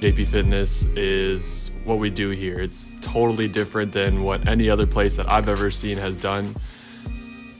JP 0.00 0.28
Fitness 0.28 0.84
is 0.96 1.72
what 1.84 1.98
we 1.98 2.08
do 2.08 2.30
here. 2.30 2.54
It's 2.54 2.96
totally 3.02 3.48
different 3.48 3.92
than 3.92 4.22
what 4.22 4.48
any 4.48 4.70
other 4.70 4.86
place 4.86 5.16
that 5.16 5.30
I've 5.30 5.46
ever 5.46 5.70
seen 5.70 5.98
has 5.98 6.16
done. 6.16 6.54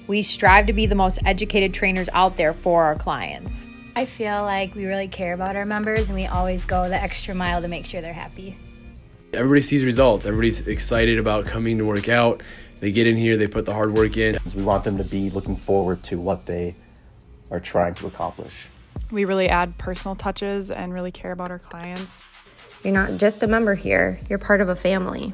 We 0.06 0.22
strive 0.22 0.66
to 0.66 0.72
be 0.72 0.86
the 0.86 0.94
most 0.94 1.18
educated 1.26 1.74
trainers 1.74 2.08
out 2.14 2.38
there 2.38 2.54
for 2.54 2.84
our 2.84 2.94
clients. 2.94 3.76
I 3.94 4.06
feel 4.06 4.42
like 4.42 4.74
we 4.74 4.86
really 4.86 5.06
care 5.06 5.34
about 5.34 5.54
our 5.54 5.66
members 5.66 6.08
and 6.08 6.18
we 6.18 6.28
always 6.28 6.64
go 6.64 6.88
the 6.88 6.94
extra 6.94 7.34
mile 7.34 7.60
to 7.60 7.68
make 7.68 7.84
sure 7.84 8.00
they're 8.00 8.14
happy. 8.14 8.56
Everybody 9.34 9.60
sees 9.60 9.84
results. 9.84 10.24
Everybody's 10.24 10.66
excited 10.66 11.18
about 11.18 11.44
coming 11.44 11.76
to 11.76 11.84
work 11.84 12.08
out. 12.08 12.42
They 12.80 12.90
get 12.90 13.06
in 13.06 13.18
here, 13.18 13.36
they 13.36 13.48
put 13.48 13.66
the 13.66 13.74
hard 13.74 13.92
work 13.92 14.16
in. 14.16 14.38
We 14.56 14.62
want 14.62 14.84
them 14.84 14.96
to 14.96 15.04
be 15.04 15.28
looking 15.28 15.56
forward 15.56 16.02
to 16.04 16.16
what 16.16 16.46
they 16.46 16.74
are 17.50 17.60
trying 17.60 17.92
to 17.96 18.06
accomplish. 18.06 18.70
We 19.12 19.24
really 19.24 19.48
add 19.48 19.76
personal 19.76 20.14
touches 20.14 20.70
and 20.70 20.92
really 20.92 21.10
care 21.10 21.32
about 21.32 21.50
our 21.50 21.58
clients. 21.58 22.80
You're 22.84 22.94
not 22.94 23.18
just 23.18 23.42
a 23.42 23.46
member 23.46 23.74
here, 23.74 24.20
you're 24.28 24.38
part 24.38 24.60
of 24.60 24.68
a 24.68 24.76
family. 24.76 25.32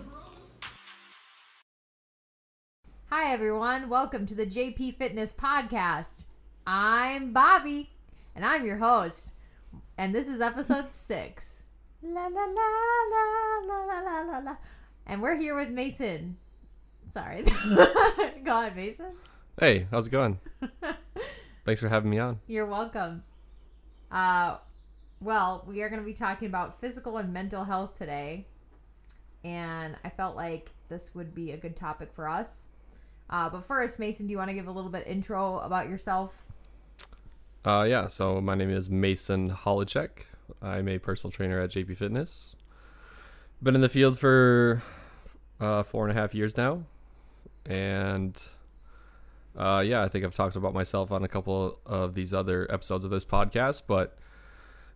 Hi, 3.10 3.32
everyone. 3.32 3.88
Welcome 3.88 4.24
to 4.26 4.34
the 4.34 4.46
JP 4.46 4.96
Fitness 4.96 5.32
Podcast. 5.32 6.24
I'm 6.66 7.34
Bobbi, 7.34 7.88
and 8.34 8.44
I'm 8.44 8.64
your 8.64 8.78
host. 8.78 9.34
And 9.98 10.14
this 10.14 10.28
is 10.28 10.40
episode 10.40 10.90
six. 10.92 11.64
La 12.02 12.26
la 12.26 12.28
la 12.28 12.62
la 13.10 13.60
la 13.66 14.00
la 14.00 14.20
la 14.22 14.38
la. 14.38 14.56
And 15.06 15.20
we're 15.22 15.36
here 15.36 15.54
with 15.54 15.70
Mason. 15.70 16.38
Sorry. 17.08 17.42
Go 18.44 18.52
on, 18.52 18.74
Mason. 18.74 19.12
Hey, 19.60 19.86
how's 19.90 20.06
it 20.06 20.10
going? 20.10 20.40
Thanks 21.64 21.80
for 21.80 21.88
having 21.88 22.10
me 22.10 22.18
on. 22.18 22.40
You're 22.46 22.66
welcome. 22.66 23.22
Uh, 24.10 24.56
well, 25.20 25.64
we 25.66 25.82
are 25.82 25.88
going 25.88 26.00
to 26.00 26.06
be 26.06 26.12
talking 26.12 26.48
about 26.48 26.80
physical 26.80 27.16
and 27.16 27.32
mental 27.32 27.64
health 27.64 27.96
today. 27.98 28.46
And 29.44 29.96
I 30.04 30.10
felt 30.10 30.36
like 30.36 30.70
this 30.88 31.14
would 31.14 31.34
be 31.34 31.52
a 31.52 31.56
good 31.56 31.76
topic 31.76 32.12
for 32.12 32.28
us. 32.28 32.68
Uh, 33.28 33.48
but 33.48 33.64
first, 33.64 33.98
Mason, 33.98 34.26
do 34.26 34.30
you 34.30 34.38
want 34.38 34.50
to 34.50 34.54
give 34.54 34.68
a 34.68 34.72
little 34.72 34.90
bit 34.90 35.06
intro 35.06 35.58
about 35.58 35.88
yourself? 35.88 36.52
Uh, 37.64 37.84
yeah, 37.88 38.06
so 38.06 38.40
my 38.40 38.54
name 38.54 38.70
is 38.70 38.88
Mason 38.88 39.50
Holacek. 39.50 40.26
I'm 40.62 40.88
a 40.88 40.98
personal 40.98 41.32
trainer 41.32 41.60
at 41.60 41.70
JP 41.70 41.96
Fitness. 41.96 42.54
Been 43.62 43.74
in 43.74 43.80
the 43.80 43.88
field 43.88 44.18
for 44.18 44.82
uh, 45.58 45.82
four 45.82 46.08
and 46.08 46.16
a 46.16 46.20
half 46.20 46.34
years 46.34 46.56
now. 46.56 46.84
And 47.64 48.40
uh, 49.56 49.82
yeah, 49.84 50.02
I 50.02 50.08
think 50.08 50.24
I've 50.24 50.34
talked 50.34 50.56
about 50.56 50.74
myself 50.74 51.10
on 51.12 51.24
a 51.24 51.28
couple 51.28 51.78
of 51.86 52.14
these 52.14 52.34
other 52.34 52.66
episodes 52.72 53.04
of 53.04 53.10
this 53.10 53.24
podcast, 53.24 53.82
but 53.86 54.18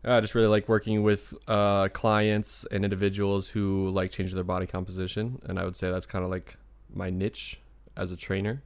I 0.05 0.21
just 0.21 0.35
really 0.35 0.49
like 0.49 0.69
working 0.69 1.03
with 1.03 1.35
uh, 1.49 1.89
clients 1.89 2.67
and 2.71 2.85
individuals 2.85 3.49
who 3.49 3.91
like 3.91 4.11
changing 4.13 4.35
their 4.35 4.45
body 4.45 4.67
composition. 4.67 5.41
And 5.45 5.59
I 5.59 5.65
would 5.65 5.77
say 5.77 5.91
that's 5.91 6.07
kind 6.07 6.25
of 6.25 6.31
like 6.31 6.57
my 6.93 7.11
niche 7.11 7.61
as 7.97 8.11
a 8.13 8.17
trainer. 8.17 8.63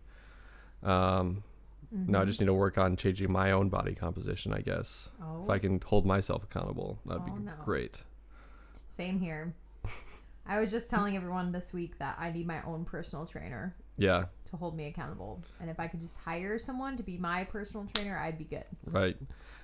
Um, 0.83 1.43
Mm-hmm. 1.95 2.11
Now 2.11 2.23
I 2.23 2.25
just 2.25 2.41
need 2.41 2.47
to 2.47 2.55
work 2.55 2.77
on 2.77 2.97
changing 2.97 3.31
my 3.31 3.53
own 3.53 3.69
body 3.69 3.95
composition, 3.95 4.53
I 4.53 4.63
guess. 4.63 5.11
Oh. 5.23 5.45
If 5.45 5.51
I 5.51 5.59
can 5.61 5.81
hold 5.81 6.05
myself 6.05 6.43
accountable, 6.43 6.99
that'd 7.07 7.23
Oh, 7.23 7.27
be 7.27 7.45
no. 7.45 7.53
great. 7.65 8.03
Same 8.89 9.21
here. 9.21 9.55
I 10.47 10.59
was 10.59 10.73
just 10.73 10.91
telling 10.91 11.15
everyone 11.17 11.53
this 11.53 11.73
week 11.73 11.97
that 12.01 12.17
I 12.19 12.33
need 12.33 12.49
my 12.49 12.61
own 12.65 12.85
personal 12.85 13.27
trainer 13.27 13.77
Yeah, 13.97 14.27
to 14.51 14.57
hold 14.57 14.77
me 14.77 14.87
accountable. 14.87 15.43
And 15.61 15.71
if 15.71 15.79
I 15.79 15.87
could 15.87 16.01
just 16.01 16.21
hire 16.21 16.59
someone 16.59 16.97
to 16.97 17.03
be 17.03 17.19
my 17.19 17.45
personal 17.45 17.87
trainer, 17.95 18.17
I'd 18.17 18.39
be 18.39 18.45
good. 18.45 18.65
right. 18.87 19.17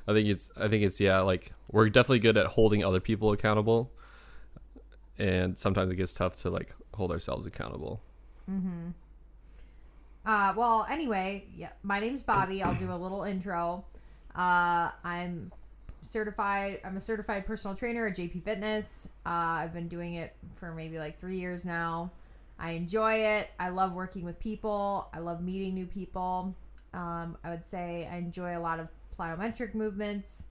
I 0.09 0.13
think 0.13 0.29
it's 0.29 0.51
I 0.57 0.69
think 0.69 0.83
it's 0.83 1.01
yeah, 1.01 1.21
like 1.21 1.53
we're 1.71 1.89
definitely 1.89 2.21
good 2.21 2.37
at 2.37 2.47
holding 2.47 2.85
other 2.85 3.01
people 3.01 3.33
accountable. 3.33 3.93
And 5.19 5.59
sometimes 5.59 5.93
it 5.93 5.97
gets 5.97 6.15
tough 6.15 6.37
to 6.37 6.51
like 6.51 6.75
hold 6.95 7.11
ourselves 7.13 7.47
accountable. 7.47 8.01
Uh, 10.25 10.53
well, 10.57 10.87
anyway, 10.91 11.45
yeah, 11.57 11.71
my 11.83 11.99
name's 12.01 12.23
Bobbi. 12.23 12.63
I'll 12.63 12.75
do 12.75 12.91
a 12.91 12.97
little 12.97 13.23
intro. 13.25 13.85
Uh, 14.35 14.91
I'm 15.05 15.53
certified. 16.03 16.81
I'm 16.85 16.97
a 16.97 17.01
certified 17.01 17.47
personal 17.47 17.77
trainer 17.77 18.07
at 18.07 18.17
JP 18.17 18.43
Fitness. 18.45 19.09
Uh, 19.25 19.29
I've 19.29 19.73
been 19.73 19.89
doing 19.89 20.15
it 20.15 20.35
for 20.57 20.73
maybe 20.73 20.99
like 20.99 21.21
three 21.21 21.39
years 21.39 21.65
now. 21.65 22.11
I 22.61 22.73
enjoy 22.73 23.15
it. 23.15 23.49
I 23.59 23.71
love 23.71 23.95
working 23.95 24.25
with 24.25 24.39
people. 24.39 25.09
I 25.15 25.19
love 25.19 25.43
meeting 25.43 25.75
new 25.75 25.87
people. 25.87 26.55
Um, 26.93 27.37
I 27.43 27.51
would 27.51 27.65
say 27.65 28.09
I 28.13 28.17
enjoy 28.19 28.57
a 28.57 28.61
lot 28.61 28.79
of 28.81 28.89
plyometric 29.19 29.75
movements. 29.75 30.45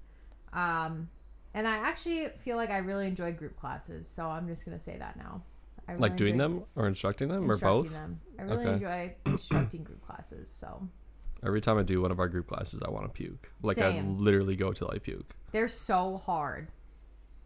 Um, 0.53 1.09
and 1.53 1.67
I 1.67 1.77
actually 1.77 2.27
feel 2.29 2.57
like 2.57 2.71
I 2.71 2.79
really 2.79 3.07
enjoy 3.07 3.31
group 3.33 3.55
classes. 3.55 4.07
So 4.07 4.25
I'm 4.27 4.47
just 4.47 4.65
gonna 4.65 4.79
say 4.79 4.97
that 4.97 5.17
now. 5.17 5.43
I 5.87 5.93
really 5.93 6.01
Like 6.09 6.17
doing 6.17 6.35
them 6.35 6.63
or 6.75 6.87
instructing 6.87 7.27
them 7.29 7.49
or 7.49 7.57
both? 7.57 7.91
Them. 7.93 8.19
I 8.37 8.43
really 8.43 8.65
Okay. 8.65 8.73
enjoy 8.73 9.15
instructing 9.25 9.83
group 9.83 10.01
classes. 10.05 10.49
So 10.49 10.87
Every 11.41 11.61
time 11.61 11.77
I 11.77 11.83
do 11.83 12.01
one 12.01 12.11
of 12.11 12.19
our 12.19 12.27
group 12.27 12.47
classes, 12.47 12.81
I 12.85 12.89
want 12.91 13.05
to 13.05 13.11
puke. 13.13 13.51
Like 13.63 13.77
I 13.77 14.01
literally 14.01 14.55
go 14.55 14.73
till 14.73 14.91
I 14.93 14.97
puke. 14.97 15.33
they're 15.51 15.67
so 15.69 16.17
hard. 16.17 16.67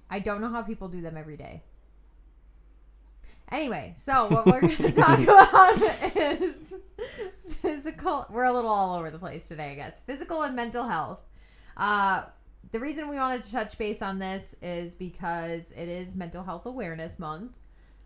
I 0.10 0.20
don't 0.20 0.42
know 0.42 0.50
how 0.50 0.62
people 0.64 0.88
do 0.88 1.02
them 1.02 1.16
every 1.18 1.38
day. 1.38 1.62
Anyway, 3.54 3.94
so 3.96 4.28
what 4.30 4.48
we're 4.48 4.62
going 4.62 4.76
to 4.78 4.92
talk 4.92 5.20
about 5.20 5.80
is 6.16 6.74
physical. 7.48 8.26
We're 8.32 8.46
a 8.46 8.52
little 8.52 8.72
all 8.72 8.98
over 8.98 9.12
the 9.12 9.20
place 9.20 9.48
today, 9.48 9.72
I 9.72 9.76
guess. 9.76 10.00
Physical 10.00 10.42
and 10.42 10.56
mental 10.56 10.86
health. 10.86 11.22
Uh, 11.78 12.24
the 12.72 12.80
reason 12.80 13.10
we 13.10 13.16
wanted 13.16 13.44
to 13.44 13.52
touch 13.52 13.78
base 13.78 14.02
on 14.02 14.18
this 14.18 14.56
is 14.64 14.96
because 14.96 15.72
it 15.74 15.88
is 15.88 16.16
Mental 16.16 16.44
Health 16.44 16.66
Awareness 16.66 17.20
Month 17.20 17.52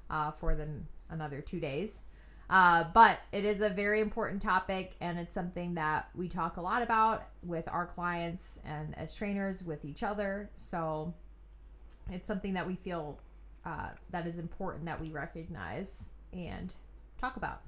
uh, 0.10 0.32
for 0.32 0.54
the 0.54 0.68
another 1.10 1.40
two 1.40 1.62
days. 1.62 2.02
Uh, 2.50 2.84
but 2.94 3.20
it 3.32 3.46
is 3.46 3.62
a 3.62 3.70
very 3.70 4.02
important 4.02 4.42
topic, 4.42 4.96
and 5.00 5.18
it's 5.18 5.34
something 5.34 5.76
that 5.76 6.10
we 6.14 6.28
talk 6.28 6.58
a 6.58 6.62
lot 6.62 6.82
about 6.82 7.24
with 7.42 7.70
our 7.70 7.86
clients 7.86 8.60
and 8.66 8.98
as 8.98 9.16
trainers 9.16 9.64
with 9.64 9.86
each 9.86 10.04
other. 10.04 10.50
So 10.56 11.14
it's 12.12 12.28
something 12.28 12.54
that 12.56 12.68
we 12.68 12.76
feel 12.76 13.22
uh, 13.68 13.90
that 14.12 14.26
is 14.26 14.40
important 14.40 14.86
that 14.86 15.00
we 15.00 15.12
recognize 15.12 16.08
and 16.32 16.74
talk 17.20 17.36
about. 17.36 17.62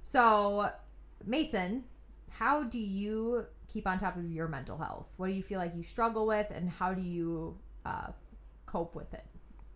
So, 0.00 0.70
Mason, 1.26 1.84
how 2.30 2.62
do 2.62 2.78
you 2.78 3.44
keep 3.70 3.86
on 3.86 3.98
top 3.98 4.16
of 4.16 4.30
your 4.30 4.48
mental 4.48 4.78
health? 4.78 5.12
What 5.18 5.26
do 5.26 5.34
you 5.34 5.42
feel 5.42 5.58
like 5.58 5.76
you 5.76 5.82
struggle 5.82 6.26
with, 6.26 6.50
and 6.50 6.70
how 6.70 6.94
do 6.94 7.02
you 7.02 7.58
uh, 7.84 8.08
cope 8.64 8.94
with 8.94 9.12
it? 9.12 9.24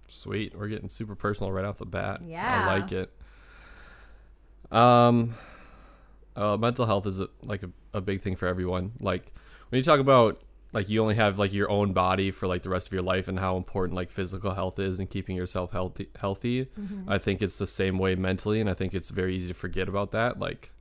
Sweet. 0.09 0.57
We're 0.57 0.69
getting 0.69 0.89
super 0.89 1.15
personal 1.15 1.53
right 1.53 1.67
off 1.67 1.79
the 1.79 1.87
bat. 1.87 2.23
Yeah. 2.25 2.67
I 2.67 2.79
like 2.79 2.93
it. 2.93 3.13
Um, 4.73 5.35
uh, 6.35 6.57
mental 6.57 6.87
health 6.87 7.07
is 7.07 7.21
a, 7.21 7.29
like 7.43 7.63
a, 7.63 7.71
a 7.93 8.01
big 8.01 8.23
thing 8.23 8.37
for 8.37 8.47
everyone. 8.47 8.93
Like 9.01 9.35
when 9.69 9.77
you 9.77 9.83
talk 9.83 10.01
about 10.01 10.41
like 10.75 10.89
you 10.89 11.01
only 11.01 11.15
have 11.15 11.39
like 11.39 11.53
your 11.53 11.71
own 11.71 11.93
body 11.93 12.31
for 12.31 12.47
like 12.49 12.63
the 12.63 12.69
rest 12.69 12.89
of 12.89 12.93
your 12.93 13.03
life 13.03 13.29
and 13.29 13.39
how 13.39 13.57
important 13.57 13.95
like 13.95 14.11
physical 14.11 14.55
health 14.55 14.79
is 14.79 14.99
and 14.99 15.09
keeping 15.09 15.37
yourself 15.37 15.71
healthy 15.73 16.09
healthy. 16.19 16.67
I 17.07 17.19
think 17.19 17.41
it's 17.41 17.57
the 17.59 17.67
same 17.67 17.99
way 17.99 18.15
mentally 18.17 18.61
and 18.61 18.69
i 18.69 18.75
think 18.75 18.93
it's 18.95 19.11
very 19.11 19.37
easy 19.37 19.49
to 19.49 19.55
forget 19.55 19.89
about 19.89 20.11
that. 20.11 20.39
Like 20.39 20.73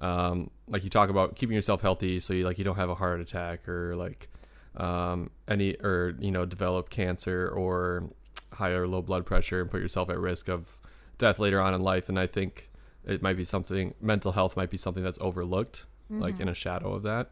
um 0.00 0.50
like 0.68 0.82
you 0.84 0.90
talk 0.90 1.08
about 1.08 1.36
keeping 1.36 1.54
yourself 1.54 1.80
healthy 1.82 2.18
so 2.18 2.34
you 2.34 2.44
like 2.44 2.58
you 2.58 2.64
don't 2.64 2.76
have 2.76 2.90
a 2.90 2.94
heart 2.96 3.20
attack 3.20 3.68
or 3.68 3.94
like 3.94 4.28
um 4.76 5.30
any 5.46 5.76
or 5.76 6.14
you 6.18 6.30
know 6.30 6.44
develop 6.44 6.90
cancer 6.90 7.48
or 7.48 8.10
high 8.52 8.70
or 8.70 8.86
low 8.88 9.02
blood 9.02 9.24
pressure 9.24 9.60
and 9.60 9.70
put 9.70 9.80
yourself 9.80 10.10
at 10.10 10.18
risk 10.18 10.48
of 10.48 10.78
death 11.18 11.38
later 11.38 11.60
on 11.60 11.72
in 11.74 11.82
life. 11.82 12.08
And 12.08 12.18
i 12.18 12.26
think 12.26 12.70
it 13.06 13.22
might 13.22 13.36
be 13.36 13.44
something 13.44 13.94
mental 14.00 14.32
health 14.32 14.56
might 14.56 14.70
be 14.70 14.76
something 14.76 15.02
that's 15.04 15.20
overlooked 15.20 15.84
like 16.10 16.40
in 16.40 16.48
a 16.48 16.54
shadow 16.54 16.92
of 16.92 17.02
that 17.04 17.30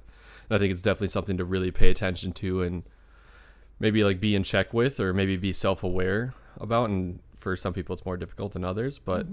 and 0.50 0.56
i 0.56 0.58
think 0.58 0.70
it's 0.72 0.82
definitely 0.82 1.08
something 1.08 1.36
to 1.38 1.44
really 1.44 1.70
pay 1.70 1.88
attention 1.90 2.32
to 2.32 2.60
and 2.62 2.82
maybe 3.78 4.04
like 4.04 4.20
be 4.20 4.34
in 4.34 4.42
check 4.42 4.74
with 4.74 5.00
or 5.00 5.14
maybe 5.14 5.36
be 5.38 5.52
self-aware 5.52 6.34
about. 6.58 6.90
And 6.90 7.20
for 7.36 7.56
some 7.56 7.72
people 7.72 7.94
it's 7.94 8.04
more 8.04 8.18
difficult 8.18 8.52
than 8.52 8.62
others 8.64 8.98
but 8.98 9.26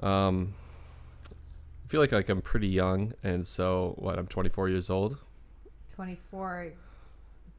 um 0.00 0.54
i 1.84 1.88
feel 1.88 2.00
like 2.00 2.12
like 2.12 2.30
i'm 2.30 2.40
pretty 2.40 2.68
young. 2.68 3.12
And 3.22 3.46
so 3.46 3.94
what 3.98 4.18
i'm 4.18 4.26
24 4.26 4.70
years 4.70 4.88
old? 4.88 5.18
24 5.94 6.72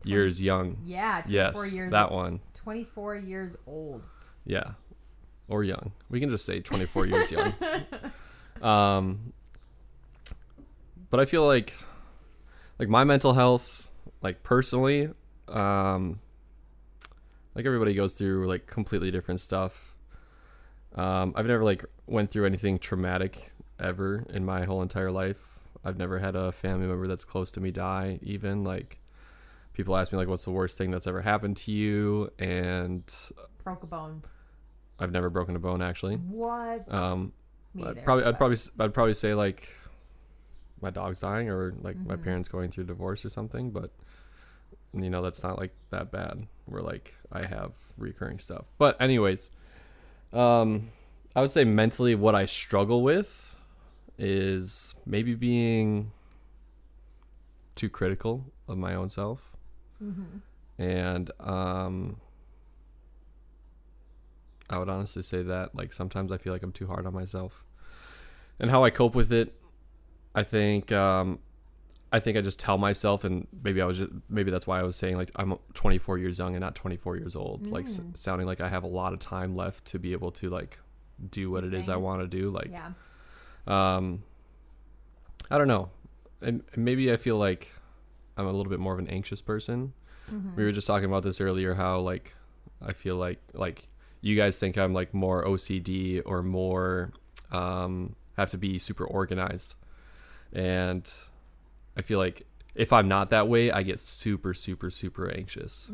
years 0.05 0.41
young. 0.41 0.77
Yeah 0.83 1.21
24 1.25 1.31
yes 1.65 1.75
years 1.75 1.91
that 1.91 2.11
one. 2.11 2.39
24 2.55 3.15
years 3.17 3.55
old. 3.67 4.07
Yeah. 4.45 4.71
Or 5.47 5.63
young. 5.63 5.91
We 6.09 6.19
can 6.19 6.29
just 6.29 6.45
say 6.45 6.61
24 6.61 7.05
years 7.07 7.31
young. 7.31 7.53
Um 8.61 9.33
but 11.09 11.19
I 11.19 11.25
feel 11.25 11.45
like 11.45 11.75
like 12.83 12.89
my 12.89 13.05
mental 13.05 13.31
health 13.31 13.89
like 14.21 14.43
personally 14.43 15.09
um 15.47 16.19
like 17.55 17.65
everybody 17.65 17.93
goes 17.93 18.11
through 18.13 18.45
like 18.45 18.67
completely 18.67 19.09
different 19.09 19.39
stuff. 19.39 19.95
Um 20.95 21.33
I've 21.37 21.45
never 21.45 21.63
like 21.63 21.85
went 22.07 22.29
through 22.29 22.45
anything 22.45 22.77
traumatic 22.79 23.53
ever 23.79 24.25
in 24.29 24.43
my 24.43 24.65
whole 24.65 24.81
entire 24.81 25.11
life. 25.11 25.59
I've 25.85 25.97
never 25.97 26.19
had 26.19 26.35
a 26.35 26.51
family 26.51 26.85
member 26.87 27.07
that's 27.07 27.23
close 27.23 27.51
to 27.51 27.61
me 27.61 27.71
die 27.71 28.19
even 28.21 28.65
like 28.65 28.99
people 29.71 29.95
ask 29.95 30.11
me 30.11 30.17
like, 30.17 30.27
"What's 30.27 30.43
the 30.43 30.51
worst 30.51 30.77
thing 30.77 30.91
that's 30.91 31.07
ever 31.07 31.21
happened 31.21 31.55
to 31.57 31.71
you?" 31.71 32.31
And 32.37 33.03
Broke 33.63 33.83
a 33.83 33.87
bone. 33.87 34.23
I've 34.99 35.11
never 35.11 35.29
broken 35.29 35.55
a 35.55 35.59
bone 35.59 35.81
actually. 35.81 36.15
What? 36.15 36.93
Um, 36.93 37.31
I'd 37.77 37.81
either, 37.81 38.01
probably, 38.01 38.25
I'd 38.25 38.37
probably, 38.37 38.57
I'd 38.79 38.93
probably 38.93 39.13
say 39.13 39.33
like 39.33 39.69
my 40.83 40.91
dog's 40.91 41.21
dying 41.21 41.49
or 41.49 41.73
like 41.81 41.97
my 41.97 42.13
Mm-hmm. 42.13 42.23
parents 42.23 42.47
going 42.47 42.69
through 42.69 42.83
divorce 42.85 43.25
or 43.25 43.29
something. 43.31 43.71
But 43.71 43.89
you 44.93 45.09
know, 45.09 45.21
that's 45.23 45.41
not 45.41 45.57
like 45.57 45.73
that 45.89 46.11
bad. 46.11 46.45
Where 46.65 46.81
like 46.83 47.15
I 47.31 47.45
have 47.45 47.71
recurring 47.97 48.37
stuff. 48.37 48.65
But 48.77 49.01
anyways, 49.01 49.49
um, 50.31 50.89
I 51.35 51.41
would 51.41 51.49
say 51.51 51.63
mentally, 51.63 52.13
what 52.15 52.35
I 52.35 52.45
struggle 52.45 53.01
with 53.01 53.55
is 54.19 54.95
maybe 55.05 55.33
being 55.33 56.11
too 57.75 57.89
critical 57.89 58.45
of 58.67 58.77
my 58.77 58.93
own 58.93 59.09
self, 59.09 59.55
and 60.77 61.31
um. 61.39 62.17
I 64.69 64.79
would 64.79 64.89
honestly 64.89 65.21
say 65.21 65.43
that 65.43 65.75
like 65.75 65.93
sometimes 65.93 66.31
I 66.31 66.37
feel 66.37 66.51
like 66.53 66.63
I'm 66.63 66.71
too 66.71 66.87
hard 66.87 67.05
on 67.05 67.13
myself. 67.13 67.63
And 68.59 68.71
how 68.71 68.83
I 68.83 68.89
cope 68.89 69.13
with 69.13 69.31
it, 69.31 69.53
I 70.35 70.43
think 70.43 70.91
um 70.91 71.39
I 72.11 72.19
think 72.19 72.37
I 72.37 72.41
just 72.41 72.59
tell 72.59 72.77
myself 72.77 73.23
and 73.23 73.47
maybe 73.63 73.81
I 73.81 73.85
was 73.85 73.97
just 73.97 74.11
maybe 74.29 74.51
that's 74.51 74.67
why 74.67 74.79
I 74.79 74.83
was 74.83 74.95
saying 74.95 75.17
like 75.17 75.31
I'm 75.35 75.57
24 75.73 76.17
years 76.19 76.37
young 76.39 76.55
and 76.55 76.61
not 76.61 76.75
24 76.75 77.17
years 77.17 77.35
old. 77.35 77.67
Like 77.67 77.85
s- 77.85 78.01
sounding 78.13 78.45
like 78.47 78.61
I 78.61 78.69
have 78.69 78.83
a 78.83 78.87
lot 78.87 79.13
of 79.13 79.19
time 79.19 79.55
left 79.55 79.85
to 79.85 79.99
be 79.99 80.11
able 80.13 80.31
to 80.33 80.49
like 80.49 80.79
do 81.29 81.49
what 81.49 81.61
Do 81.61 81.67
it 81.67 81.73
is 81.73 81.89
I 81.89 81.95
want 81.97 82.21
to 82.21 82.27
do 82.27 82.49
like 82.49 82.71
yeah. 82.71 82.91
um 83.67 84.23
I 85.49 85.57
don't 85.57 85.67
know. 85.67 85.89
And 86.41 86.63
maybe 86.75 87.11
I 87.11 87.17
feel 87.17 87.37
like 87.37 87.71
I'm 88.37 88.45
a 88.45 88.51
little 88.51 88.69
bit 88.69 88.79
more 88.79 88.93
of 88.93 88.99
an 88.99 89.07
anxious 89.07 89.41
person. 89.41 89.93
We 90.55 90.63
were 90.63 90.71
just 90.71 90.87
talking 90.87 91.05
about 91.05 91.21
this 91.23 91.39
earlier 91.41 91.73
how 91.75 91.99
like 91.99 92.33
I 92.81 92.93
feel 92.93 93.17
like 93.17 93.39
like 93.53 93.87
you 94.21 94.35
guys 94.35 94.57
think 94.57 94.77
I'm 94.77 94.93
like 94.93 95.13
more 95.13 95.43
OCD 95.45 96.21
or 96.25 96.41
more 96.43 97.11
um 97.51 98.15
have 98.37 98.49
to 98.51 98.57
be 98.57 98.77
super 98.77 99.05
organized. 99.05 99.75
And 100.53 101.11
I 101.97 102.01
feel 102.01 102.19
like 102.19 102.45
if 102.75 102.93
I'm 102.93 103.07
not 103.07 103.29
that 103.31 103.47
way, 103.47 103.71
I 103.71 103.83
get 103.83 103.99
super 103.99 104.53
super 104.53 104.89
super 104.89 105.29
anxious. 105.29 105.89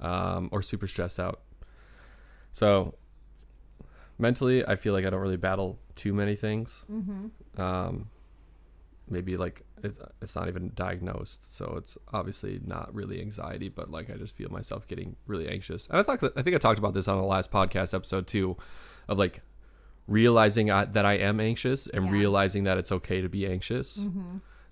Um 0.00 0.48
or 0.52 0.62
super 0.62 0.86
stressed 0.86 1.18
out. 1.18 1.40
So 2.52 2.94
mentally, 4.18 4.66
I 4.66 4.76
feel 4.76 4.92
like 4.92 5.04
I 5.04 5.10
don't 5.10 5.20
really 5.20 5.36
battle 5.36 5.78
too 5.94 6.12
many 6.12 6.34
things. 6.36 6.84
Um, 7.60 8.08
maybe 9.08 9.36
like 9.36 9.62
it's 9.82 9.98
it's 10.20 10.34
not 10.36 10.48
even 10.48 10.72
diagnosed, 10.74 11.54
so 11.54 11.74
it's 11.76 11.96
obviously 12.12 12.60
not 12.64 12.94
really 12.94 13.20
anxiety, 13.20 13.68
but 13.68 13.90
like 13.90 14.10
I 14.10 14.14
just 14.14 14.36
feel 14.36 14.50
myself 14.50 14.86
getting 14.86 15.16
really 15.26 15.48
anxious. 15.48 15.86
And 15.88 15.98
I 15.98 16.02
thought 16.02 16.32
I 16.36 16.42
think 16.42 16.56
I 16.56 16.58
talked 16.58 16.78
about 16.78 16.94
this 16.94 17.08
on 17.08 17.18
the 17.18 17.26
last 17.26 17.50
podcast 17.50 17.94
episode 17.94 18.26
too, 18.26 18.56
of 19.08 19.18
like 19.18 19.40
realizing 20.08 20.70
I, 20.70 20.86
that 20.86 21.04
I 21.04 21.14
am 21.18 21.38
anxious 21.38 21.86
and 21.86 22.06
Yeah. 22.06 22.10
realizing 22.12 22.64
that 22.64 22.78
it's 22.78 22.90
okay 22.90 23.20
to 23.20 23.28
be 23.28 23.46
anxious, 23.46 24.08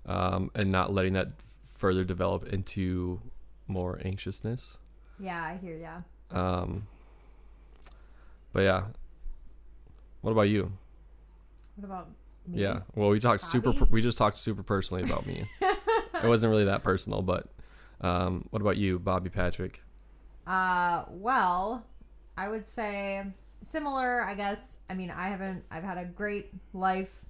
um, 0.05 0.51
and 0.55 0.71
not 0.71 0.91
letting 0.91 1.13
that 1.13 1.29
further 1.71 2.03
develop 2.03 2.47
into 2.51 3.21
more 3.67 4.01
anxiousness. 4.03 4.77
Yeah, 5.19 5.41
I 5.41 5.57
hear 5.57 5.75
ya. 5.75 6.01
Um, 6.31 6.87
but 8.51 8.61
yeah, 8.61 8.85
what 10.21 10.31
about 10.31 10.49
you? 10.49 10.71
What 11.75 11.85
about 11.85 12.09
me? 12.47 12.61
Yeah. 12.61 12.81
Well, 12.95 13.09
we 13.09 13.19
talked 13.19 13.41
super. 13.41 13.71
Bobbi? 13.71 13.91
We 13.91 14.01
just 14.01 14.17
talked 14.17 14.37
super 14.37 14.63
personally 14.63 15.03
about 15.03 15.25
me. 15.27 15.45
it 15.61 16.27
wasn't 16.27 16.49
really 16.49 16.65
that 16.65 16.83
personal, 16.83 17.21
but 17.21 17.47
um, 18.01 18.45
what 18.49 18.61
about 18.61 18.77
you, 18.77 18.99
Bobbi 18.99 19.31
Patrick? 19.31 19.83
Uh, 20.47 21.03
well, 21.09 21.85
I 22.37 22.47
would 22.47 22.65
say 22.65 23.23
similar, 23.61 24.23
I 24.23 24.35
guess. 24.35 24.79
I 24.89 24.93
mean, 24.93 25.11
I 25.11 25.27
haven't, 25.29 25.63
I've 25.71 25.83
had 25.83 25.97
a 25.97 26.05
great 26.05 26.51
life. 26.73 27.23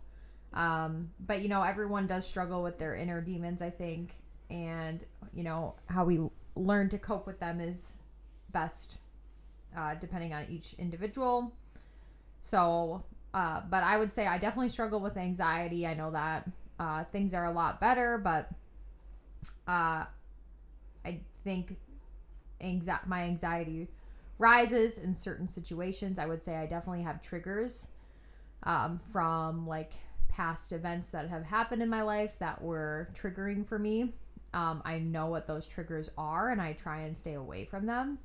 Um, 0.54 1.12
but 1.20 1.42
you 1.42 1.50
know, 1.50 1.62
everyone 1.62 2.08
does 2.08 2.26
struggle 2.26 2.64
with 2.64 2.78
their 2.78 2.96
inner 2.96 3.22
demons, 3.22 3.62
I 3.62 3.70
think. 3.70 4.14
And, 4.50 5.04
you 5.34 5.44
know, 5.44 5.76
how 5.88 6.06
we 6.06 6.20
learn 6.56 6.90
to 6.90 6.98
cope 6.98 7.28
with 7.28 7.40
them 7.40 7.60
is 7.60 7.98
best, 8.52 8.98
uh, 9.76 9.96
depending 9.96 10.34
on 10.34 10.46
each 10.50 10.74
individual. 10.80 11.52
So, 12.40 13.04
uh, 13.34 13.62
but 13.70 13.84
I 13.84 13.98
would 13.98 14.14
say 14.14 14.26
I 14.26 14.38
definitely 14.38 14.70
struggle 14.70 15.00
with 15.00 15.18
anxiety. 15.18 15.86
I 15.86 15.94
know 15.94 16.12
that, 16.12 16.50
uh, 16.80 17.04
things 17.06 17.34
are 17.34 17.46
a 17.46 17.52
lot 17.52 17.82
better, 17.82 18.18
but, 18.18 18.50
uh, 19.68 20.06
I 21.06 21.20
think 21.44 21.76
anxi- 22.62 23.06
my 23.06 23.24
anxiety 23.24 23.88
rises 24.40 25.00
in 25.00 25.16
certain 25.16 25.48
situations. 25.48 26.20
I 26.20 26.26
would 26.26 26.44
say 26.44 26.56
I 26.56 26.66
definitely 26.66 27.04
have 27.04 27.22
triggers 27.22 27.90
um, 28.64 29.00
from 29.12 29.68
like 29.68 29.94
past 30.30 30.74
events 30.74 31.12
that 31.12 31.30
have 31.30 31.44
happened 31.44 31.82
in 31.82 31.90
my 31.90 32.02
life 32.02 32.38
that 32.40 32.62
were 32.62 33.10
triggering 33.14 33.66
for 33.66 33.80
me. 33.80 34.14
Um, 34.54 34.82
I 34.86 35.00
know 35.00 35.28
what 35.28 35.48
those 35.48 35.68
triggers 35.68 36.10
are 36.18 36.50
and 36.50 36.62
I 36.62 36.74
try 36.74 37.02
and 37.02 37.18
stay 37.18 37.34
away 37.34 37.66
from 37.66 37.86
them. 37.86 38.20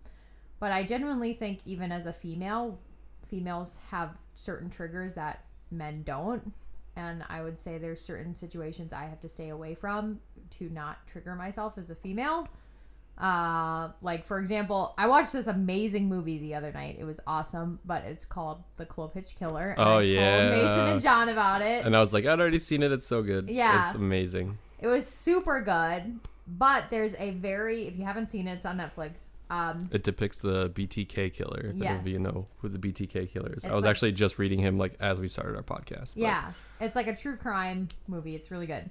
But 0.61 0.70
I 0.70 0.85
genuinely 0.85 1.32
think, 1.32 1.59
even 1.64 1.91
as 1.91 2.06
a 2.06 2.12
female, 2.12 2.79
females 3.26 3.81
have 3.91 4.17
certain 4.37 4.70
triggers 4.70 5.14
that 5.14 5.44
men 5.73 6.05
don't. 6.05 6.53
And 6.94 7.25
I 7.29 7.43
would 7.43 7.59
say 7.59 7.79
there's 7.79 8.00
certain 8.00 8.35
situations 8.35 8.93
I 8.93 9.06
have 9.06 9.20
to 9.23 9.29
stay 9.29 9.49
away 9.49 9.75
from 9.75 10.20
to 10.50 10.69
not 10.69 11.05
trigger 11.06 11.35
myself 11.35 11.79
as 11.79 11.91
a 11.91 11.97
female. 11.97 12.47
Uh, 13.19 13.91
like 14.00 14.25
for 14.25 14.38
example, 14.38 14.94
I 14.99 15.06
watched 15.06 15.32
this 15.32 15.47
amazing 15.47 16.09
movie 16.09 16.38
the 16.38 16.55
other 16.55 16.73
night. 16.73 16.97
It 16.99 17.05
was 17.05 17.20
awesome, 17.26 17.79
but 17.85 18.05
it's 18.05 18.25
called 18.25 18.62
The 18.76 18.87
Clovehitch 18.87 19.37
Killer. 19.38 19.70
And 19.70 19.81
Oh, 19.81 19.99
I 19.99 20.03
yeah. 20.03 20.38
told 20.49 20.50
Mason 20.62 20.87
and 20.88 21.00
John 21.00 21.29
about 21.29 21.62
it. 21.62 21.85
And 21.87 21.97
I 21.97 22.00
was 22.00 22.12
like, 22.12 22.25
I'd 22.26 22.41
already 22.41 22.59
seen 22.59 22.82
it. 22.82 22.91
It's 22.91 23.06
so 23.06 23.23
good. 23.23 23.49
Yeah. 23.50 23.81
It's 23.87 23.94
amazing. 23.94 24.59
It 24.81 24.88
was 24.88 25.06
super 25.06 25.61
good, 25.61 26.19
but 26.49 26.87
there's 26.91 27.14
a 27.19 27.31
very 27.32 27.82
if 27.87 27.97
you 27.97 28.05
haven't 28.05 28.29
seen 28.29 28.49
it, 28.49 28.55
it's 28.55 28.67
on 28.67 28.79
Netflix. 28.79 29.31
Um, 29.50 29.88
It 29.93 30.03
depicts 30.03 30.41
the 30.41 30.70
BTK 30.70 31.32
killer. 31.35 31.73
If 31.76 31.82
any 31.82 32.11
you 32.11 32.19
know 32.19 32.47
who 32.59 32.69
the 32.70 32.79
BTK 32.79 33.31
killer 33.31 33.53
is. 33.56 33.64
I 33.67 33.73
was 33.75 33.85
like- 33.85 33.91
actually 33.91 34.12
just 34.12 34.38
reading 34.38 34.59
him 34.59 34.76
like 34.79 34.97
as 34.99 35.19
we 35.19 35.29
started 35.29 35.55
our 35.56 35.62
podcast. 35.62 36.14
but- 36.14 36.23
yeah, 36.23 36.53
it's 36.81 36.97
like 36.97 37.06
a 37.06 37.14
true 37.14 37.37
crime 37.37 37.88
movie. 38.09 38.35
It's 38.35 38.50
really 38.50 38.67
good. 38.67 38.91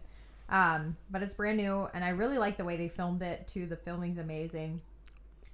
Um, 0.52 0.98
but 1.10 1.24
it's 1.24 1.34
brand 1.34 1.58
new, 1.58 1.88
and 1.94 2.04
I 2.04 2.10
really 2.10 2.38
like 2.38 2.58
the 2.58 2.66
way 2.66 2.76
they 2.76 2.90
filmed 2.90 3.24
it 3.24 3.48
too. 3.48 3.66
The 3.66 3.78
filming's 3.78 4.18
amazing, 4.18 4.82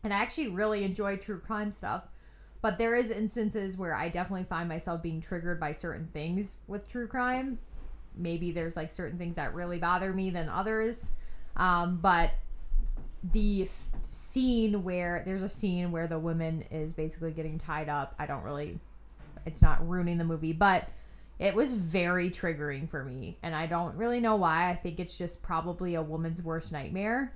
and 0.04 0.12
I 0.12 0.18
actually 0.18 0.50
really 0.50 0.84
enjoy 0.84 1.18
true 1.18 1.40
crime 1.40 1.72
stuff. 1.72 2.04
But 2.62 2.80
there 2.80 2.96
is 2.96 3.12
instances 3.12 3.78
where 3.78 3.94
I 3.94 4.10
definitely 4.10 4.46
find 4.46 4.68
myself 4.68 5.04
being 5.04 5.22
triggered 5.22 5.60
by 5.60 5.72
certain 5.72 6.08
things 6.12 6.58
with 6.68 6.90
true 6.90 7.08
crime. 7.08 7.60
Maybe 8.16 8.52
there's 8.52 8.76
like 8.76 8.90
certain 8.90 9.20
things 9.20 9.36
that 9.36 9.54
really 9.54 9.78
bother 9.78 10.12
me 10.12 10.32
than 10.32 10.50
others. 10.50 11.14
Um, 11.56 12.00
but 12.02 12.32
the 13.32 13.64
f- 13.64 13.84
scene 14.10 14.84
where 14.84 15.22
there's 15.26 15.44
a 15.44 15.50
scene 15.50 15.92
where 15.92 16.08
the 16.08 16.18
woman 16.18 16.64
is 16.72 16.94
basically 16.94 17.32
getting 17.32 17.60
tied 17.60 17.90
up. 17.90 18.16
I 18.18 18.26
don't 18.26 18.44
really, 18.44 18.80
it's 19.46 19.62
not 19.62 19.88
ruining 19.88 20.18
the 20.18 20.26
movie, 20.26 20.54
but 20.54 20.90
it 21.40 21.54
was 21.54 21.74
very 21.74 22.30
triggering 22.30 22.90
for 22.90 23.04
me. 23.04 23.38
And 23.44 23.54
I 23.56 23.68
don't 23.68 23.96
really 23.96 24.20
know 24.20 24.36
why. 24.36 24.70
I 24.70 24.76
think 24.76 25.00
it's 25.00 25.18
just 25.18 25.42
probably 25.42 25.96
a 25.96 26.02
woman's 26.02 26.42
worst 26.42 26.72
nightmare. 26.72 27.34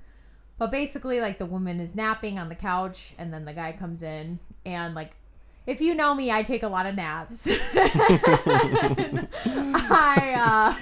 But 0.58 0.70
basically, 0.70 1.20
like 1.20 1.38
the 1.38 1.46
woman 1.46 1.80
is 1.80 1.94
napping 1.94 2.38
on 2.38 2.48
the 2.48 2.54
couch, 2.54 3.14
and 3.18 3.32
then 3.32 3.44
the 3.44 3.52
guy 3.52 3.72
comes 3.72 4.02
in, 4.02 4.38
and 4.64 4.94
like, 4.94 5.16
if 5.66 5.80
you 5.80 5.94
know 5.94 6.14
me, 6.14 6.30
I 6.30 6.42
take 6.42 6.62
a 6.62 6.68
lot 6.68 6.86
of 6.86 6.94
naps. 6.94 7.48
I, 9.90 10.34
uh, 10.38 10.74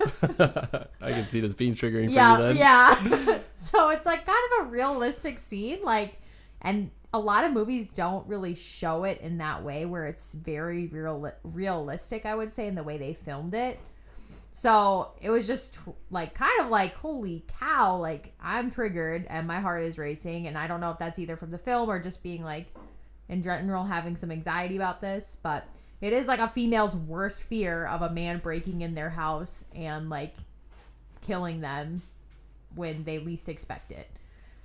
I 1.00 1.10
can 1.12 1.24
see 1.24 1.40
this 1.40 1.54
being 1.54 1.74
triggering 1.74 2.06
for 2.06 2.10
you 2.10 2.16
yeah, 2.16 2.36
then. 2.40 2.56
yeah. 2.56 3.38
so 3.50 3.90
it's 3.90 4.06
like 4.06 4.24
kind 4.24 4.38
of 4.52 4.66
a 4.66 4.70
realistic 4.70 5.38
scene, 5.38 5.80
like, 5.82 6.20
and 6.62 6.90
a 7.12 7.18
lot 7.18 7.44
of 7.44 7.52
movies 7.52 7.90
don't 7.90 8.26
really 8.26 8.54
show 8.54 9.04
it 9.04 9.20
in 9.20 9.38
that 9.38 9.64
way, 9.64 9.86
where 9.86 10.06
it's 10.06 10.34
very 10.34 10.88
real, 10.88 11.32
realistic. 11.42 12.26
I 12.26 12.34
would 12.34 12.52
say 12.52 12.66
in 12.66 12.74
the 12.74 12.82
way 12.82 12.98
they 12.98 13.14
filmed 13.14 13.54
it. 13.54 13.78
So 14.52 15.12
it 15.20 15.30
was 15.30 15.46
just 15.46 15.86
like 16.10 16.34
kind 16.34 16.60
of 16.60 16.68
like 16.68 16.92
holy 16.94 17.44
cow, 17.60 17.96
like 17.96 18.34
I'm 18.40 18.70
triggered 18.70 19.24
and 19.30 19.46
my 19.46 19.60
heart 19.60 19.82
is 19.82 19.98
racing, 19.98 20.48
and 20.48 20.58
I 20.58 20.66
don't 20.66 20.80
know 20.80 20.90
if 20.90 20.98
that's 20.98 21.18
either 21.18 21.36
from 21.36 21.50
the 21.50 21.58
film 21.58 21.88
or 21.88 22.00
just 22.00 22.22
being 22.22 22.42
like 22.42 22.66
in 23.28 23.40
general 23.40 23.84
having 23.84 24.16
some 24.16 24.32
anxiety 24.32 24.76
about 24.76 25.00
this, 25.00 25.36
but 25.42 25.64
it 26.00 26.12
is 26.12 26.26
like 26.26 26.40
a 26.40 26.48
female's 26.48 26.96
worst 26.96 27.44
fear 27.44 27.86
of 27.86 28.02
a 28.02 28.10
man 28.10 28.38
breaking 28.38 28.80
in 28.82 28.94
their 28.94 29.10
house 29.10 29.64
and 29.74 30.10
like 30.10 30.34
killing 31.22 31.60
them 31.60 32.02
when 32.74 33.04
they 33.04 33.18
least 33.18 33.48
expect 33.48 33.92
it. 33.92 34.10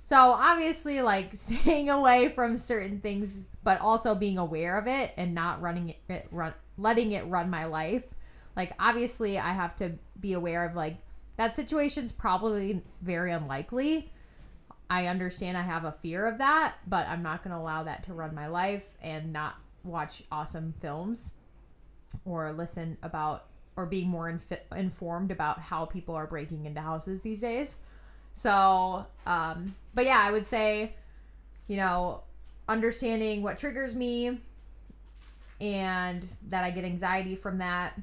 So 0.04 0.16
obviously, 0.16 1.00
like 1.00 1.34
staying 1.34 1.90
away 1.90 2.28
from 2.28 2.56
certain 2.56 3.00
things, 3.00 3.48
but 3.64 3.80
also 3.80 4.14
being 4.14 4.38
aware 4.38 4.78
of 4.78 4.86
it 4.86 5.12
and 5.16 5.34
not 5.34 5.60
running 5.60 5.94
it, 6.08 6.28
run, 6.30 6.54
letting 6.78 7.12
it 7.12 7.26
run 7.26 7.50
my 7.50 7.64
life. 7.64 8.04
Like 8.54 8.74
obviously, 8.78 9.38
I 9.38 9.52
have 9.52 9.74
to 9.76 9.92
be 10.20 10.34
aware 10.34 10.64
of 10.64 10.76
like 10.76 10.98
that 11.36 11.56
situation's 11.56 12.12
probably 12.12 12.82
very 13.02 13.32
unlikely. 13.32 14.12
I 14.90 15.06
understand 15.06 15.56
I 15.56 15.62
have 15.62 15.84
a 15.84 15.96
fear 16.02 16.26
of 16.26 16.38
that, 16.38 16.74
but 16.86 17.08
I'm 17.08 17.22
not 17.22 17.42
going 17.42 17.52
to 17.52 17.60
allow 17.60 17.82
that 17.84 18.02
to 18.04 18.12
run 18.12 18.34
my 18.34 18.46
life 18.46 18.84
and 19.02 19.32
not 19.32 19.56
watch 19.82 20.22
awesome 20.30 20.74
films 20.80 21.34
or 22.24 22.52
listen 22.52 22.96
about 23.02 23.46
or 23.76 23.86
being 23.86 24.08
more 24.08 24.28
inf- 24.28 24.52
informed 24.76 25.30
about 25.30 25.58
how 25.58 25.84
people 25.86 26.14
are 26.14 26.26
breaking 26.26 26.66
into 26.66 26.80
houses 26.80 27.22
these 27.22 27.40
days. 27.40 27.78
So, 28.34 29.06
um, 29.26 29.76
but 29.94 30.04
yeah, 30.04 30.20
I 30.22 30.30
would 30.32 30.44
say, 30.44 30.92
you 31.68 31.76
know, 31.76 32.22
understanding 32.68 33.42
what 33.42 33.58
triggers 33.58 33.94
me 33.94 34.40
and 35.60 36.26
that 36.50 36.64
I 36.64 36.70
get 36.70 36.84
anxiety 36.84 37.36
from 37.36 37.58
that. 37.58 37.94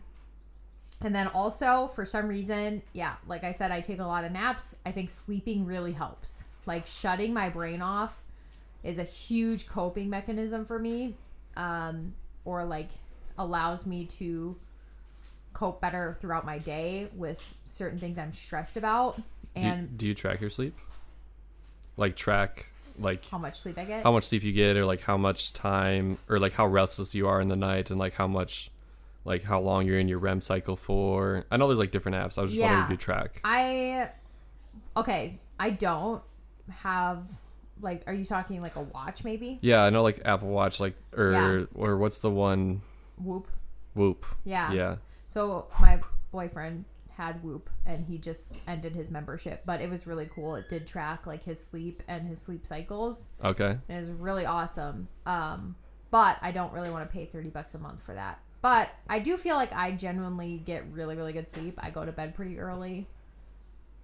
And 1.01 1.13
then 1.13 1.27
also, 1.27 1.87
for 1.87 2.05
some 2.05 2.27
reason, 2.27 2.81
yeah, 2.93 3.15
like 3.27 3.43
I 3.43 3.51
said, 3.51 3.71
I 3.71 3.81
take 3.81 3.99
a 3.99 4.05
lot 4.05 4.23
of 4.23 4.31
naps. 4.31 4.75
I 4.85 4.91
think 4.91 5.09
sleeping 5.09 5.65
really 5.65 5.91
helps. 5.91 6.45
Like 6.65 6.87
shutting 6.87 7.33
my 7.33 7.49
brain 7.49 7.81
off 7.81 8.21
is 8.83 8.99
a 8.99 9.03
huge 9.03 9.67
coping 9.67 10.09
mechanism 10.09 10.65
for 10.65 10.79
me, 10.79 11.15
um, 11.57 12.13
or 12.45 12.63
like 12.63 12.89
allows 13.37 13.85
me 13.85 14.05
to 14.05 14.55
cope 15.53 15.81
better 15.81 16.15
throughout 16.19 16.45
my 16.45 16.57
day 16.59 17.09
with 17.15 17.55
certain 17.63 17.99
things 17.99 18.17
I'm 18.17 18.31
stressed 18.31 18.77
about 18.77 19.19
and 19.55 19.97
do 19.97 20.07
you 20.07 20.13
track 20.13 20.41
your 20.41 20.49
sleep? 20.49 20.77
Like 21.97 22.15
track 22.15 22.67
like 22.99 23.25
how 23.29 23.37
much 23.37 23.55
sleep 23.55 23.77
I 23.77 23.85
get. 23.85 24.03
how 24.03 24.11
much 24.11 24.25
sleep 24.25 24.43
you 24.43 24.51
get 24.51 24.75
or 24.77 24.85
like 24.85 25.01
how 25.01 25.17
much 25.17 25.53
time 25.53 26.17
or 26.29 26.39
like 26.39 26.53
how 26.53 26.67
restless 26.67 27.15
you 27.15 27.27
are 27.27 27.39
in 27.41 27.47
the 27.47 27.55
night 27.55 27.89
and 27.89 27.99
like 27.99 28.13
how 28.13 28.27
much 28.27 28.69
like 29.23 29.43
how 29.43 29.59
long 29.59 29.85
you're 29.85 29.99
in 29.99 30.07
your 30.07 30.19
REM 30.19 30.41
cycle 30.41 30.75
for. 30.75 31.45
I 31.51 31.57
know 31.57 31.67
there's 31.67 31.79
like 31.79 31.91
different 31.91 32.17
apps. 32.17 32.37
I 32.37 32.41
was 32.41 32.51
just 32.51 32.61
wondering 32.61 32.83
if 32.83 32.89
you 32.91 32.97
track. 32.97 33.39
I 33.43 34.09
okay, 34.97 35.39
I 35.59 35.69
don't 35.71 36.21
have 36.69 37.23
like 37.81 38.03
are 38.07 38.13
you 38.13 38.25
talking 38.25 38.61
like 38.61 38.75
a 38.75 38.81
watch 38.81 39.23
maybe? 39.23 39.57
Yeah, 39.61 39.83
I 39.83 39.89
know 39.89 40.03
like 40.03 40.21
Apple 40.25 40.49
Watch 40.49 40.79
like 40.79 40.95
or 41.15 41.31
Yeah. 41.31 41.65
or 41.75 41.97
what's 41.97 42.19
the 42.19 42.29
one 42.31 42.81
Whoop. 43.17 43.47
Whoop. 43.93 44.25
Yeah. 44.45 44.71
Yeah. 44.71 44.95
So 45.27 45.67
my 45.79 45.99
boyfriend 46.31 46.85
had 47.21 47.43
Whoop 47.43 47.69
and 47.85 48.03
he 48.03 48.17
just 48.17 48.57
ended 48.67 48.95
his 48.95 49.11
membership, 49.11 49.61
but 49.63 49.79
it 49.79 49.89
was 49.89 50.07
really 50.07 50.27
cool. 50.33 50.55
It 50.55 50.67
did 50.67 50.87
track 50.87 51.27
like 51.27 51.43
his 51.43 51.63
sleep 51.63 52.01
and 52.07 52.27
his 52.27 52.41
sleep 52.41 52.65
cycles. 52.65 53.29
Okay. 53.43 53.77
It 53.87 53.95
was 53.95 54.09
really 54.09 54.47
awesome. 54.47 55.07
Um, 55.27 55.75
but 56.09 56.37
I 56.41 56.49
don't 56.49 56.73
really 56.73 56.89
want 56.89 57.07
to 57.07 57.13
pay 57.15 57.25
30 57.25 57.49
bucks 57.49 57.75
a 57.75 57.79
month 57.79 58.01
for 58.01 58.15
that. 58.15 58.39
But 58.63 58.89
I 59.07 59.19
do 59.19 59.37
feel 59.37 59.55
like 59.55 59.71
I 59.71 59.91
genuinely 59.91 60.63
get 60.65 60.83
really, 60.91 61.15
really 61.15 61.31
good 61.31 61.47
sleep. 61.47 61.79
I 61.81 61.91
go 61.91 62.05
to 62.05 62.11
bed 62.11 62.33
pretty 62.33 62.59
early 62.59 63.07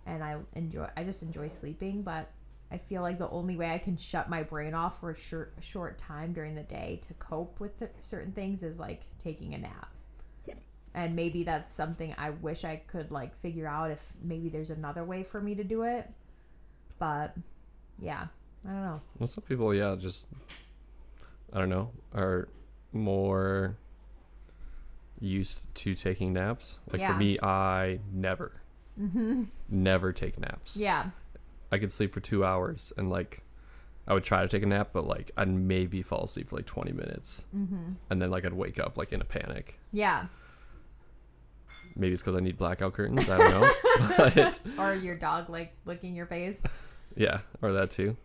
and 0.05 0.23
I 0.23 0.37
enjoy, 0.53 0.87
I 0.95 1.03
just 1.03 1.23
enjoy 1.23 1.47
sleeping. 1.47 2.03
But 2.03 2.29
I 2.71 2.77
feel 2.77 3.01
like 3.01 3.17
the 3.17 3.29
only 3.29 3.55
way 3.55 3.71
I 3.71 3.79
can 3.79 3.97
shut 3.97 4.29
my 4.29 4.43
brain 4.43 4.75
off 4.75 4.99
for 4.99 5.09
a 5.09 5.15
short, 5.15 5.55
short 5.59 5.97
time 5.97 6.33
during 6.33 6.53
the 6.53 6.63
day 6.63 6.99
to 7.01 7.15
cope 7.15 7.59
with 7.59 7.79
the, 7.79 7.89
certain 7.99 8.31
things 8.31 8.61
is 8.61 8.79
like 8.79 9.07
taking 9.17 9.55
a 9.55 9.57
nap. 9.57 9.89
And 10.97 11.15
maybe 11.15 11.43
that's 11.43 11.71
something 11.71 12.15
I 12.17 12.31
wish 12.31 12.65
I 12.65 12.77
could 12.87 13.11
like 13.11 13.39
figure 13.39 13.67
out 13.67 13.91
if 13.91 14.13
maybe 14.23 14.49
there's 14.49 14.71
another 14.71 15.03
way 15.03 15.21
for 15.21 15.39
me 15.39 15.53
to 15.53 15.63
do 15.63 15.83
it. 15.83 16.09
But 16.97 17.35
yeah, 17.99 18.25
I 18.67 18.71
don't 18.71 18.81
know. 18.81 19.01
Well, 19.19 19.27
some 19.27 19.43
people, 19.43 19.75
yeah, 19.75 19.95
just 19.95 20.25
I 21.53 21.59
don't 21.59 21.69
know, 21.69 21.91
are 22.15 22.47
more 22.91 23.77
used 25.19 25.73
to 25.75 25.93
taking 25.93 26.33
naps. 26.33 26.79
Like 26.91 26.99
Yeah. 26.99 27.13
for 27.13 27.19
me, 27.19 27.37
I 27.43 27.99
never, 28.11 28.61
never 29.69 30.11
take 30.11 30.39
naps. 30.39 30.77
Yeah. 30.77 31.11
I 31.71 31.77
could 31.77 31.91
sleep 31.91 32.11
for 32.11 32.21
two 32.21 32.43
hours 32.43 32.91
and 32.97 33.11
like 33.11 33.43
I 34.07 34.15
would 34.15 34.23
try 34.23 34.41
to 34.41 34.47
take 34.47 34.63
a 34.63 34.65
nap, 34.65 34.89
but 34.93 35.05
like 35.05 35.29
I'd 35.37 35.49
maybe 35.49 36.01
fall 36.01 36.23
asleep 36.23 36.49
for 36.49 36.55
like 36.55 36.65
20 36.65 36.91
minutes, 36.93 37.43
mm-hmm. 37.55 37.91
and 38.09 38.21
then 38.21 38.31
like 38.31 38.45
I'd 38.45 38.53
wake 38.53 38.79
up 38.79 38.97
like 38.97 39.11
in 39.11 39.21
a 39.21 39.25
panic. 39.25 39.79
Yeah. 39.91 40.27
Maybe 41.97 42.13
it's 42.13 42.21
because 42.21 42.37
I 42.37 42.41
need 42.43 42.57
blackout 42.57 42.93
curtains. 42.93 43.27
I 43.29 43.37
don't 43.37 43.51
know, 43.61 43.71
but 44.17 44.59
Or 44.77 44.93
your 44.93 45.15
dog 45.15 45.49
like 45.49 45.73
licking 45.85 46.15
your 46.15 46.27
face. 46.27 46.63
yeah, 47.15 47.39
or 47.61 47.73
that 47.73 47.89
too. 47.91 48.15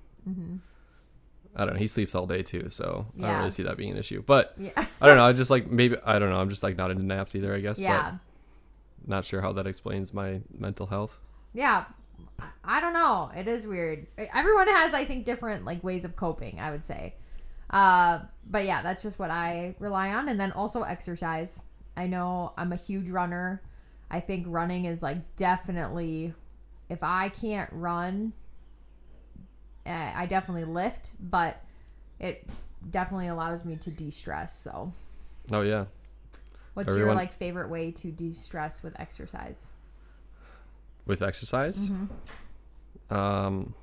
I 1.55 1.65
don't 1.65 1.75
know. 1.75 1.79
He 1.79 1.87
sleeps 1.87 2.15
all 2.15 2.27
day 2.27 2.43
too, 2.43 2.69
so 2.71 3.07
I 3.17 3.21
don't 3.21 3.29
Mm-hmm. 3.31 3.39
Really 3.39 3.51
see 3.51 3.63
that 3.65 3.77
being 3.77 3.93
an 3.93 3.99
issue. 3.99 4.23
But 4.27 4.55
Yeah. 4.57 4.73
I 5.01 5.07
don't 5.07 5.17
know. 5.17 5.25
I 5.25 5.33
just 5.33 5.51
like 5.51 5.71
maybe 5.71 5.97
I 6.05 6.19
don't 6.19 6.31
know. 6.31 6.37
I'm 6.41 6.49
just 6.49 6.63
like 6.63 6.77
not 6.77 6.91
into 6.91 7.03
naps 7.05 7.35
either. 7.35 7.55
I 7.55 7.61
guess. 7.61 7.79
Yeah. 7.79 8.03
But 8.13 9.09
not 9.09 9.25
sure 9.25 9.41
how 9.43 9.53
that 9.55 9.67
explains 9.67 10.15
my 10.15 10.41
mental 10.57 10.87
health. 10.87 11.19
Yeah. 11.53 11.85
I- 12.39 12.49
I 12.65 12.81
don't 12.81 12.93
know. 12.95 13.31
It 13.37 13.49
is 13.49 13.67
weird. 13.67 14.07
Everyone 14.35 14.67
has, 14.69 14.95
I 14.95 15.05
think, 15.05 15.25
different 15.27 15.65
like 15.65 15.83
ways 15.85 16.05
of 16.05 16.17
coping. 16.17 16.59
I 16.61 16.71
would 16.71 16.85
say. 16.85 17.15
Uh, 17.71 18.21
but 18.49 18.65
yeah, 18.65 18.83
that's 18.83 19.03
just 19.03 19.19
what 19.19 19.31
I 19.31 19.75
rely 19.79 20.11
on, 20.13 20.29
and 20.29 20.39
then 20.41 20.53
also 20.53 20.83
exercise. 20.83 21.63
I 21.97 22.07
know 22.07 22.53
I'm 22.57 22.73
a 22.73 22.77
huge 22.77 23.11
runner. 23.11 23.63
I 24.11 24.21
think 24.21 24.47
running 24.49 24.85
is 24.87 25.03
like 25.03 25.37
definitely. 25.37 26.35
If 26.89 27.03
I 27.03 27.29
can't 27.31 27.71
run, 27.73 28.33
uh, 29.87 30.13
I 30.15 30.27
definitely 30.27 30.65
lift, 30.65 31.15
but 31.21 31.63
it 32.21 32.47
definitely 32.91 33.29
allows 33.29 33.65
me 33.65 33.77
to 33.77 33.91
de-stress. 33.91 34.55
So, 34.59 34.93
Oh 35.51 35.63
yeah. 35.63 35.87
what's 36.75 36.97
your 36.97 37.15
like 37.15 37.33
favorite 37.33 37.71
way 37.71 37.91
to 37.93 38.11
de-stress 38.11 38.83
with 38.83 38.99
exercise? 39.01 39.71
With 41.07 41.23
exercise, 41.23 41.91
Mm-hmm. 41.91 43.15
um, 43.15 43.75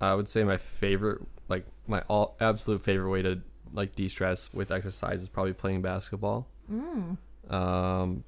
I 0.00 0.14
would 0.14 0.28
say 0.28 0.44
my 0.44 0.56
favorite, 0.56 1.22
like 1.48 1.64
my 1.88 2.02
all 2.08 2.36
absolute 2.40 2.82
favorite 2.82 3.10
way 3.10 3.22
to 3.22 3.40
like 3.74 3.94
de-stress 3.94 4.54
with 4.54 4.70
exercise 4.70 5.20
is 5.20 5.28
probably 5.28 5.52
playing 5.52 5.82
basketball. 5.82 6.46
Mm. 6.72 7.18
Um, 7.50 8.24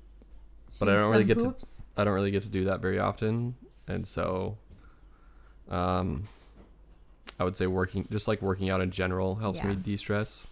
but 0.78 0.88
I 0.88 0.92
don't 0.92 1.10
really 1.10 1.24
get 1.24 1.38
hoops? 1.38 1.78
to 1.94 2.00
I 2.00 2.04
don't 2.04 2.12
really 2.12 2.30
get 2.30 2.42
to 2.42 2.50
do 2.50 2.64
that 2.64 2.80
very 2.80 2.98
often, 2.98 3.54
and 3.88 4.06
so, 4.06 4.58
um, 5.70 6.24
I 7.40 7.44
would 7.44 7.56
say 7.56 7.66
working 7.66 8.06
just 8.10 8.28
like 8.28 8.42
working 8.42 8.68
out 8.68 8.82
in 8.82 8.90
general 8.90 9.36
helps 9.36 9.62
me 9.64 9.74
de-stress. 9.74 10.46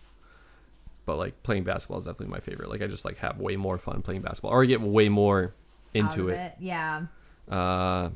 But 1.07 1.17
like 1.17 1.43
playing 1.43 1.65
basketball 1.65 1.99
is 1.99 2.05
definitely 2.07 2.29
my 2.29 2.41
favorite. 2.41 2.71
Like 2.71 2.81
I 2.81 2.87
just 2.87 3.05
like 3.05 3.19
have 3.19 3.39
way 3.39 3.57
more 3.57 3.77
fun 3.77 4.01
playing 4.01 4.23
basketball, 4.23 4.53
or 4.53 4.63
I 4.63 4.67
get 4.67 4.81
way 4.81 5.11
more 5.11 5.53
into 5.93 6.31
of 6.31 6.37
it. 6.37 6.55
Yeah. 6.59 7.03
Uh, 7.47 8.09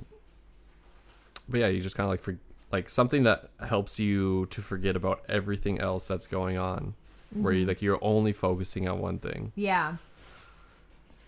but 1.51 1.61
yeah, 1.61 1.67
you 1.67 1.83
just 1.83 1.97
kind 1.97 2.07
of 2.07 2.11
like 2.11 2.23
for 2.23 2.39
like 2.73 2.89
something 2.89 3.23
that 3.25 3.49
helps 3.67 3.99
you 3.99 4.47
to 4.47 4.61
forget 4.63 4.95
about 4.97 5.23
everything 5.29 5.81
else 5.81 6.07
that's 6.09 6.27
going 6.27 6.59
on, 6.59 6.95
where 7.33 7.53
Mm-hmm. 7.53 7.61
you 7.61 7.67
like 7.67 7.83
you're 7.83 7.99
only 8.03 8.33
focusing 8.33 8.89
on 8.89 8.99
one 9.01 9.19
thing. 9.19 9.53
Yeah. 9.55 9.97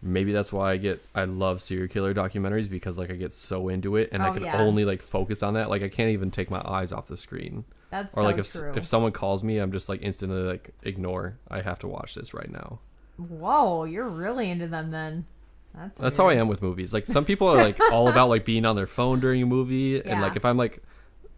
Maybe 0.03 0.33
that's 0.33 0.51
why 0.51 0.73
I 0.73 0.77
get 0.79 1.03
I 1.15 1.25
love 1.25 1.61
serial 1.61 1.87
killer 1.89 2.15
documentaries 2.15 2.71
because 2.71 2.97
like 2.97 3.11
I 3.11 3.15
get 3.17 3.35
so 3.35 3.69
into 3.69 3.97
it 3.97 4.09
and 4.13 4.23
I 4.23 4.31
Oh, 4.31 4.33
can 4.33 4.43
yeah. 4.45 4.59
only 4.63 4.87
like 4.87 5.03
focus 5.03 5.43
on 5.43 5.55
that. 5.55 5.69
Like 5.69 5.83
I 5.83 5.89
can't 5.91 6.11
even 6.11 6.31
take 6.31 6.51
my 6.51 6.63
eyes 6.65 6.91
off 6.91 7.07
the 7.07 7.19
screen. 7.19 7.65
That's 7.91 8.17
Or 8.17 8.21
so 8.21 8.27
like 8.27 8.39
if 8.39 8.51
true. 8.51 8.73
if 8.77 8.87
someone 8.87 9.13
calls 9.13 9.45
me, 9.45 9.59
I'm 9.59 9.73
just 9.73 9.91
like 9.91 10.01
instantly 10.03 10.41
like 10.43 10.71
ignore. 10.85 11.37
I 11.51 11.61
have 11.61 11.79
to 11.81 11.87
watch 11.89 12.15
this 12.15 12.33
right 12.33 12.51
now. 12.51 12.79
Whoa, 13.19 13.85
you're 13.85 14.09
really 14.09 14.51
into 14.51 14.69
them 14.69 14.91
then. 14.91 15.27
That's 15.75 15.99
That's 15.99 16.17
how 16.17 16.29
I 16.29 16.35
am 16.35 16.49
with 16.49 16.63
movies. 16.63 16.95
Like 16.95 17.07
some 17.07 17.27
people 17.27 17.49
are 17.49 17.57
like 17.57 17.79
all 17.93 18.09
about 18.09 18.31
like 18.31 18.47
being 18.47 18.65
on 18.65 18.77
their 18.77 18.87
phone 18.87 19.21
during 19.21 19.43
a 19.43 19.47
movie, 19.47 20.01
and 20.03 20.23
like 20.23 20.35
if 20.35 20.47
I'm 20.47 20.57
like, 20.57 20.83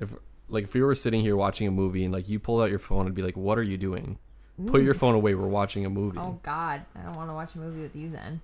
if 0.00 0.14
like 0.48 0.64
if 0.64 0.74
we 0.74 0.82
were 0.82 0.94
sitting 0.94 1.20
here 1.20 1.36
watching 1.36 1.66
a 1.66 1.70
movie 1.70 2.04
and 2.04 2.12
like 2.12 2.28
you 2.28 2.38
pulled 2.38 2.62
out 2.62 2.70
your 2.70 2.78
phone 2.78 3.06
and 3.06 3.14
be 3.14 3.22
like, 3.22 3.36
"What 3.36 3.58
are 3.58 3.62
you 3.62 3.76
doing? 3.76 4.18
Put 4.68 4.82
your 4.82 4.94
phone 4.94 5.14
away. 5.14 5.34
We're 5.34 5.48
watching 5.48 5.86
a 5.86 5.90
movie." 5.90 6.18
Oh 6.18 6.38
God, 6.42 6.84
I 6.94 7.02
don't 7.02 7.16
want 7.16 7.30
to 7.30 7.34
watch 7.34 7.54
a 7.54 7.58
movie 7.58 7.80
with 7.80 7.96
you 7.96 8.10
then. 8.10 8.40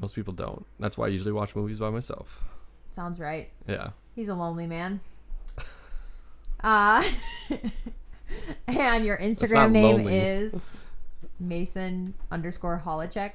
Most 0.00 0.14
people 0.14 0.32
don't. 0.32 0.64
That's 0.78 0.96
why 0.98 1.06
I 1.06 1.08
usually 1.08 1.32
watch 1.32 1.54
movies 1.56 1.78
by 1.78 1.90
myself. 1.90 2.42
Sounds 2.90 3.20
right. 3.20 3.50
Yeah. 3.68 3.90
He's 4.14 4.28
a 4.28 4.34
lonely 4.34 4.66
man. 4.66 5.00
Uh 6.64 7.04
and 8.66 9.04
your 9.04 9.18
Instagram 9.18 9.72
name 9.72 9.96
lonely. 9.96 10.16
is 10.16 10.74
Mason 11.38 12.14
underscore 12.30 12.82
Holocheck. 12.84 13.32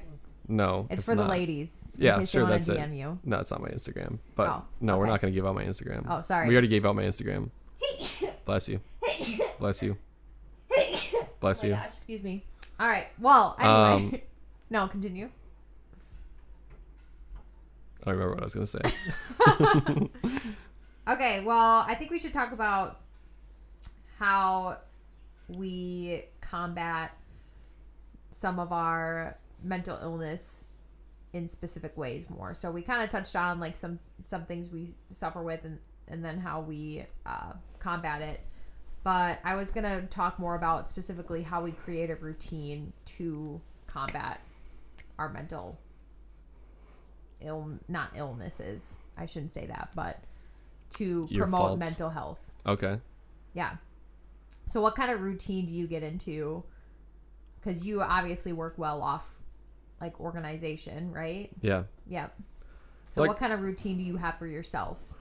No, 0.52 0.86
It's, 0.90 1.02
for 1.02 1.14
the 1.14 1.22
not. 1.22 1.30
ladies. 1.30 1.88
In 1.96 2.02
Yeah, 2.02 2.22
sure. 2.24 2.44
That's 2.46 2.68
want 2.68 2.92
it. 2.92 2.96
you. 2.96 3.18
No, 3.24 3.38
it's 3.40 3.50
not 3.50 3.62
my 3.62 3.68
Instagram. 3.68 4.18
But 4.34 4.48
Oh, 4.48 4.64
no, 4.82 4.98
we're 4.98 5.06
not 5.06 5.20
going 5.22 5.32
to 5.32 5.34
give 5.34 5.46
out 5.46 5.54
my 5.54 5.64
Instagram. 5.64 6.04
Oh, 6.08 6.20
sorry. 6.20 6.46
We 6.46 6.54
already 6.54 6.68
gave 6.68 6.84
out 6.84 6.94
my 6.94 7.04
Instagram. 7.04 7.48
Bless 8.44 8.68
you. 8.68 8.80
Bless 9.58 9.82
you. 9.82 9.96
Bless 11.40 11.64
Oh 11.64 11.66
you. 11.66 11.72
gosh, 11.72 11.84
excuse 11.86 12.22
me. 12.22 12.44
All 12.78 12.86
right. 12.86 13.06
Well, 13.18 13.56
anyway. 13.58 14.12
Um, 14.14 14.20
no, 14.70 14.88
continue. 14.88 15.30
I 18.04 18.10
don't 18.10 18.14
remember 18.18 18.34
what 18.34 18.40
I 18.42 18.44
was 18.44 18.54
going 18.54 18.66
to 18.66 20.10
say. 20.10 20.10
Okay, 21.08 21.42
well, 21.44 21.84
I 21.88 21.96
think 21.96 22.12
we 22.12 22.18
should 22.20 22.32
talk 22.32 22.52
about 22.52 23.00
how 24.20 24.78
we 25.48 26.22
combat 26.40 27.10
some 28.30 28.60
of 28.60 28.70
our 28.72 29.36
mental 29.62 29.98
illness 30.02 30.66
in 31.32 31.48
specific 31.48 31.96
ways 31.96 32.28
more. 32.28 32.54
So 32.54 32.70
we 32.70 32.82
kind 32.82 33.02
of 33.02 33.08
touched 33.08 33.36
on 33.36 33.58
like 33.60 33.76
some 33.76 33.98
some 34.24 34.44
things 34.44 34.68
we 34.68 34.86
suffer 35.10 35.42
with 35.42 35.64
and 35.64 35.78
and 36.08 36.24
then 36.24 36.38
how 36.38 36.60
we 36.60 37.04
uh, 37.26 37.52
combat 37.78 38.22
it. 38.22 38.40
But 39.04 39.40
I 39.44 39.56
was 39.56 39.70
gonna 39.70 40.02
talk 40.02 40.38
more 40.38 40.54
about 40.54 40.88
specifically 40.88 41.42
how 41.42 41.62
we 41.62 41.72
create 41.72 42.10
a 42.10 42.16
routine 42.16 42.92
to 43.06 43.60
combat 43.86 44.40
our 45.18 45.28
mental 45.28 45.78
ill 47.40 47.78
not 47.88 48.10
illnesses. 48.14 48.98
I 49.16 49.26
shouldn't 49.26 49.52
say 49.52 49.66
that, 49.66 49.90
but 49.94 50.22
to 50.94 51.26
Your 51.30 51.44
promote 51.44 51.60
faults. 51.60 51.80
mental 51.80 52.10
health. 52.10 52.50
Okay. 52.66 52.98
Yeah. 53.54 53.76
So, 54.66 54.80
what 54.80 54.94
kind 54.94 55.10
of 55.10 55.20
routine 55.20 55.66
do 55.66 55.74
you 55.74 55.86
get 55.86 56.02
into? 56.02 56.64
Because 57.60 57.84
you 57.86 58.00
obviously 58.02 58.52
work 58.52 58.74
well 58.76 59.02
off 59.02 59.28
like 60.02 60.20
organization, 60.20 61.12
right? 61.12 61.48
Yeah. 61.62 61.84
Yeah. 62.06 62.28
So, 63.12 63.20
Like- 63.22 63.28
what 63.28 63.38
kind 63.38 63.52
of 63.52 63.60
routine 63.60 63.96
do 63.96 64.02
you 64.02 64.16
have 64.16 64.36
for 64.38 64.46
yourself 64.46 65.14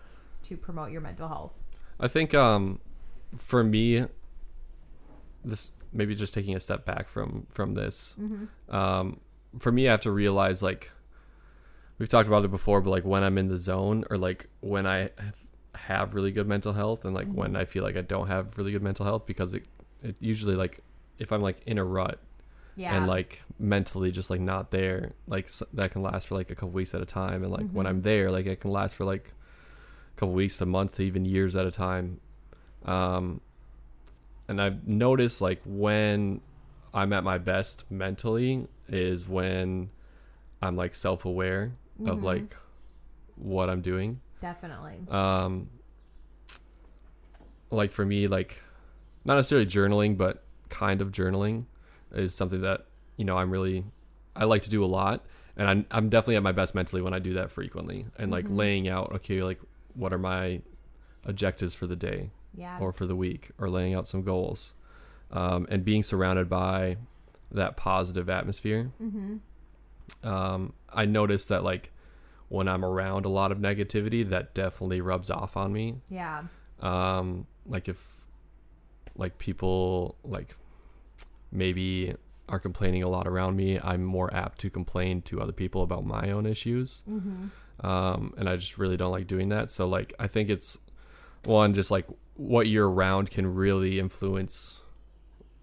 to 0.44 0.58
promote 0.58 0.92
your 0.92 1.02
mental 1.02 1.28
health? 1.28 1.54
I 2.00 2.08
think 2.10 2.34
um 2.34 2.80
for 3.38 3.64
me 3.64 4.06
this 5.46 5.72
maybe 5.94 6.16
just 6.16 6.34
taking 6.34 6.56
a 6.56 6.60
step 6.60 6.86
back 6.86 7.08
from 7.08 7.46
from 7.50 7.74
this. 7.74 8.18
Um 8.70 9.20
for 9.60 9.72
me 9.72 9.88
I 9.88 9.92
have 9.92 10.02
to 10.02 10.12
realize 10.12 10.64
like 10.64 10.92
we've 12.00 12.10
talked 12.10 12.28
about 12.28 12.44
it 12.46 12.52
before 12.52 12.82
but 12.82 12.90
like 12.90 13.04
when 13.06 13.24
I'm 13.24 13.38
in 13.38 13.48
the 13.48 13.58
zone 13.58 14.04
or 14.10 14.18
like 14.18 14.48
when 14.62 14.86
I 14.88 15.10
have- 15.18 15.46
have 15.76 16.14
really 16.16 16.32
good 16.32 16.48
mental 16.48 16.74
health 16.74 17.06
and 17.06 17.14
like 17.16 17.28
when 17.32 17.56
I 17.56 17.66
feel 17.66 17.84
like 17.84 17.96
I 17.98 18.02
don't 18.02 18.28
have 18.28 18.58
really 18.58 18.72
good 18.72 18.82
mental 18.84 19.06
health 19.06 19.26
because 19.26 19.54
it 19.54 19.64
it 20.04 20.16
usually 20.20 20.56
like 20.56 20.80
if 21.20 21.32
I'm 21.32 21.42
like 21.42 21.62
in 21.68 21.78
a 21.78 21.84
rut 21.86 22.20
Yeah. 22.76 22.96
and 22.98 23.08
like 23.08 23.42
mentally 23.60 24.12
just 24.12 24.30
like 24.30 24.40
not 24.40 24.72
there 24.72 25.12
like 25.28 25.46
s 25.46 25.62
that 25.74 25.92
can 25.92 26.02
last 26.02 26.28
for 26.28 26.36
like 26.36 26.50
a 26.50 26.56
couple 26.56 26.70
weeks 26.72 26.94
at 26.96 27.02
a 27.02 27.06
time 27.06 27.44
and 27.44 27.52
like 27.52 27.70
when 27.72 27.86
i'm 27.86 28.02
there 28.02 28.32
like 28.32 28.46
it 28.46 28.60
can 28.62 28.72
last 28.72 28.96
for 28.96 29.04
like 29.06 29.34
a 30.16 30.20
couple 30.20 30.34
weeks 30.34 30.58
to 30.58 30.66
months 30.66 30.96
to 30.96 31.04
even 31.04 31.24
years 31.26 31.56
at 31.56 31.66
a 31.66 31.72
time. 31.72 32.20
Um 32.86 33.42
and 34.48 34.62
i've 34.62 34.88
noticed 34.88 35.42
like 35.42 35.62
when 35.66 36.42
i'm 36.94 37.14
at 37.14 37.24
my 37.24 37.38
best 37.38 37.86
mentally 37.92 38.68
is 38.90 39.28
when 39.28 39.90
i'm 40.62 40.76
like 40.76 40.96
self-aware 40.96 41.72
of 42.06 42.24
like 42.24 42.56
what 43.36 43.70
i'm 43.70 43.82
doing. 43.82 44.20
Definitely. 44.40 44.98
um 45.10 45.70
like 47.70 47.92
for 47.92 48.06
me 48.06 48.28
like 48.28 48.62
not 49.24 49.36
necessarily 49.36 49.66
journaling 49.68 50.18
but 50.18 50.44
kind 50.70 51.02
of 51.02 51.12
journaling 51.12 51.66
is 52.14 52.34
something 52.34 52.62
that 52.62 52.86
you 53.18 53.26
know 53.26 53.38
i'm 53.38 53.52
really 53.52 53.86
i 54.36 54.46
like 54.46 54.62
to 54.64 54.70
do 54.70 54.84
a 54.84 54.88
lot. 54.88 55.26
And 55.58 55.68
i'm, 55.68 55.86
I'm 55.92 56.10
definitely 56.10 56.38
at 56.38 56.44
my 56.44 56.54
best 56.54 56.74
mentally 56.74 57.02
when 57.02 57.14
i 57.14 57.20
do 57.20 57.34
that 57.34 57.52
frequently 57.52 58.08
and 58.18 58.32
like 58.32 58.46
laying 58.50 58.88
out 58.88 59.12
okay 59.16 59.44
like 59.44 59.60
what 59.94 60.14
are 60.14 60.18
my 60.18 60.62
objectives 61.26 61.76
for 61.76 61.88
the 61.88 61.96
day 61.96 62.32
yeah. 62.56 62.80
or 62.80 62.92
for 62.92 63.06
the 63.06 63.16
week 63.16 63.52
or 63.60 63.70
laying 63.70 63.94
out 63.94 64.08
some 64.08 64.24
goals 64.24 64.74
um, 65.32 65.66
and 65.70 65.86
being 65.86 66.04
surrounded 66.04 66.50
by 66.50 66.98
that 67.52 67.78
positive 67.78 68.30
atmosphere. 68.30 68.92
Um, 70.24 70.74
i 70.90 71.06
noticed 71.06 71.50
that 71.50 71.64
like 71.64 71.92
when 72.50 72.68
i'm 72.68 72.84
around 72.84 73.26
a 73.26 73.30
lot 73.30 73.52
of 73.52 73.60
negativity 73.60 74.28
that 74.28 74.54
definitely 74.54 75.00
rubs 75.00 75.30
off 75.30 75.56
on 75.56 75.72
me. 75.72 75.96
Yeah. 76.10 76.44
um 76.82 77.48
like 77.66 77.88
if 77.88 78.22
like 79.16 79.38
people 79.38 80.18
like 80.24 80.56
maybe 81.52 82.16
are 82.50 82.60
complaining 82.60 83.02
a 83.04 83.08
lot 83.08 83.28
around 83.28 83.56
me 83.56 83.80
i'm 83.82 84.04
more 84.04 84.34
apt 84.34 84.60
to 84.60 84.70
complain 84.70 85.22
to 85.22 85.40
other 85.42 85.54
people 85.54 85.84
about 85.84 86.04
my 86.06 86.32
own 86.32 86.46
issues. 86.46 87.02
Um 87.80 88.34
and 88.38 88.50
i 88.50 88.56
just 88.58 88.78
really 88.78 88.98
don't 88.98 89.12
like 89.12 89.28
doing 89.28 89.50
that. 89.50 89.70
So 89.72 89.88
like 89.88 90.14
i 90.20 90.28
think 90.28 90.50
it's 90.50 90.78
one 91.46 91.74
just 91.74 91.92
like 91.92 92.06
what 92.36 92.68
you're 92.68 92.90
around 92.90 93.30
can 93.32 93.46
really 93.56 94.00
influence 94.00 94.84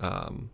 um 0.00 0.50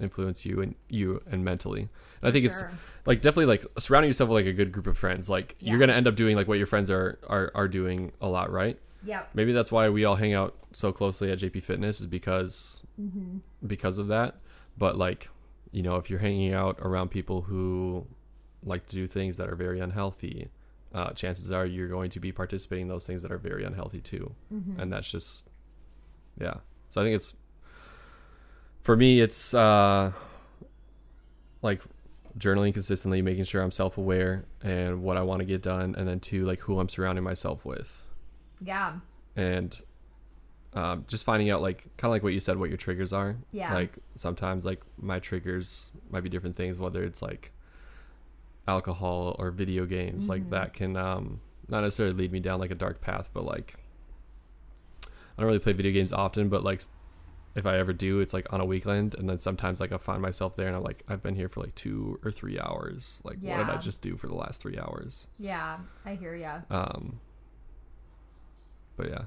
influence 0.00 0.44
you 0.46 0.60
and 0.62 0.74
you 0.88 1.22
and 1.30 1.44
mentally. 1.44 1.82
And 1.82 2.28
i 2.28 2.30
think 2.30 2.44
it's 2.46 2.62
like 3.06 3.20
definitely 3.20 3.46
like 3.46 3.64
surrounding 3.78 4.08
yourself 4.08 4.28
with 4.30 4.36
like 4.44 4.46
a 4.46 4.52
good 4.52 4.72
group 4.72 4.86
of 4.86 4.96
friends 4.98 5.28
like 5.30 5.56
Yeah. 5.58 5.70
you're 5.70 5.78
gonna 5.80 5.92
end 5.94 6.06
up 6.08 6.16
doing 6.16 6.36
like 6.36 6.48
what 6.48 6.58
your 6.58 6.66
friends 6.66 6.90
are 6.90 7.18
are, 7.28 7.50
are 7.54 7.68
doing 7.68 8.12
a 8.20 8.28
lot 8.28 8.50
right 8.50 8.78
Yep. 9.02 9.30
maybe 9.34 9.52
that's 9.52 9.72
why 9.72 9.88
we 9.88 10.04
all 10.04 10.16
hang 10.16 10.34
out 10.34 10.54
so 10.72 10.92
closely 10.92 11.30
at 11.32 11.38
JP 11.38 11.62
Fitness 11.62 12.00
is 12.00 12.06
because 12.06 12.84
because 13.66 13.98
of 13.98 14.08
that. 14.08 14.36
But 14.76 14.96
like, 14.96 15.28
you 15.72 15.82
know, 15.82 15.96
if 15.96 16.10
you're 16.10 16.18
hanging 16.18 16.52
out 16.52 16.78
around 16.80 17.10
people 17.10 17.42
who 17.42 18.06
like 18.62 18.86
to 18.88 18.96
do 18.96 19.06
things 19.06 19.36
that 19.38 19.48
are 19.48 19.56
very 19.56 19.80
unhealthy, 19.80 20.50
uh, 20.94 21.10
chances 21.12 21.50
are 21.50 21.64
you're 21.64 21.88
going 21.88 22.10
to 22.10 22.20
be 22.20 22.32
participating 22.32 22.82
in 22.82 22.88
those 22.88 23.06
things 23.06 23.22
that 23.22 23.32
are 23.32 23.38
very 23.38 23.64
unhealthy 23.64 24.00
too. 24.00 24.34
And 24.80 24.92
that's 24.92 25.10
just, 25.10 25.48
yeah. 26.40 26.54
So 26.90 27.00
I 27.00 27.04
think 27.04 27.16
it's 27.16 27.34
for 28.80 28.96
me, 28.96 29.20
it's 29.20 29.54
uh, 29.54 30.12
like 31.62 31.82
journaling 32.38 32.72
consistently, 32.72 33.22
making 33.22 33.44
sure 33.44 33.62
I'm 33.62 33.70
self 33.70 33.98
aware 33.98 34.44
and 34.62 35.02
what 35.02 35.16
I 35.16 35.22
want 35.22 35.40
to 35.40 35.44
get 35.44 35.62
done, 35.62 35.94
and 35.96 36.06
then 36.08 36.20
two, 36.20 36.44
like 36.44 36.60
who 36.60 36.78
I'm 36.80 36.88
surrounding 36.88 37.24
myself 37.24 37.64
with 37.64 38.04
Yeah. 38.62 38.94
and 39.36 39.78
um, 40.74 41.04
just 41.08 41.24
finding 41.24 41.50
out 41.50 41.62
like 41.62 41.78
kind 41.96 42.10
of 42.10 42.12
like 42.12 42.22
what 42.22 42.32
you 42.32 42.40
said 42.40 42.56
what 42.58 42.68
your 42.68 42.76
triggers 42.78 43.12
are 43.12 43.36
Yeah. 43.52 43.74
like 43.74 43.98
sometimes 44.14 44.64
like 44.64 44.80
my 44.98 45.18
triggers 45.18 45.90
might 46.10 46.20
be 46.22 46.28
different 46.28 46.54
things 46.56 46.78
whether 46.78 47.02
it's 47.02 47.22
like 47.22 47.52
alcohol 48.68 49.34
or 49.38 49.50
video 49.50 49.84
games 49.86 50.28
like 50.28 50.42
Mm-hmm. 50.42 50.50
that 50.50 50.72
can 50.74 50.96
um, 50.96 51.40
not 51.68 51.80
necessarily 51.82 52.14
lead 52.14 52.32
me 52.32 52.40
down 52.40 52.60
like 52.60 52.70
a 52.70 52.74
dark 52.76 53.00
path 53.00 53.30
but 53.32 53.44
like 53.44 53.74
i 55.06 55.08
don't 55.38 55.46
really 55.46 55.58
play 55.58 55.72
video 55.72 55.92
games 55.92 56.12
often 56.12 56.48
but 56.48 56.62
like 56.62 56.82
if 57.56 57.66
i 57.66 57.76
ever 57.78 57.92
do 57.92 58.20
it's 58.20 58.32
like 58.32 58.52
on 58.52 58.60
a 58.60 58.64
weekend 58.64 59.14
and 59.16 59.28
then 59.28 59.38
sometimes 59.38 59.80
like 59.80 59.90
i 59.92 59.96
find 59.98 60.22
myself 60.22 60.54
there 60.54 60.66
and 60.68 60.76
i'm 60.76 60.82
like 60.84 61.02
i've 61.08 61.22
been 61.22 61.34
here 61.34 61.48
for 61.48 61.60
like 61.62 61.74
two 61.74 62.18
or 62.24 62.30
three 62.30 62.58
hours 62.60 63.20
like 63.24 63.36
what 63.42 63.56
did 63.66 63.74
i 63.74 63.76
just 63.80 64.02
do 64.02 64.16
for 64.16 64.28
the 64.28 64.34
last 64.34 64.60
three 64.62 64.78
hours 64.78 65.26
Yeah. 65.38 65.78
I 66.04 66.14
hear 66.14 66.36
ya. 66.36 66.60
um 66.70 67.18
but 69.00 69.08
yeah 69.08 69.22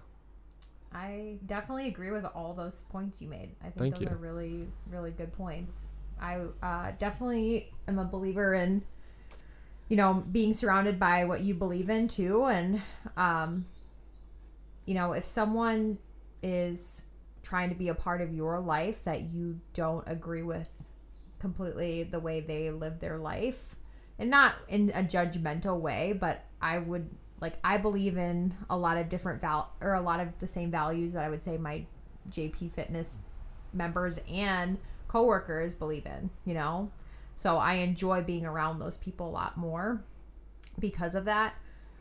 I 0.95 1.37
definitely 1.47 1.87
agree 1.87 2.11
with 2.11 2.23
all 2.23 2.53
those 2.53 2.83
points 2.83 3.19
you 3.19 3.27
made. 3.27 3.55
I 3.61 3.65
think 3.65 3.77
Thank 3.77 3.95
those 3.95 4.03
you. 4.03 4.09
are 4.09 4.15
really, 4.15 4.67
really 4.91 5.09
good 5.09 5.33
points. 5.33 5.87
I 6.21 6.41
uh, 6.61 6.91
definitely 6.99 7.71
am 7.87 7.97
a 7.97 8.05
believer 8.05 8.53
in, 8.53 8.83
you 9.89 9.97
know, 9.97 10.23
being 10.31 10.53
surrounded 10.53 10.99
by 10.99 11.25
what 11.25 11.41
you 11.41 11.55
believe 11.55 11.89
in 11.89 12.07
too. 12.07 12.45
And, 12.45 12.79
um, 13.17 13.65
you 14.85 14.93
know, 14.93 15.13
if 15.13 15.25
someone 15.25 15.97
is 16.43 17.05
trying 17.41 17.69
to 17.69 17.75
be 17.75 17.87
a 17.87 17.95
part 17.95 18.21
of 18.21 18.31
your 18.31 18.59
life 18.59 19.03
that 19.05 19.23
you 19.33 19.59
don't 19.73 20.07
agree 20.07 20.43
with 20.43 20.83
completely 21.39 22.03
the 22.03 22.19
way 22.19 22.39
they 22.39 22.69
live 22.69 22.99
their 22.99 23.17
life, 23.17 23.75
and 24.19 24.29
not 24.29 24.53
in 24.67 24.91
a 24.93 25.01
judgmental 25.01 25.79
way, 25.79 26.13
but 26.13 26.45
I 26.61 26.77
would 26.77 27.09
like 27.41 27.55
I 27.63 27.77
believe 27.77 28.17
in 28.17 28.53
a 28.69 28.77
lot 28.77 28.97
of 28.97 29.09
different 29.09 29.41
val 29.41 29.73
or 29.81 29.93
a 29.93 30.01
lot 30.01 30.19
of 30.19 30.37
the 30.39 30.47
same 30.47 30.71
values 30.71 31.13
that 31.13 31.23
I 31.23 31.29
would 31.29 31.43
say 31.43 31.57
my 31.57 31.85
JP 32.29 32.71
Fitness 32.71 33.17
members 33.73 34.19
and 34.29 34.77
coworkers 35.07 35.75
believe 35.75 36.05
in, 36.05 36.29
you 36.45 36.53
know? 36.53 36.91
So 37.35 37.57
I 37.57 37.75
enjoy 37.75 38.21
being 38.21 38.45
around 38.45 38.79
those 38.79 38.97
people 38.97 39.27
a 39.27 39.31
lot 39.31 39.57
more 39.57 40.03
because 40.79 41.15
of 41.15 41.25
that. 41.25 41.55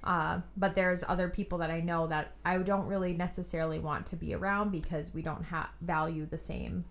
Uh, 0.04 0.40
but 0.56 0.74
there's 0.74 1.04
other 1.08 1.28
people 1.28 1.58
that 1.58 1.70
I 1.70 1.80
know 1.80 2.08
that 2.08 2.32
I 2.44 2.58
don't 2.58 2.86
really 2.86 3.14
necessarily 3.14 3.78
want 3.78 4.06
to 4.06 4.16
be 4.16 4.34
around 4.34 4.72
because 4.72 5.14
we 5.14 5.22
don't 5.22 5.44
have 5.44 5.70
value 5.80 6.26
the 6.26 6.38
same 6.38 6.84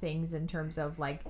things 0.00 0.34
in 0.34 0.46
terms 0.46 0.78
of 0.78 0.98
like 0.98 1.22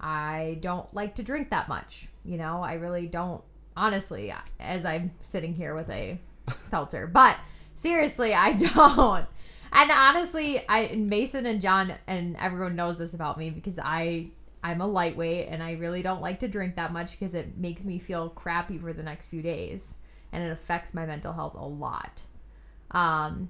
I 0.00 0.58
don't 0.60 0.92
like 0.92 1.14
to 1.16 1.22
drink 1.22 1.50
that 1.50 1.68
much. 1.68 2.08
You 2.24 2.36
know, 2.36 2.60
I 2.60 2.74
really 2.74 3.06
don't 3.06 3.42
honestly 3.76 4.32
as 4.60 4.84
I'm 4.84 5.12
sitting 5.18 5.54
here 5.54 5.74
with 5.74 5.90
a 5.90 6.18
seltzer. 6.64 7.06
But 7.06 7.36
seriously, 7.74 8.34
I 8.34 8.52
don't. 8.52 9.26
And 9.72 9.90
honestly, 9.90 10.62
I 10.68 10.94
Mason 10.94 11.46
and 11.46 11.60
John 11.60 11.94
and 12.06 12.36
everyone 12.38 12.76
knows 12.76 12.98
this 12.98 13.14
about 13.14 13.38
me 13.38 13.50
because 13.50 13.78
I 13.82 14.28
I'm 14.62 14.80
a 14.80 14.86
lightweight 14.86 15.48
and 15.48 15.62
I 15.62 15.72
really 15.72 16.02
don't 16.02 16.20
like 16.20 16.40
to 16.40 16.48
drink 16.48 16.76
that 16.76 16.92
much 16.92 17.12
because 17.12 17.34
it 17.34 17.56
makes 17.58 17.84
me 17.84 17.98
feel 17.98 18.28
crappy 18.28 18.78
for 18.78 18.92
the 18.92 19.02
next 19.02 19.26
few 19.28 19.42
days 19.42 19.96
and 20.30 20.42
it 20.42 20.52
affects 20.52 20.94
my 20.94 21.06
mental 21.06 21.32
health 21.32 21.54
a 21.54 21.66
lot. 21.66 22.24
Um 22.90 23.48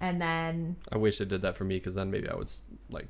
and 0.00 0.20
then 0.20 0.76
I 0.92 0.98
wish 0.98 1.20
it 1.20 1.28
did 1.28 1.42
that 1.42 1.56
for 1.56 1.64
me 1.64 1.78
because 1.78 1.94
then 1.94 2.10
maybe 2.10 2.28
I 2.28 2.36
would 2.36 2.50
like 2.90 3.08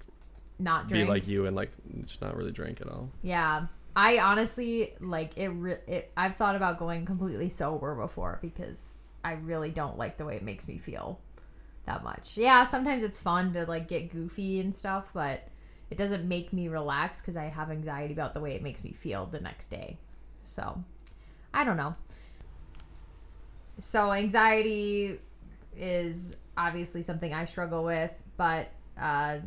not 0.59 0.89
drink. 0.89 1.07
be 1.07 1.11
like 1.11 1.29
you 1.29 1.47
and 1.47 1.55
like 1.55 1.71
just 2.05 2.23
not 2.23 2.37
really 2.37 2.53
drink 2.53 2.81
at 2.81 2.89
all. 2.89 3.11
Yeah. 3.23 3.67
I 3.97 4.19
honestly 4.19 4.95
like 5.01 5.39
it, 5.39 5.49
re- 5.49 5.79
it 5.87 6.13
I've 6.17 6.37
thought 6.37 6.55
about 6.55 6.79
going 6.79 7.07
completely 7.07 7.49
sober 7.49 7.95
before 7.95 8.39
because 8.43 8.95
I 9.25 9.33
really 9.33 9.71
don't 9.71 9.97
like 9.97 10.19
the 10.19 10.27
way 10.27 10.37
it 10.37 10.43
makes 10.43 10.69
me 10.69 10.77
feel 10.77 11.19
that 11.87 12.05
much. 12.05 12.37
Yeah, 12.37 12.65
sometimes 12.65 13.03
it's 13.03 13.19
fun 13.19 13.55
to 13.55 13.65
like 13.65 13.89
get 13.89 14.11
goofy 14.11 14.61
and 14.61 14.75
stuff, 14.75 15.13
but 15.15 15.49
it 15.91 15.97
doesn't 15.97 16.29
make 16.29 16.53
me 16.53 16.69
relax 16.69 17.23
cuz 17.23 17.37
I 17.37 17.45
have 17.45 17.71
anxiety 17.71 18.13
about 18.13 18.35
the 18.35 18.41
way 18.41 18.53
it 18.53 18.63
makes 18.63 18.85
me 18.85 18.93
feel 18.93 19.25
the 19.25 19.41
next 19.41 19.69
day. 19.69 19.99
So, 20.43 20.85
I 21.55 21.65
don't 21.65 21.77
know. 21.79 21.97
So, 23.79 24.13
anxiety 24.13 25.19
is 25.77 26.37
obviously 26.57 27.03
something 27.03 27.33
I 27.33 27.45
struggle 27.47 27.85
with, 27.85 28.23
but 28.37 28.69
uh, 28.99 29.41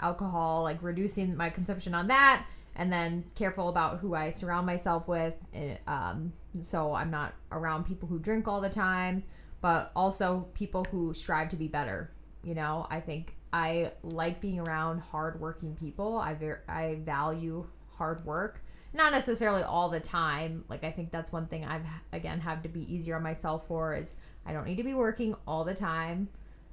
alcohol, 0.00 0.62
like 0.62 0.82
reducing 0.82 1.36
my 1.36 1.50
consumption 1.50 1.94
on 1.94 2.08
that, 2.08 2.46
and 2.78 2.90
then 2.92 3.24
careful 3.34 3.68
about 3.68 3.98
who 3.98 4.14
I 4.14 4.30
surround 4.30 4.64
myself 4.66 5.06
with. 5.08 5.34
eh, 5.52 5.76
Um, 5.86 6.32
so 6.60 6.94
I'm 6.94 7.10
not 7.10 7.34
around 7.52 7.84
people 7.84 8.08
who 8.08 8.18
drink 8.18 8.48
all 8.48 8.60
the 8.60 8.70
time, 8.70 9.24
but 9.60 9.92
also 9.94 10.48
people 10.54 10.84
who 10.90 11.12
strive 11.12 11.50
to 11.50 11.56
be 11.56 11.68
better. 11.68 12.10
You 12.42 12.54
know, 12.54 12.86
I 12.88 13.00
think 13.00 13.34
I 13.52 13.92
like 14.02 14.40
being 14.40 14.60
around 14.60 15.00
hardworking 15.00 15.74
people. 15.74 16.18
I 16.18 16.34
ver- 16.34 16.62
I 16.68 17.00
value 17.04 17.66
hard 17.96 18.24
work. 18.24 18.62
Not 18.94 19.12
necessarily 19.12 19.62
all 19.62 19.88
the 19.88 20.00
time. 20.00 20.64
Like 20.68 20.84
I 20.84 20.90
think 20.92 21.10
that's 21.10 21.32
one 21.32 21.46
thing 21.46 21.64
I've 21.64 21.86
again 22.12 22.40
had 22.40 22.62
to 22.62 22.68
be 22.68 22.92
easier 22.92 23.16
on 23.16 23.22
myself 23.22 23.66
for 23.66 23.94
is 23.94 24.14
I 24.46 24.52
don't 24.52 24.66
need 24.66 24.76
to 24.76 24.84
be 24.84 24.94
working 24.94 25.34
all 25.46 25.64
the 25.64 25.74
time. 25.74 26.28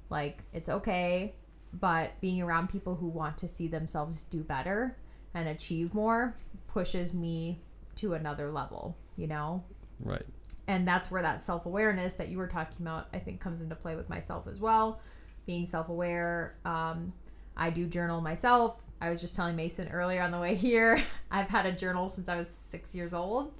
Like 0.08 0.42
it's 0.52 0.68
okay, 0.68 1.34
but 1.72 2.12
being 2.20 2.40
around 2.40 2.68
people 2.68 2.94
who 2.94 3.08
want 3.08 3.36
to 3.38 3.48
see 3.48 3.68
themselves 3.68 4.22
do 4.22 4.42
better 4.44 4.96
and 5.36 5.48
achieve 5.48 5.94
more 5.94 6.34
pushes 6.66 7.14
me 7.14 7.60
to 7.94 8.14
another 8.14 8.50
level, 8.50 8.96
you 9.16 9.28
know? 9.28 9.62
Right. 10.04 10.26
and 10.68 10.86
that's 10.86 11.10
where 11.10 11.22
that 11.22 11.40
self-awareness 11.40 12.16
that 12.16 12.28
you 12.28 12.36
were 12.38 12.48
talking 12.48 12.84
about 12.84 13.06
i 13.14 13.18
think 13.18 13.40
comes 13.40 13.62
into 13.62 13.74
play 13.74 13.96
with 13.96 14.10
myself 14.10 14.46
as 14.46 14.60
well 14.60 15.00
being 15.46 15.64
self-aware 15.64 16.56
um, 16.66 17.12
i 17.56 17.70
do 17.70 17.86
journal 17.86 18.20
myself 18.20 18.82
i 19.00 19.08
was 19.08 19.22
just 19.22 19.34
telling 19.36 19.56
mason 19.56 19.88
earlier 19.88 20.20
on 20.20 20.30
the 20.32 20.38
way 20.38 20.54
here 20.68 20.98
i've 21.30 21.48
had 21.48 21.64
a 21.64 21.72
journal 21.72 22.08
since 22.10 22.28
i 22.28 22.36
was 22.36 22.50
six 22.50 22.94
years 22.94 23.14
old 23.14 23.54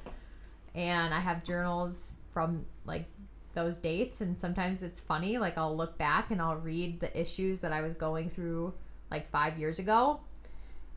and 0.75 1.15
i 1.15 1.21
have 1.21 1.43
journals 1.43 2.12
from 2.33 2.67
like 2.85 3.07
those 3.55 3.79
dates 3.79 4.21
and 4.21 4.39
sometimes 4.39 4.83
it's 4.83 5.01
funny 5.01 5.39
like 5.39 5.57
i'll 5.57 5.75
look 5.75 5.97
back 5.97 6.31
and 6.31 6.43
i'll 6.43 6.57
read 6.57 7.01
the 7.01 7.19
issues 7.19 7.61
that 7.61 7.73
i 7.73 7.81
was 7.81 7.95
going 7.95 8.29
through 8.29 8.75
like 9.11 9.27
five 9.27 9.59
years 9.59 9.79
ago 9.79 10.21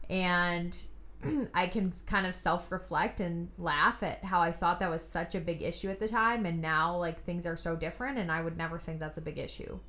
and 0.10 0.80
I 1.54 1.68
can 1.68 1.92
kind 2.06 2.26
of 2.26 2.34
self 2.34 2.72
reflect 2.72 3.22
and 3.22 3.50
laugh 3.58 4.04
at 4.04 4.24
how 4.24 4.42
I 4.42 4.52
thought 4.52 4.80
that 4.80 4.90
was 4.90 5.08
such 5.08 5.36
a 5.36 5.40
big 5.40 5.62
issue 5.62 5.90
at 5.90 6.00
the 6.00 6.08
time. 6.08 6.46
And 6.46 6.62
now, 6.62 6.98
like, 6.98 7.22
things 7.22 7.46
are 7.46 7.58
so 7.58 7.76
different, 7.76 8.18
and 8.18 8.32
I 8.32 8.42
would 8.42 8.58
never 8.58 8.80
think 8.80 9.00
that's 9.00 9.18
a 9.18 9.22
big 9.22 9.38
issue. 9.38 9.80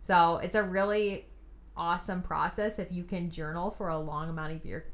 So, 0.00 0.38
it's 0.42 0.54
a 0.54 0.62
really 0.62 1.26
awesome 1.76 2.22
process 2.22 2.78
if 2.78 2.92
you 2.92 3.04
can 3.04 3.30
journal 3.30 3.70
for 3.70 3.88
a 3.88 3.98
long 3.98 4.28
amount 4.28 4.52
of 4.52 4.64
your 4.64 4.84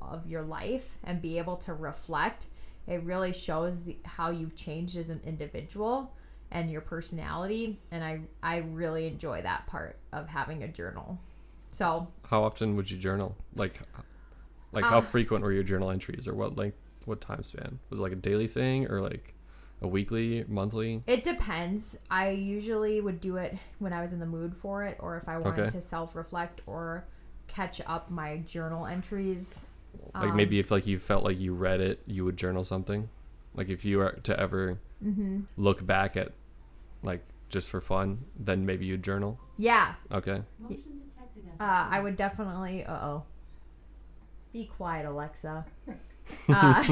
of 0.00 0.26
your 0.26 0.42
life 0.42 0.96
and 1.04 1.20
be 1.20 1.38
able 1.38 1.56
to 1.56 1.74
reflect 1.74 2.46
it 2.86 3.02
really 3.02 3.32
shows 3.32 3.84
the, 3.84 3.96
how 4.04 4.30
you've 4.30 4.54
changed 4.54 4.96
as 4.96 5.10
an 5.10 5.20
individual 5.24 6.14
and 6.50 6.70
your 6.70 6.80
personality 6.80 7.80
and 7.90 8.04
i 8.04 8.20
i 8.42 8.58
really 8.58 9.06
enjoy 9.06 9.40
that 9.42 9.66
part 9.66 9.98
of 10.12 10.28
having 10.28 10.62
a 10.62 10.68
journal 10.68 11.18
so 11.70 12.08
How 12.30 12.42
often 12.44 12.76
would 12.76 12.90
you 12.90 12.98
journal? 12.98 13.36
Like, 13.54 13.80
like 14.72 14.84
Uh, 14.84 14.88
how 14.90 15.00
frequent 15.00 15.42
were 15.44 15.52
your 15.52 15.62
journal 15.62 15.90
entries, 15.90 16.28
or 16.28 16.34
what 16.34 16.56
length, 16.56 16.76
what 17.06 17.20
time 17.20 17.42
span? 17.42 17.78
Was 17.90 18.00
it 18.00 18.02
like 18.02 18.12
a 18.12 18.16
daily 18.16 18.46
thing, 18.46 18.86
or 18.90 19.00
like 19.00 19.34
a 19.80 19.86
weekly, 19.88 20.44
monthly? 20.48 21.00
It 21.06 21.24
depends. 21.24 21.98
I 22.10 22.30
usually 22.30 23.00
would 23.00 23.20
do 23.20 23.36
it 23.36 23.56
when 23.78 23.92
I 23.92 24.00
was 24.00 24.12
in 24.12 24.18
the 24.18 24.26
mood 24.26 24.54
for 24.54 24.82
it, 24.84 24.96
or 25.00 25.16
if 25.16 25.28
I 25.28 25.38
wanted 25.38 25.60
Okay. 25.60 25.70
to 25.70 25.80
self 25.80 26.14
reflect 26.14 26.60
or 26.66 27.04
catch 27.46 27.80
up 27.86 28.10
my 28.10 28.38
journal 28.38 28.86
entries. 28.86 29.64
Like 30.14 30.30
Um, 30.30 30.36
maybe 30.36 30.58
if 30.58 30.70
like 30.70 30.86
you 30.86 30.98
felt 30.98 31.24
like 31.24 31.38
you 31.38 31.54
read 31.54 31.80
it, 31.80 32.02
you 32.06 32.24
would 32.24 32.36
journal 32.36 32.64
something. 32.64 33.08
Like 33.54 33.68
if 33.68 33.84
you 33.84 33.98
were 33.98 34.18
to 34.24 34.38
ever 34.38 34.78
Mm-hmm. 35.04 35.40
look 35.56 35.86
back 35.86 36.16
at, 36.16 36.32
like 37.02 37.22
just 37.48 37.70
for 37.70 37.80
fun, 37.80 38.24
then 38.38 38.66
maybe 38.66 38.84
you'd 38.84 39.02
journal. 39.02 39.38
Yeah, 39.56 39.94
Okay. 40.12 40.42
Uh, 41.60 41.88
I 41.90 42.00
would 42.00 42.16
definitely. 42.16 42.84
Uh 42.84 43.06
oh. 43.06 43.22
Be 44.52 44.64
quiet, 44.64 45.06
Alexa. 45.06 45.64
Uh, 46.48 46.84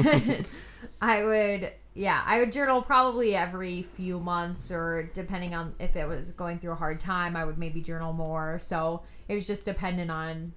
I 1.01 1.23
would, 1.23 1.71
yeah, 1.93 2.23
I 2.25 2.39
would 2.39 2.51
journal 2.51 2.81
probably 2.81 3.35
every 3.35 3.83
few 3.83 4.19
months, 4.19 4.71
or 4.71 5.11
depending 5.13 5.53
on 5.53 5.75
if 5.79 5.95
it 5.95 6.07
was 6.07 6.31
going 6.31 6.57
through 6.57 6.71
a 6.71 6.75
hard 6.75 6.99
time, 6.99 7.35
I 7.35 7.45
would 7.45 7.59
maybe 7.59 7.81
journal 7.81 8.13
more. 8.13 8.57
So 8.57 9.03
it 9.27 9.35
was 9.35 9.45
just 9.45 9.65
dependent 9.65 10.09
on 10.09 10.53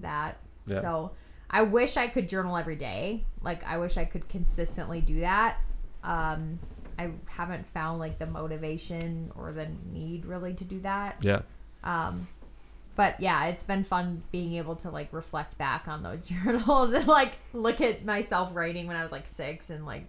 that. 0.00 0.38
Yeah. 0.66 0.80
So 0.80 1.12
I 1.50 1.62
wish 1.62 1.96
I 1.96 2.08
could 2.08 2.28
journal 2.28 2.56
every 2.56 2.76
day. 2.76 3.24
Like 3.42 3.64
I 3.64 3.78
wish 3.78 3.96
I 3.96 4.04
could 4.04 4.28
consistently 4.28 5.00
do 5.00 5.20
that. 5.20 5.58
Um, 6.02 6.58
I 6.98 7.10
haven't 7.28 7.66
found 7.66 7.98
like 7.98 8.18
the 8.18 8.26
motivation 8.26 9.30
or 9.36 9.52
the 9.52 9.68
need 9.92 10.24
really 10.24 10.54
to 10.54 10.64
do 10.64 10.80
that. 10.80 11.16
Yeah. 11.20 11.42
Um, 11.84 12.26
but 12.96 13.20
yeah, 13.20 13.46
it's 13.46 13.62
been 13.62 13.84
fun 13.84 14.22
being 14.32 14.54
able 14.54 14.74
to 14.76 14.90
like 14.90 15.12
reflect 15.12 15.56
back 15.58 15.86
on 15.86 16.02
those 16.02 16.20
journals 16.24 16.92
and 16.94 17.06
like 17.06 17.38
look 17.52 17.80
at 17.80 18.04
myself 18.04 18.54
writing 18.56 18.86
when 18.86 18.96
I 18.96 19.02
was 19.02 19.12
like 19.12 19.26
six 19.26 19.70
and 19.70 19.86
like 19.86 20.08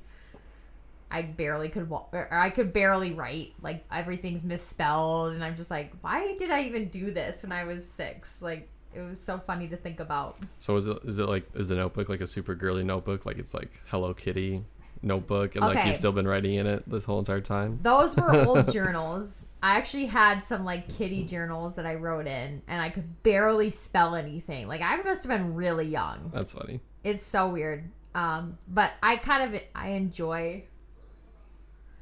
I 1.10 1.22
barely 1.22 1.70
could 1.70 1.90
walk 1.90 2.10
or 2.14 2.28
er, 2.32 2.34
I 2.34 2.50
could 2.50 2.74
barely 2.74 3.14
write. 3.14 3.54
Like 3.62 3.84
everything's 3.92 4.44
misspelled, 4.44 5.34
and 5.34 5.44
I'm 5.44 5.56
just 5.56 5.72
like, 5.72 5.94
why 6.02 6.36
did 6.38 6.50
I 6.52 6.64
even 6.64 6.90
do 6.90 7.12
this 7.12 7.44
when 7.44 7.52
I 7.52 7.64
was 7.66 7.88
six? 7.88 8.42
Like 8.42 8.68
it 8.94 9.02
was 9.02 9.20
so 9.20 9.38
funny 9.38 9.68
to 9.68 9.78
think 9.78 10.00
about. 10.00 10.38
So 10.60 10.76
is 10.76 10.88
it 10.88 10.98
is 11.06 11.20
it 11.20 11.28
like 11.28 11.48
is 11.54 11.68
the 11.68 11.76
notebook 11.76 12.10
like 12.10 12.22
a 12.22 12.28
super 12.28 12.56
girly 12.56 12.84
notebook? 12.84 13.26
Like 13.26 13.38
it's 13.38 13.54
like 13.54 13.72
Hello 13.88 14.14
Kitty 14.14 14.64
notebook, 15.02 15.56
and 15.56 15.64
like 15.64 15.78
Okay. 15.78 15.88
you've 15.90 15.98
still 15.98 16.12
been 16.12 16.28
writing 16.28 16.56
in 16.56 16.68
it 16.68 16.90
this 16.90 17.06
whole 17.06 17.20
entire 17.20 17.42
time. 17.42 17.80
Those 17.82 18.16
were 18.16 18.32
old 18.46 18.72
journals. 18.72 19.48
I 19.62 19.78
actually 19.78 20.06
had 20.08 20.42
some 20.46 20.64
like 20.66 20.88
kitty 20.90 21.24
journals 21.24 21.76
that 21.78 21.86
I 21.86 21.96
wrote 21.96 22.28
in, 22.28 22.62
and 22.68 22.82
I 22.82 22.90
could 22.90 23.24
barely 23.24 23.70
spell 23.70 24.16
anything. 24.16 24.68
Like 24.68 24.82
I 24.82 24.98
must 24.98 25.24
have 25.28 25.30
been 25.38 25.54
really 25.56 25.86
young. 25.88 26.32
That's 26.34 26.54
funny. 26.54 26.80
it's 27.04 27.24
so 27.24 27.48
weird 27.50 27.90
um 28.16 28.58
but 28.68 28.94
i 29.04 29.16
kind 29.18 29.54
of 29.54 29.62
i 29.76 29.90
enjoy 29.90 30.64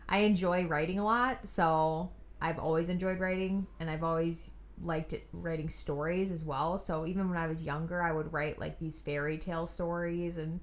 i 0.07 0.19
enjoy 0.19 0.65
writing 0.67 0.99
a 0.99 1.03
lot 1.03 1.45
so 1.45 2.09
i've 2.41 2.59
always 2.59 2.89
enjoyed 2.89 3.19
writing 3.19 3.65
and 3.79 3.89
i've 3.89 4.03
always 4.03 4.51
liked 4.83 5.13
it, 5.13 5.25
writing 5.33 5.67
stories 5.67 6.31
as 6.31 6.45
well 6.45 6.77
so 6.77 7.05
even 7.05 7.27
when 7.29 7.37
i 7.37 7.47
was 7.47 7.63
younger 7.63 8.01
i 8.01 8.11
would 8.11 8.31
write 8.31 8.59
like 8.59 8.77
these 8.79 8.99
fairy 8.99 9.37
tale 9.37 9.65
stories 9.65 10.37
and 10.37 10.59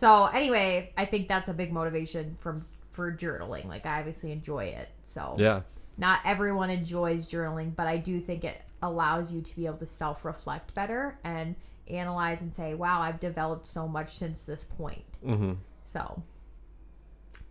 so 0.00 0.26
anyway 0.26 0.90
i 0.96 1.04
think 1.04 1.28
that's 1.28 1.48
a 1.48 1.54
big 1.54 1.70
motivation 1.72 2.34
from 2.40 2.64
for 2.90 3.12
journaling 3.12 3.66
like 3.66 3.84
i 3.86 3.98
obviously 3.98 4.32
enjoy 4.32 4.64
it 4.64 4.88
so 5.04 5.34
Yeah. 5.38 5.60
not 5.98 6.20
everyone 6.24 6.70
enjoys 6.70 7.30
journaling, 7.30 7.74
but 7.76 7.86
I 7.86 7.96
do 7.98 8.20
think 8.20 8.44
it 8.44 8.62
allows 8.80 9.32
you 9.34 9.42
to 9.42 9.56
be 9.56 9.66
able 9.66 9.76
to 9.78 9.86
self 9.86 10.24
reflect 10.24 10.72
better 10.74 11.18
and 11.24 11.54
analyze 11.88 12.40
and 12.42 12.54
say, 12.54 12.72
wow, 12.74 13.02
I've 13.02 13.20
developed 13.20 13.66
so 13.66 13.86
much 13.86 14.08
since 14.16 14.46
this 14.46 14.64
point. 14.64 15.04
Mm-hmm. 15.26 15.52
So, 15.82 16.22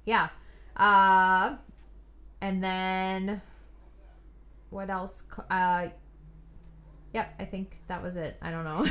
yeah. 0.06 0.30
Uh, 0.76 1.58
and 2.42 2.64
then 2.64 3.42
what 4.72 4.90
else? 4.90 5.24
Uh, 5.52 5.90
yep, 7.14 7.36
I 7.40 7.46
think 7.46 7.76
that 7.88 8.02
was 8.02 8.16
it. 8.16 8.38
I 8.42 8.50
don't 8.50 8.64
know. 8.66 8.86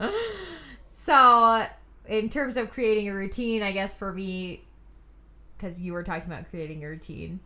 so, 0.92 1.66
in 2.08 2.28
terms 2.28 2.56
of 2.56 2.70
creating 2.70 3.08
a 3.08 3.14
routine, 3.14 3.62
I 3.62 3.72
guess 3.72 3.96
for 3.96 4.12
me, 4.12 4.62
because 5.56 5.80
you 5.80 5.92
were 5.92 6.02
talking 6.02 6.30
about 6.30 6.48
creating 6.50 6.84
a 6.84 6.88
routine. 6.88 7.40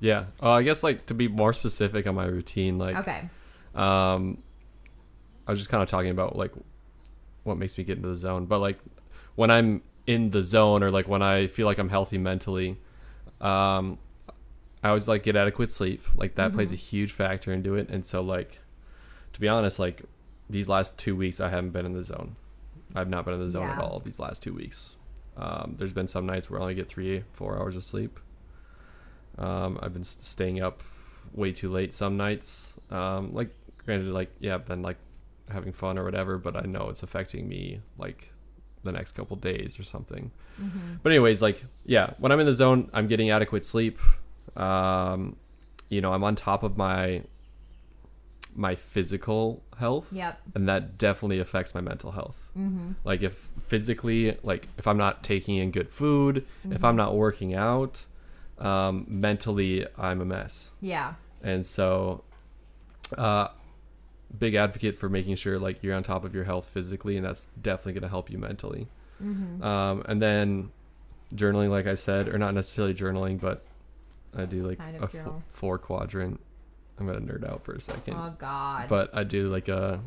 Yeah. 0.00 0.24
Uh, 0.42 0.52
I 0.52 0.62
guess 0.62 0.82
like 0.82 1.06
to 1.06 1.14
be 1.14 1.28
more 1.28 1.52
specific 1.52 2.06
on 2.06 2.14
my 2.14 2.26
routine, 2.26 2.78
like 2.78 2.96
Okay. 2.96 3.28
um, 3.74 4.38
I 5.46 5.52
was 5.52 5.58
just 5.58 5.70
kind 5.70 5.82
of 5.82 5.88
talking 5.88 6.10
about 6.10 6.36
like 6.36 6.52
what 7.44 7.56
makes 7.56 7.78
me 7.78 7.84
get 7.84 7.96
into 7.96 8.08
the 8.08 8.16
zone, 8.16 8.46
but 8.46 8.58
like 8.58 8.78
when 9.36 9.50
I'm 9.50 9.82
in 10.06 10.30
the 10.30 10.42
zone 10.42 10.82
or 10.82 10.90
like 10.90 11.08
when 11.08 11.22
I 11.22 11.46
feel 11.46 11.66
like 11.66 11.78
I'm 11.78 11.88
healthy 11.88 12.18
mentally, 12.18 12.76
um, 13.40 13.98
I 14.82 14.88
always 14.88 15.08
like 15.08 15.22
get 15.22 15.36
adequate 15.36 15.70
sleep. 15.70 16.02
Like 16.16 16.34
that 16.34 16.52
plays 16.52 16.72
a 16.72 16.76
huge 16.76 17.12
factor 17.12 17.52
into 17.52 17.74
it, 17.76 17.88
and 17.88 18.04
so 18.04 18.20
like 18.20 18.60
to 19.32 19.40
be 19.40 19.48
honest, 19.48 19.78
like 19.78 20.02
these 20.50 20.68
last 20.68 20.98
two 20.98 21.14
weeks 21.16 21.40
I 21.40 21.48
haven't 21.48 21.70
been 21.70 21.86
in 21.86 21.92
the 21.92 22.04
zone. 22.04 22.36
I've 22.96 23.08
not 23.08 23.24
been 23.24 23.34
in 23.34 23.40
the 23.40 23.48
zone 23.48 23.68
at 23.68 23.78
all 23.78 24.00
these 24.00 24.18
last 24.18 24.42
two 24.42 24.54
weeks. 24.54 24.96
Um, 25.36 25.74
there's 25.76 25.92
been 25.92 26.08
some 26.08 26.24
nights 26.26 26.48
where 26.48 26.58
I 26.58 26.62
only 26.62 26.74
get 26.74 26.88
three, 26.88 27.24
four 27.32 27.58
hours 27.58 27.76
of 27.76 27.84
sleep. 27.84 28.18
Um, 29.38 29.78
I've 29.82 29.92
been 29.92 30.04
staying 30.04 30.62
up 30.62 30.82
way 31.34 31.52
too 31.52 31.70
late 31.70 31.92
some 31.92 32.16
nights. 32.16 32.74
Um, 32.90 33.32
like, 33.32 33.50
granted, 33.84 34.12
like, 34.12 34.30
yeah, 34.40 34.54
I've 34.54 34.64
been 34.64 34.82
like 34.82 34.96
having 35.50 35.72
fun 35.72 35.98
or 35.98 36.04
whatever, 36.04 36.38
but 36.38 36.56
I 36.56 36.62
know 36.62 36.88
it's 36.88 37.02
affecting 37.02 37.48
me 37.48 37.80
like 37.98 38.32
the 38.82 38.92
next 38.92 39.12
couple 39.12 39.36
days 39.36 39.78
or 39.78 39.82
something. 39.82 40.30
But, 41.02 41.12
anyways, 41.12 41.42
like, 41.42 41.62
yeah, 41.84 42.14
when 42.18 42.32
I'm 42.32 42.40
in 42.40 42.46
the 42.46 42.54
zone, 42.54 42.88
I'm 42.94 43.08
getting 43.08 43.30
adequate 43.30 43.64
sleep. 43.64 43.98
Um, 44.56 45.36
you 45.90 46.00
know, 46.00 46.14
I'm 46.14 46.24
on 46.24 46.34
top 46.34 46.62
of 46.62 46.78
my 46.78 47.24
my 48.56 48.74
physical 48.74 49.62
health 49.78 50.12
Yep. 50.12 50.40
and 50.54 50.68
that 50.68 50.96
definitely 50.98 51.38
affects 51.40 51.74
my 51.74 51.80
mental 51.80 52.10
health 52.12 52.50
like 53.04 53.22
if 53.22 53.50
physically 53.66 54.36
like 54.42 54.66
if 54.78 54.86
i'm 54.86 54.96
not 54.96 55.22
taking 55.22 55.56
in 55.56 55.70
good 55.70 55.90
food 55.90 56.46
if 56.70 56.82
i'm 56.82 56.96
not 56.96 57.14
working 57.14 57.54
out 57.54 58.06
um, 58.58 59.04
mentally 59.06 59.86
I'm 59.98 60.22
a 60.22 60.24
mess. 60.24 60.70
Yeah. 60.80 61.12
And 61.42 61.66
so, 61.66 62.24
uh, 63.18 63.48
big 64.38 64.54
advocate 64.54 64.96
for 64.96 65.10
making 65.10 65.36
sure 65.36 65.58
like 65.58 65.82
you're 65.82 65.94
on 65.94 66.02
top 66.02 66.24
of 66.24 66.34
your 66.34 66.44
health 66.44 66.66
physically, 66.66 67.18
and 67.18 67.26
that's 67.26 67.48
definitely 67.60 67.92
going 67.92 68.02
to 68.02 68.08
help 68.08 68.30
you 68.30 68.38
mentally. 68.38 68.88
Um, 69.20 70.02
and 70.08 70.22
then 70.22 70.70
journaling, 71.34 71.68
like 71.68 71.86
I 71.86 71.96
said, 71.96 72.28
or 72.28 72.38
not 72.38 72.54
necessarily 72.54 72.94
journaling, 72.94 73.38
but 73.38 73.64
I 74.34 74.46
do 74.46 74.60
like 74.60 74.78
Kind 74.78 74.96
of 75.02 75.14
a 75.14 75.18
f- 75.18 75.28
four 75.48 75.76
quadrant. 75.78 76.40
I'm 76.98 77.06
gonna 77.06 77.20
nerd 77.20 77.48
out 77.48 77.64
for 77.64 77.72
a 77.72 77.80
second 77.80 78.14
Oh 78.16 78.34
God. 78.38 78.88
but 78.88 79.14
I 79.16 79.24
do 79.24 79.48
like 79.50 79.68
a. 79.68 80.00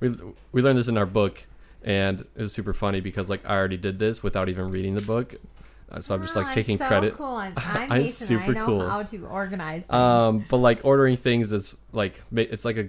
We 0.00 0.14
we 0.52 0.62
learned 0.62 0.78
this 0.78 0.88
in 0.88 0.98
our 0.98 1.06
book, 1.06 1.46
and 1.82 2.20
it 2.20 2.28
was 2.42 2.52
super 2.52 2.74
funny 2.74 3.00
because 3.00 3.30
like 3.30 3.44
I 3.48 3.56
already 3.56 3.76
did 3.76 3.98
this 3.98 4.22
without 4.22 4.48
even 4.48 4.68
reading 4.68 4.94
the 4.94 5.00
book, 5.02 5.34
uh, 5.90 6.00
so 6.00 6.14
I'm 6.14 6.22
just 6.22 6.36
Oh, 6.36 6.40
like 6.40 6.52
taking 6.52 6.76
so 6.76 6.86
credit. 6.86 7.14
Cool. 7.14 7.36
I'm, 7.36 7.52
I'm, 7.56 7.92
I'm 7.92 8.02
Mason. 8.02 8.36
I 8.38 8.40
super 8.40 8.52
know 8.54 8.66
cool. 8.66 8.88
how 8.88 9.02
to 9.02 9.26
organize 9.26 9.86
things. 9.86 9.94
Um, 9.96 10.44
but 10.50 10.58
like 10.58 10.84
ordering 10.84 11.16
things 11.16 11.52
is 11.52 11.76
like 11.92 12.22
it's 12.34 12.64
like 12.64 12.76
a, 12.76 12.88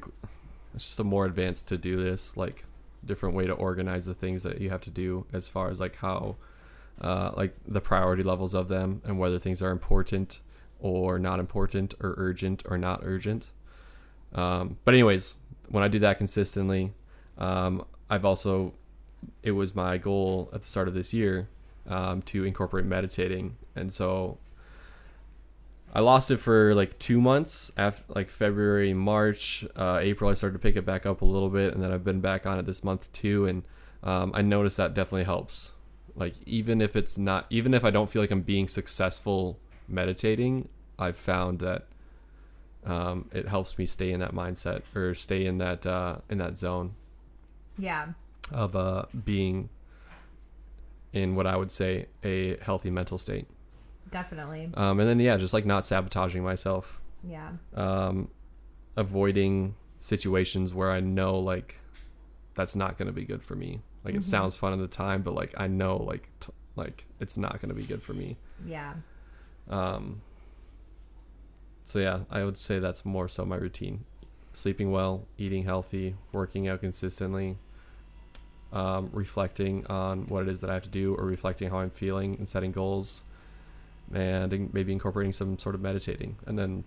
it's 0.73 0.85
just 0.85 0.99
a 0.99 1.03
more 1.03 1.25
advanced 1.25 1.69
to 1.69 1.77
do 1.77 2.03
this 2.03 2.35
like 2.35 2.65
different 3.05 3.35
way 3.35 3.45
to 3.45 3.53
organize 3.53 4.05
the 4.05 4.13
things 4.15 4.43
that 4.43 4.59
you 4.59 4.71
have 4.71 4.81
to 4.81 4.89
do 4.89 5.25
as 5.31 5.47
far 5.47 5.69
as 5.69 5.79
like 5.79 5.95
how, 5.97 6.35
uh, 6.99 7.31
like 7.37 7.53
the 7.67 7.79
priority 7.79 8.23
levels 8.23 8.55
of 8.55 8.67
them 8.67 8.99
and 9.05 9.19
whether 9.19 9.37
things 9.37 9.61
are 9.61 9.69
important 9.69 10.39
or 10.79 11.19
not 11.19 11.39
important 11.39 11.93
or 11.99 12.15
urgent 12.17 12.63
or 12.67 12.77
not 12.77 13.01
urgent. 13.03 13.49
Um, 14.33 14.77
but 14.83 14.93
anyways, 14.93 15.35
when 15.69 15.83
I 15.83 15.87
do 15.87 15.99
that 15.99 16.17
consistently, 16.17 16.93
um, 17.37 17.85
I've 18.09 18.25
also, 18.25 18.73
it 19.43 19.51
was 19.51 19.75
my 19.75 19.97
goal 19.97 20.49
at 20.53 20.61
the 20.61 20.67
start 20.67 20.87
of 20.87 20.93
this 20.93 21.13
year 21.13 21.47
um, 21.87 22.21
to 22.23 22.43
incorporate 22.43 22.85
meditating, 22.85 23.55
and 23.75 23.91
so 23.91 24.37
I 25.95 26.01
lost 26.01 26.29
it 26.29 26.37
for 26.37 26.75
like 26.75 26.99
two 26.99 27.21
months 27.21 27.71
after 27.77 28.03
like 28.13 28.27
February, 28.27 28.93
March, 28.93 29.65
uh, 29.77 29.99
April. 30.01 30.29
I 30.29 30.33
started 30.33 30.57
to 30.57 30.59
pick 30.59 30.75
it 30.75 30.85
back 30.85 31.05
up 31.05 31.21
a 31.21 31.25
little 31.25 31.49
bit, 31.49 31.73
and 31.73 31.81
then 31.81 31.93
I've 31.93 32.03
been 32.03 32.19
back 32.19 32.45
on 32.45 32.59
it 32.59 32.65
this 32.65 32.83
month 32.83 33.09
too. 33.13 33.45
And 33.45 33.63
um, 34.03 34.31
I 34.35 34.41
noticed 34.41 34.75
that 34.75 34.93
definitely 34.93 35.23
helps. 35.23 35.71
Like 36.13 36.33
even 36.45 36.81
if 36.81 36.97
it's 36.97 37.17
not, 37.17 37.45
even 37.49 37.73
if 37.73 37.85
I 37.85 37.91
don't 37.91 38.09
feel 38.09 38.21
like 38.21 38.31
I'm 38.31 38.41
being 38.41 38.67
successful 38.67 39.57
meditating, 39.87 40.69
I've 40.97 41.17
found 41.17 41.59
that 41.59 41.87
um, 42.85 43.29
it 43.31 43.47
helps 43.47 43.77
me 43.77 43.85
stay 43.85 44.11
in 44.11 44.19
that 44.19 44.33
mindset 44.33 44.83
or 44.95 45.15
stay 45.15 45.45
in 45.45 45.57
that 45.57 45.85
uh, 45.85 46.17
in 46.29 46.37
that 46.37 46.57
zone 46.57 46.95
yeah. 47.77 48.09
of 48.51 48.75
uh, 48.75 49.05
being 49.23 49.69
in 51.13 51.35
what 51.35 51.47
I 51.47 51.55
would 51.55 51.71
say 51.71 52.07
a 52.23 52.57
healthy 52.57 52.91
mental 52.91 53.17
state. 53.17 53.47
Definitely. 54.11 54.69
Um, 54.75 54.99
and 54.99 55.09
then 55.09 55.19
yeah, 55.19 55.37
just 55.37 55.53
like 55.53 55.65
not 55.65 55.85
sabotaging 55.85 56.43
myself. 56.43 57.01
Yeah. 57.27 57.49
um, 57.73 58.29
avoiding 58.95 59.73
situations 59.99 60.73
where 60.73 60.91
I 60.91 60.99
know 60.99 61.39
like 61.39 61.79
that's 62.53 62.75
not 62.75 62.97
going 62.97 63.07
to 63.07 63.13
be 63.13 63.25
good 63.25 63.43
for 63.43 63.55
me. 63.55 63.81
Like 64.03 64.13
it 64.13 64.23
sounds 64.23 64.55
fun 64.55 64.71
at 64.71 64.79
the 64.79 64.87
time, 64.87 65.23
but 65.23 65.33
like 65.33 65.53
I 65.57 65.67
know 65.67 65.97
like 65.97 66.29
t- 66.39 66.53
like 66.75 67.05
it's 67.19 67.37
not 67.37 67.59
going 67.59 67.69
to 67.69 67.75
be 67.75 67.83
good 67.83 68.03
for 68.03 68.13
me. 68.13 68.37
Yeah. 68.65 68.93
Um, 69.69 70.21
so 71.85 71.99
yeah, 71.99 72.21
I 72.31 72.43
would 72.43 72.57
say 72.57 72.79
that's 72.79 73.05
more 73.05 73.27
so 73.27 73.45
my 73.45 73.55
routine: 73.57 74.05
sleeping 74.53 74.91
well, 74.91 75.25
eating 75.37 75.63
healthy, 75.63 76.15
working 76.31 76.67
out 76.67 76.79
consistently, 76.81 77.57
um, 78.73 79.09
reflecting 79.13 79.85
on 79.87 80.27
what 80.27 80.43
it 80.43 80.49
is 80.49 80.61
that 80.61 80.69
I 80.69 80.73
have 80.73 80.83
to 80.83 80.89
do, 80.89 81.15
or 81.15 81.25
reflecting 81.25 81.69
how 81.69 81.77
I'm 81.79 81.89
feeling 81.91 82.35
and 82.37 82.47
setting 82.47 82.71
goals, 82.71 83.21
and 84.13 84.73
maybe 84.73 84.91
incorporating 84.91 85.33
some 85.33 85.57
sort 85.59 85.75
of 85.75 85.81
meditating, 85.81 86.35
and 86.45 86.57
then 86.57 86.83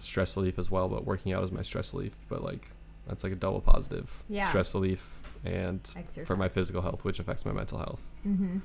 stress 0.00 0.36
relief 0.36 0.58
as 0.58 0.70
well. 0.70 0.88
But 0.88 1.04
working 1.04 1.32
out 1.32 1.42
is 1.44 1.52
my 1.52 1.62
stress 1.62 1.94
relief, 1.94 2.14
but 2.28 2.42
like 2.42 2.70
that's 3.06 3.24
like 3.24 3.32
a 3.32 3.36
double 3.36 3.60
positive: 3.60 4.22
Yeah. 4.28 4.48
stress 4.48 4.74
relief 4.74 5.36
and 5.44 5.80
Exercise. 5.96 6.26
for 6.26 6.36
my 6.36 6.48
physical 6.48 6.82
health, 6.82 7.04
which 7.04 7.20
affects 7.20 7.46
my 7.46 7.52
mental 7.52 7.78
health. 7.78 8.02
Mm-hmm. 8.26 8.58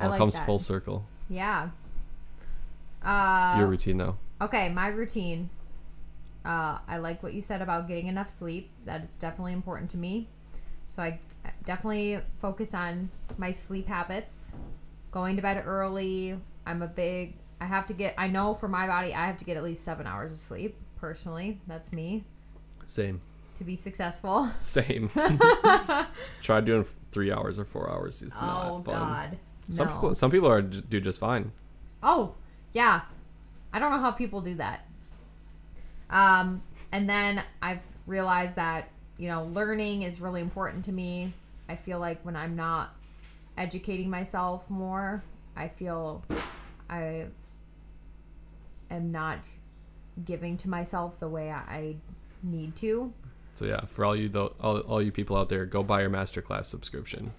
All 0.00 0.10
like 0.10 0.18
comes 0.18 0.34
that. 0.34 0.46
full 0.46 0.58
circle. 0.58 1.06
Yeah. 1.28 1.70
Uh, 3.04 3.56
Your 3.58 3.68
routine 3.68 3.98
though. 3.98 4.16
Okay, 4.40 4.68
my 4.68 4.88
routine. 4.88 5.50
Uh, 6.44 6.78
I 6.86 6.98
like 6.98 7.22
what 7.22 7.32
you 7.32 7.40
said 7.40 7.62
about 7.62 7.88
getting 7.88 8.06
enough 8.06 8.28
sleep. 8.28 8.70
That 8.84 9.02
is 9.02 9.18
definitely 9.18 9.54
important 9.54 9.90
to 9.90 9.96
me. 9.96 10.28
So 10.88 11.02
I 11.02 11.18
definitely 11.64 12.20
focus 12.38 12.74
on 12.74 13.10
my 13.38 13.50
sleep 13.50 13.88
habits. 13.88 14.54
Going 15.10 15.36
to 15.36 15.42
bed 15.42 15.62
early. 15.64 16.38
I'm 16.66 16.82
a 16.82 16.86
big. 16.86 17.34
I 17.60 17.66
have 17.66 17.86
to 17.86 17.94
get. 17.94 18.14
I 18.18 18.28
know 18.28 18.52
for 18.52 18.68
my 18.68 18.86
body, 18.86 19.14
I 19.14 19.26
have 19.26 19.36
to 19.38 19.44
get 19.44 19.56
at 19.56 19.62
least 19.62 19.84
seven 19.84 20.06
hours 20.06 20.32
of 20.32 20.36
sleep. 20.36 20.76
Personally, 20.96 21.60
that's 21.66 21.92
me 21.92 22.24
Same. 22.86 23.20
to 23.56 23.64
be 23.64 23.76
successful. 23.76 24.46
Same. 24.58 25.10
Try 26.40 26.60
doing 26.60 26.86
three 27.12 27.30
hours 27.30 27.58
or 27.58 27.64
four 27.64 27.90
hours. 27.90 28.22
It's 28.22 28.42
oh 28.42 28.46
not 28.46 28.84
fun. 28.84 28.94
God. 28.94 29.38
Some 29.68 29.86
no. 29.86 29.92
people, 29.94 30.14
some 30.14 30.30
people 30.30 30.48
are 30.48 30.62
do 30.62 31.00
just 31.00 31.20
fine. 31.20 31.52
Oh, 32.02 32.34
yeah. 32.74 33.00
I 33.72 33.78
don't 33.78 33.90
know 33.90 33.98
how 33.98 34.10
people 34.12 34.40
do 34.40 34.54
that. 34.56 34.86
Um, 36.10 36.62
and 36.92 37.08
then 37.08 37.42
I've 37.62 37.84
realized 38.06 38.56
that, 38.56 38.90
you 39.18 39.28
know, 39.28 39.44
learning 39.52 40.02
is 40.02 40.20
really 40.20 40.40
important 40.40 40.84
to 40.84 40.92
me. 40.92 41.32
I 41.68 41.76
feel 41.76 41.98
like 41.98 42.20
when 42.24 42.36
I'm 42.36 42.54
not 42.54 42.94
educating 43.56 44.10
myself 44.10 44.68
more, 44.68 45.22
I 45.56 45.68
feel 45.68 46.22
I 46.90 47.26
am 48.90 49.10
not 49.10 49.48
giving 50.24 50.56
to 50.58 50.68
myself 50.68 51.18
the 51.18 51.28
way 51.28 51.50
I 51.50 51.96
need 52.42 52.76
to. 52.76 53.12
So 53.54 53.64
yeah, 53.64 53.84
for 53.86 54.04
all 54.04 54.14
you 54.14 54.28
though, 54.28 54.54
all, 54.60 54.78
all 54.80 55.02
you 55.02 55.12
people 55.12 55.36
out 55.36 55.48
there, 55.48 55.64
go 55.64 55.82
buy 55.82 56.02
your 56.02 56.10
masterclass 56.10 56.66
subscription. 56.66 57.32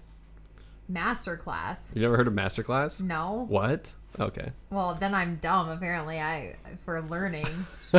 Masterclass. 0.90 1.94
You 1.94 2.02
never 2.02 2.16
heard 2.16 2.26
of 2.26 2.34
masterclass? 2.34 3.00
No. 3.02 3.46
What? 3.48 3.92
Okay. 4.18 4.50
Well, 4.70 4.94
then 4.94 5.14
I'm 5.14 5.36
dumb 5.36 5.68
apparently 5.68 6.18
I 6.18 6.56
for 6.84 7.00
learning. 7.02 7.46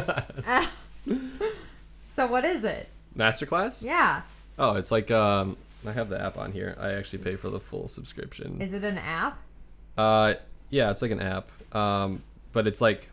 so 2.05 2.27
what 2.27 2.45
is 2.45 2.63
it? 2.63 2.89
Masterclass? 3.15 3.83
Yeah. 3.83 4.21
Oh, 4.59 4.75
it's 4.75 4.91
like 4.91 5.11
um, 5.11 5.57
I 5.85 5.91
have 5.91 6.09
the 6.09 6.19
app 6.21 6.37
on 6.37 6.51
here. 6.51 6.75
I 6.79 6.93
actually 6.93 7.19
pay 7.19 7.35
for 7.35 7.49
the 7.49 7.59
full 7.59 7.87
subscription. 7.87 8.59
Is 8.61 8.73
it 8.73 8.83
an 8.83 8.97
app? 8.97 9.37
Uh, 9.97 10.35
yeah, 10.69 10.91
it's 10.91 11.01
like 11.01 11.11
an 11.11 11.21
app. 11.21 11.49
Um, 11.75 12.23
but 12.53 12.67
it's 12.67 12.81
like 12.81 13.09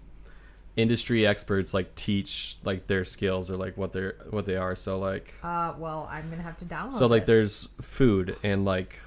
industry 0.77 1.25
experts 1.25 1.73
like 1.73 1.95
teach 1.95 2.57
like 2.64 2.87
their 2.88 3.05
skills 3.05 3.49
or 3.49 3.57
like 3.57 3.77
what 3.77 3.93
they're 3.93 4.17
what 4.31 4.47
they 4.47 4.57
are. 4.57 4.75
So 4.77 4.99
like 4.99 5.35
Uh, 5.43 5.75
well, 5.79 6.09
I'm 6.11 6.31
gonna 6.31 6.43
have 6.43 6.57
to 6.59 6.64
download. 6.64 6.95
so 6.95 7.07
like 7.07 7.27
this. 7.27 7.27
there's 7.27 7.69
food 7.87 8.37
and 8.43 8.64
like 8.64 8.99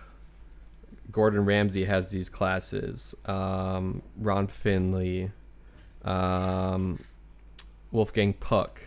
Gordon 1.18 1.46
Ramsay 1.46 1.86
has 1.86 2.12
these 2.12 2.30
classes. 2.30 3.16
Um, 3.26 4.04
Ron 4.20 4.46
Finley, 4.46 5.32
um, 6.06 7.04
Wolfgang 7.92 8.34
Puck, 8.34 8.84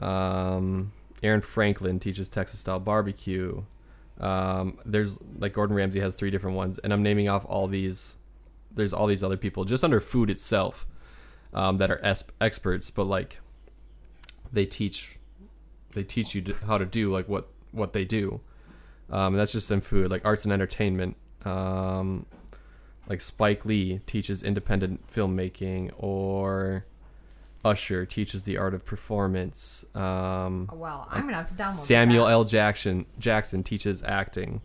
um, 0.00 0.90
Aaron 1.22 1.42
Franklin 1.42 2.00
teaches 2.00 2.28
Texas 2.28 2.58
style 2.58 2.80
barbecue. 2.80 3.62
Um, 4.18 4.78
there's 4.84 5.20
like 5.38 5.52
Gordon 5.52 5.76
Ramsay 5.76 6.00
has 6.00 6.16
three 6.16 6.28
different 6.28 6.56
ones, 6.56 6.78
and 6.78 6.92
I'm 6.92 7.04
naming 7.04 7.28
off 7.28 7.44
all 7.44 7.68
these. 7.68 8.16
There's 8.74 8.92
all 8.92 9.06
these 9.06 9.22
other 9.22 9.36
people 9.36 9.64
just 9.64 9.84
under 9.84 10.00
food 10.00 10.28
itself 10.28 10.88
um, 11.54 11.76
that 11.76 11.88
are 11.88 12.04
es- 12.04 12.24
experts, 12.40 12.90
but 12.90 13.04
like 13.04 13.40
they 14.52 14.66
teach 14.66 15.20
they 15.92 16.02
teach 16.02 16.34
you 16.34 16.42
how 16.66 16.78
to 16.78 16.84
do 16.84 17.12
like 17.12 17.28
what 17.28 17.46
what 17.70 17.92
they 17.92 18.04
do. 18.04 18.40
Um, 19.08 19.34
and 19.34 19.38
that's 19.38 19.52
just 19.52 19.70
in 19.70 19.80
food, 19.80 20.10
like 20.10 20.24
arts 20.24 20.42
and 20.42 20.52
entertainment. 20.52 21.16
Um, 21.44 22.26
like 23.08 23.20
Spike 23.20 23.64
Lee 23.64 24.00
teaches 24.06 24.42
independent 24.42 25.06
filmmaking, 25.12 25.90
or 25.98 26.84
Usher 27.64 28.06
teaches 28.06 28.44
the 28.44 28.56
art 28.56 28.74
of 28.74 28.84
performance. 28.84 29.84
Um, 29.94 30.68
well, 30.72 31.06
I'm 31.10 31.22
gonna 31.22 31.36
have 31.36 31.48
to 31.48 31.54
download. 31.54 31.74
Samuel. 31.74 32.28
L. 32.28 32.44
Jackson 32.44 33.06
Jackson 33.18 33.62
teaches 33.62 34.02
acting. 34.02 34.60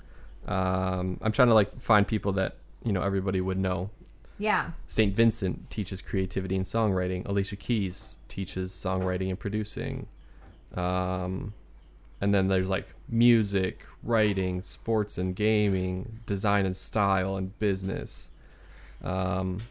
Um, 0.47 1.19
I'm 1.21 1.31
trying 1.31 1.47
to 1.47 1.53
like 1.53 1.79
find 1.81 2.07
people 2.07 2.33
that 2.33 2.57
you 2.83 2.93
know 2.93 3.01
everybody 3.01 3.41
would 3.41 3.57
know. 3.57 3.89
Yeah. 4.37 4.71
St. 4.85 5.15
Vincent 5.15 5.69
teaches 5.69 6.01
creativity 6.01 6.55
and 6.55 6.65
songwriting. 6.65 7.25
Alicia 7.25 7.55
Keys 7.55 8.19
teaches 8.27 8.71
songwriting 8.71 9.29
and 9.29 9.39
producing. 9.39 10.07
Um, 10.75 11.53
and 12.21 12.33
then 12.33 12.47
there's 12.47 12.69
like 12.69 12.87
music, 13.09 13.85
writing, 14.03 14.61
sports 14.61 15.17
and 15.17 15.35
gaming, 15.35 16.19
design 16.25 16.65
and 16.65 16.75
style, 16.75 17.35
and 17.37 17.57
business. 17.59 18.29
Um, 19.03 19.61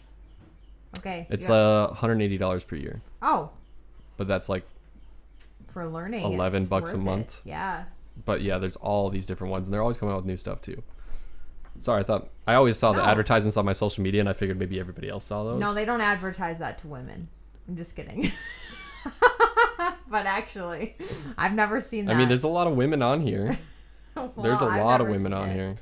Okay. 0.98 1.26
it's 1.28 1.48
yeah. 1.48 1.54
uh, 1.56 1.94
$180 1.96 2.66
per 2.68 2.76
year, 2.76 3.02
oh 3.20 3.50
but 4.16 4.28
that's 4.28 4.48
like, 4.48 4.64
for 5.66 5.86
learning. 5.88 6.22
11 6.22 6.56
it's 6.58 6.66
bucks 6.68 6.90
a 6.90 6.92
worth 6.92 7.00
it. 7.02 7.04
month. 7.04 7.40
Yeah. 7.44 7.84
but 8.24 8.42
yeah, 8.42 8.58
there's 8.58 8.76
all 8.76 9.10
these 9.10 9.26
different 9.26 9.50
ones, 9.50 9.66
and 9.66 9.74
they're 9.74 9.82
always 9.82 9.96
coming 9.96 10.12
out 10.12 10.18
with 10.18 10.26
new 10.26 10.36
stuff 10.36 10.60
too. 10.60 10.82
Sorry, 11.80 11.98
I 12.00 12.04
thought 12.04 12.28
I 12.46 12.54
always 12.54 12.78
saw 12.78 12.92
the 12.92 13.02
advertisements 13.02 13.56
on 13.56 13.64
my 13.64 13.72
social 13.72 14.04
media, 14.04 14.20
and 14.20 14.28
I 14.28 14.32
figured 14.34 14.56
maybe 14.56 14.78
everybody 14.78 15.08
else 15.08 15.24
saw 15.24 15.42
those. 15.42 15.58
No, 15.58 15.74
they 15.74 15.84
don't 15.84 16.00
advertise 16.00 16.60
that 16.60 16.78
to 16.78 16.86
women. 16.86 17.26
I'm 17.68 17.76
just 17.76 17.96
kidding. 17.96 18.30
but 20.14 20.26
actually, 20.26 20.94
I've 21.36 21.54
never 21.54 21.80
seen 21.80 22.04
that. 22.04 22.14
I 22.14 22.18
mean, 22.18 22.28
there's 22.28 22.44
a 22.44 22.48
lot 22.48 22.68
of 22.68 22.76
women 22.76 23.02
on 23.02 23.20
here. 23.20 23.58
Well, 24.16 24.32
There's 24.36 24.60
a 24.60 24.66
I've 24.66 24.84
lot 24.84 25.00
of 25.00 25.08
women 25.08 25.32
on 25.32 25.48
it. 25.48 25.54
here. 25.54 25.74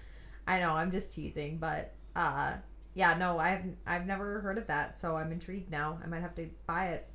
I 0.47 0.59
know, 0.61 0.71
I'm 0.71 0.91
just 0.91 1.13
teasing, 1.13 1.59
but 1.59 1.93
uh 2.17 2.55
yeah, 2.95 3.15
no, 3.19 3.37
I've 3.39 3.61
I've 3.87 4.07
never 4.07 4.41
heard 4.41 4.57
of 4.57 4.69
that, 4.69 4.99
so 4.99 5.17
I'm 5.17 5.31
intrigued 5.33 5.71
now. 5.71 5.99
I 6.03 6.07
might 6.07 6.23
have 6.23 6.35
to 6.37 6.49
buy 6.67 6.93
it. 6.93 7.07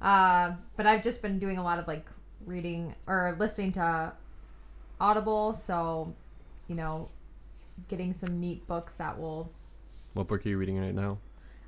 Uh 0.00 0.52
but 0.76 0.86
I've 0.86 1.02
just 1.02 1.22
been 1.22 1.40
doing 1.40 1.58
a 1.58 1.64
lot 1.64 1.80
of 1.80 1.88
like 1.88 2.08
reading 2.46 2.94
or 3.08 3.34
listening 3.40 3.72
to 3.72 4.12
Audible, 5.00 5.54
so 5.54 6.14
you 6.68 6.76
know, 6.76 7.08
getting 7.88 8.12
some 8.12 8.38
neat 8.38 8.64
books 8.68 8.94
that 8.94 9.18
will 9.18 9.50
What 10.14 10.28
book 10.28 10.46
are 10.46 10.48
you 10.48 10.56
reading 10.56 10.78
right 10.78 10.94
now? 10.94 11.18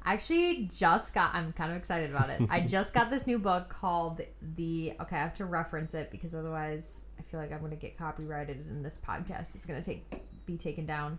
I 0.05 0.15
actually 0.15 0.69
just 0.73 1.15
got 1.15 1.35
I'm 1.35 1.53
kind 1.53 1.71
of 1.71 1.79
excited 1.79 2.11
about 2.11 2.31
it. 2.31 2.43
I 2.51 2.61
just 2.61 2.95
got 2.95 3.11
this 3.11 3.27
new 3.27 3.38
book 3.38 3.69
called 3.69 4.21
the 4.57 4.93
okay, 5.01 5.17
I 5.17 5.21
have 5.21 5.35
to 5.35 5.45
reference 5.45 5.95
it 5.95 6.11
because 6.11 6.35
otherwise 6.35 7.05
I 7.19 7.23
feel 7.23 7.41
like 7.41 7.53
I'm 7.53 7.61
gonna 7.61 7.77
get 7.77 7.97
copyrighted 7.97 8.65
and 8.67 8.85
this 8.85 8.99
podcast 8.99 9.55
is 9.55 9.65
gonna 9.65 9.83
take 9.83 10.05
be 10.47 10.57
taken 10.57 10.87
down. 10.87 11.19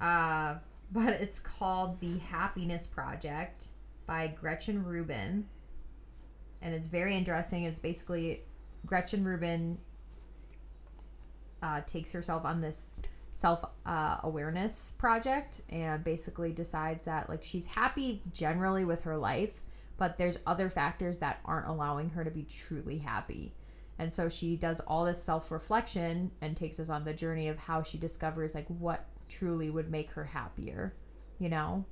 Uh 0.00 0.56
but 0.92 1.14
it's 1.20 1.38
called 1.38 2.00
The 2.00 2.18
Happiness 2.18 2.86
Project 2.86 3.68
by 4.06 4.28
Gretchen 4.28 4.84
Rubin. 4.84 5.46
And 6.62 6.74
it's 6.74 6.88
very 6.88 7.14
interesting. 7.14 7.64
It's 7.64 7.78
basically 7.78 8.42
Gretchen 8.84 9.24
Rubin 9.24 9.78
uh, 11.62 11.82
takes 11.86 12.10
herself 12.12 12.44
on 12.44 12.60
this 12.60 12.96
self 13.38 13.64
uh, 13.86 14.16
awareness 14.24 14.92
project 14.98 15.60
and 15.68 16.02
basically 16.02 16.50
decides 16.50 17.04
that 17.04 17.28
like 17.28 17.44
she's 17.44 17.66
happy 17.66 18.20
generally 18.32 18.84
with 18.84 19.02
her 19.02 19.16
life 19.16 19.60
but 19.96 20.18
there's 20.18 20.38
other 20.44 20.68
factors 20.68 21.18
that 21.18 21.38
aren't 21.44 21.68
allowing 21.68 22.10
her 22.10 22.24
to 22.24 22.30
be 22.30 22.44
truly 22.44 22.98
happy. 22.98 23.52
And 23.98 24.12
so 24.12 24.28
she 24.28 24.56
does 24.56 24.80
all 24.80 25.04
this 25.04 25.22
self 25.22 25.50
reflection 25.50 26.30
and 26.40 26.56
takes 26.56 26.80
us 26.80 26.88
on 26.88 27.02
the 27.02 27.12
journey 27.12 27.48
of 27.48 27.58
how 27.58 27.82
she 27.82 27.96
discovers 27.96 28.54
like 28.56 28.66
what 28.68 29.06
truly 29.28 29.70
would 29.70 29.90
make 29.90 30.10
her 30.12 30.24
happier 30.24 30.94
you 31.38 31.48
know? 31.48 31.84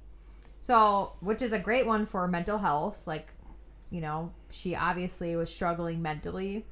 So 0.61 1.12
which 1.20 1.42
is 1.42 1.52
a 1.52 1.61
great 1.61 1.87
one 1.87 2.06
for 2.06 2.26
mental 2.26 2.59
health 2.59 3.06
like 3.06 3.32
you 3.90 4.00
know 4.00 4.32
she 4.50 4.74
obviously 4.74 5.37
was 5.37 5.52
struggling 5.54 6.02
mentally 6.02 6.66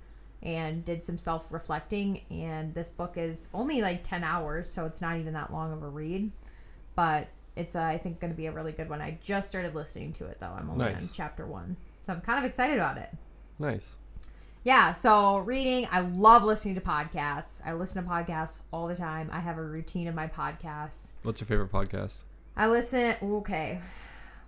and 0.44 0.85
did 0.85 1.02
some 1.02 1.18
self 1.18 1.52
reflecting. 1.52 2.20
And 2.30 2.74
this 2.74 2.88
book 2.88 3.16
is 3.16 3.48
only 3.54 3.80
like 3.83 4.02
10 4.02 4.22
hours, 4.24 4.68
so 4.68 4.85
it's 4.85 5.00
not 5.00 5.16
even 5.16 5.33
that 5.35 5.52
long 5.52 5.72
of 5.72 5.83
a 5.83 5.88
read. 5.88 6.30
But 6.96 7.28
it's, 7.57 7.76
uh, 7.76 7.83
I 7.83 7.98
think, 7.98 8.20
going 8.20 8.33
to 8.33 8.37
be 8.37 8.46
a 8.46 8.52
really 8.52 8.72
good 8.72 8.88
one. 8.88 9.00
I 9.00 9.18
just 9.22 9.48
started 9.48 9.74
listening 9.74 10.12
to 10.14 10.26
it, 10.26 10.38
though. 10.40 10.54
I'm 10.57 10.68
only 10.70 10.87
Nice. 10.87 11.02
on 11.02 11.09
chapter 11.12 11.46
one. 11.46 11.76
So 12.02 12.12
I'm 12.12 12.20
kind 12.20 12.38
of 12.38 12.44
excited 12.44 12.76
about 12.76 12.98
it. 12.98 13.11
Nice. 13.59 13.96
Yeah, 14.64 14.92
so 14.92 15.38
reading, 15.38 15.87
I 15.92 16.00
love 16.00 16.42
listening 16.42 16.74
to 16.76 16.80
podcasts. 16.80 17.61
I 17.66 17.74
listen 17.74 18.02
to 18.02 18.09
podcasts 18.09 18.62
all 18.72 18.87
the 18.87 18.94
time. 18.94 19.28
I 19.30 19.40
have 19.40 19.59
a 19.59 19.62
routine 19.62 20.09
of 20.09 20.14
my 20.14 20.26
podcasts. 20.26 21.12
What's 21.22 21.40
your 21.40 21.46
favorite 21.46 21.70
podcast? 21.70 22.22
I 22.57 22.68
listen, 22.68 23.14
okay. 23.22 23.78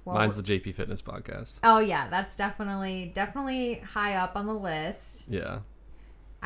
Well, 0.06 0.14
Mine's 0.14 0.36
the 0.36 0.42
JP 0.42 0.74
Fitness 0.74 1.02
podcast. 1.02 1.58
Oh 1.64 1.80
yeah, 1.80 2.08
that's 2.08 2.36
definitely 2.36 3.10
definitely 3.12 3.74
high 3.80 4.14
up 4.14 4.36
on 4.36 4.46
the 4.46 4.54
list. 4.54 5.28
Yeah. 5.28 5.58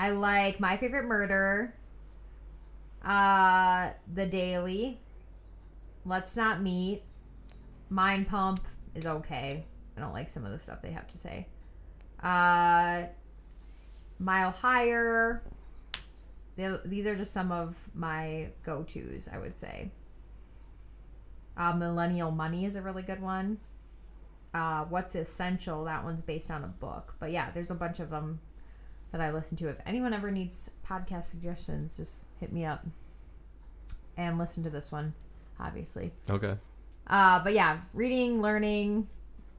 I 0.00 0.12
like 0.12 0.60
My 0.60 0.78
Favorite 0.78 1.04
Murder, 1.04 1.74
uh, 3.04 3.90
The 4.14 4.24
Daily, 4.24 4.98
Let's 6.06 6.38
Not 6.38 6.62
Meet, 6.62 7.02
Mind 7.90 8.26
Pump 8.26 8.66
is 8.94 9.06
okay. 9.06 9.66
I 9.94 10.00
don't 10.00 10.14
like 10.14 10.30
some 10.30 10.46
of 10.46 10.52
the 10.52 10.58
stuff 10.58 10.80
they 10.80 10.92
have 10.92 11.06
to 11.08 11.18
say. 11.18 11.48
Uh, 12.22 13.02
Mile 14.18 14.50
Higher. 14.50 15.42
These 16.56 17.06
are 17.06 17.14
just 17.14 17.34
some 17.34 17.52
of 17.52 17.86
my 17.92 18.48
go 18.64 18.82
tos, 18.82 19.28
I 19.30 19.36
would 19.36 19.54
say. 19.54 19.90
Uh, 21.58 21.74
Millennial 21.74 22.30
Money 22.30 22.64
is 22.64 22.74
a 22.74 22.80
really 22.80 23.02
good 23.02 23.20
one. 23.20 23.58
Uh, 24.54 24.86
What's 24.86 25.14
Essential? 25.14 25.84
That 25.84 26.04
one's 26.04 26.22
based 26.22 26.50
on 26.50 26.64
a 26.64 26.68
book. 26.68 27.16
But 27.20 27.32
yeah, 27.32 27.50
there's 27.50 27.70
a 27.70 27.74
bunch 27.74 28.00
of 28.00 28.08
them 28.08 28.40
that 29.12 29.20
I 29.20 29.31
listen 29.31 29.57
to. 29.59 29.68
If 29.68 29.79
anyone 29.87 30.12
ever 30.12 30.31
needs 30.31 30.70
podcast 30.87 31.25
suggestions, 31.25 31.96
just 31.96 32.27
hit 32.38 32.53
me 32.53 32.64
up 32.64 32.87
and 34.16 34.38
listen 34.38 34.62
to 34.64 34.70
this 34.70 34.92
one, 34.92 35.14
obviously. 35.59 36.12
Okay. 36.29 36.57
Uh, 37.07 37.42
but 37.42 37.53
yeah, 37.53 37.81
reading, 37.92 38.40
learning 38.40 39.09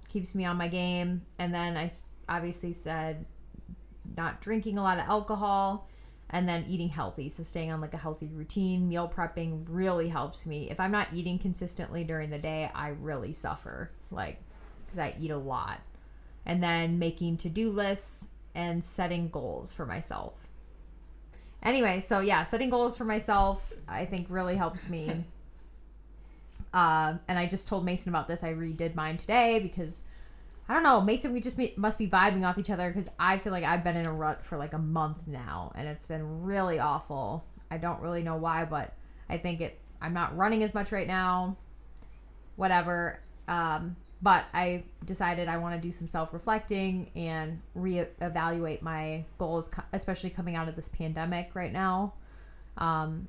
keeps 0.08 0.34
me 0.36 0.46
on 0.46 0.58
my 0.58 0.68
game. 0.68 1.22
And 1.40 1.54
then 1.54 1.76
I 1.78 1.90
obviously 2.30 2.72
said 2.72 3.26
not 4.18 4.42
drinking 4.42 4.78
a 4.78 4.84
lot 4.84 5.00
of 5.00 5.06
alcohol 5.08 5.88
and 6.30 6.48
then 6.48 6.66
eating 6.68 6.90
healthy. 6.90 7.28
So 7.28 7.44
staying 7.44 7.72
on 7.72 7.82
like 7.82 7.94
a 7.94 7.98
healthy 7.98 8.28
routine, 8.28 8.88
meal 8.88 9.12
prepping 9.14 9.66
really 9.68 10.08
helps 10.08 10.46
me. 10.46 10.70
If 10.70 10.80
I'm 10.80 10.92
not 10.92 11.10
eating 11.14 11.38
consistently 11.38 12.04
during 12.06 12.30
the 12.30 12.40
day, 12.40 12.72
I 12.74 12.90
really 12.90 13.34
suffer, 13.34 13.92
like, 14.12 14.40
because 14.86 15.00
I 15.00 15.16
eat 15.20 15.32
a 15.32 15.38
lot. 15.38 15.82
And 16.46 16.64
then 16.64 17.00
making 17.00 17.38
to 17.38 17.50
do 17.50 17.70
lists 17.70 18.30
and 18.56 18.84
setting 18.84 19.30
goals 19.30 19.74
for 19.74 19.86
myself. 19.86 20.48
Anyway, 21.64 22.00
so 22.00 22.20
yeah, 22.20 22.44
setting 22.44 22.70
goals 22.70 22.98
for 22.98 23.06
myself, 23.06 23.74
I 23.88 24.06
think 24.06 24.28
really 24.30 24.56
helps 24.56 24.90
me. 24.90 25.26
Uh, 26.74 27.16
and 27.28 27.38
I 27.38 27.46
just 27.46 27.68
told 27.68 27.86
Mason 27.86 28.10
about 28.10 28.28
this. 28.28 28.44
I 28.44 28.54
redid 28.54 28.96
mine 28.96 29.18
today 29.18 29.60
because 29.60 30.02
I 30.68 30.74
don't 30.74 30.84
know, 30.84 31.02
Mason. 31.02 31.34
We 31.34 31.42
just 31.42 31.58
be, 31.58 31.74
must 31.78 32.00
be 32.00 32.08
vibing 32.08 32.48
off 32.48 32.58
each 32.58 32.70
other 32.70 32.88
because 32.88 33.10
I 33.20 33.38
feel 33.38 33.52
like 33.52 33.64
I've 33.64 33.84
been 33.84 33.98
in 33.98 34.06
a 34.06 34.14
rut 34.14 34.44
for 34.44 34.58
like 34.58 34.74
a 34.74 34.80
month 34.80 35.28
now, 35.28 35.72
and 35.76 35.88
it's 35.88 36.06
been 36.06 36.44
really 36.44 36.80
awful. 36.80 37.44
I 37.70 37.78
don't 37.78 38.02
really 38.02 38.24
know 38.24 38.38
why, 38.38 38.66
but 38.66 38.94
I 39.30 39.38
think 39.38 39.62
it. 39.62 39.78
I'm 40.02 40.14
not 40.14 40.36
running 40.36 40.64
as 40.64 40.74
much 40.74 40.92
right 40.92 41.06
now. 41.06 41.58
Whatever. 42.56 43.20
Um, 43.48 43.96
but 44.22 44.46
I 44.54 44.84
decided 45.06 45.48
I 45.48 45.58
want 45.58 45.76
to 45.76 45.82
do 45.82 45.92
some 45.92 46.08
self 46.08 46.34
reflecting 46.34 47.10
and 47.16 47.62
reevaluate 47.76 48.82
my 48.82 49.26
goals, 49.38 49.72
especially 49.94 50.30
coming 50.30 50.56
out 50.56 50.68
of 50.68 50.76
this 50.76 50.90
pandemic 50.90 51.52
right 51.54 51.74
now. 51.74 52.14
Um, 52.78 53.28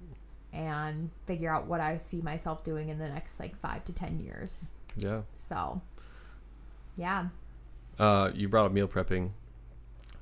and 0.53 1.11
figure 1.27 1.53
out 1.53 1.67
what 1.67 1.81
I 1.81 1.97
see 1.97 2.21
myself 2.21 2.63
doing 2.63 2.91
in 2.91 2.99
the 2.99 3.09
next 3.09 3.41
like 3.41 3.57
five 3.57 3.85
to 3.87 3.93
ten 3.93 4.21
years. 4.21 4.71
Yeah. 4.97 5.23
So, 5.35 5.81
yeah. 6.97 7.29
Uh, 7.99 8.31
you 8.35 8.49
brought 8.49 8.67
up 8.67 8.73
meal 8.73 8.89
prepping. 8.89 9.31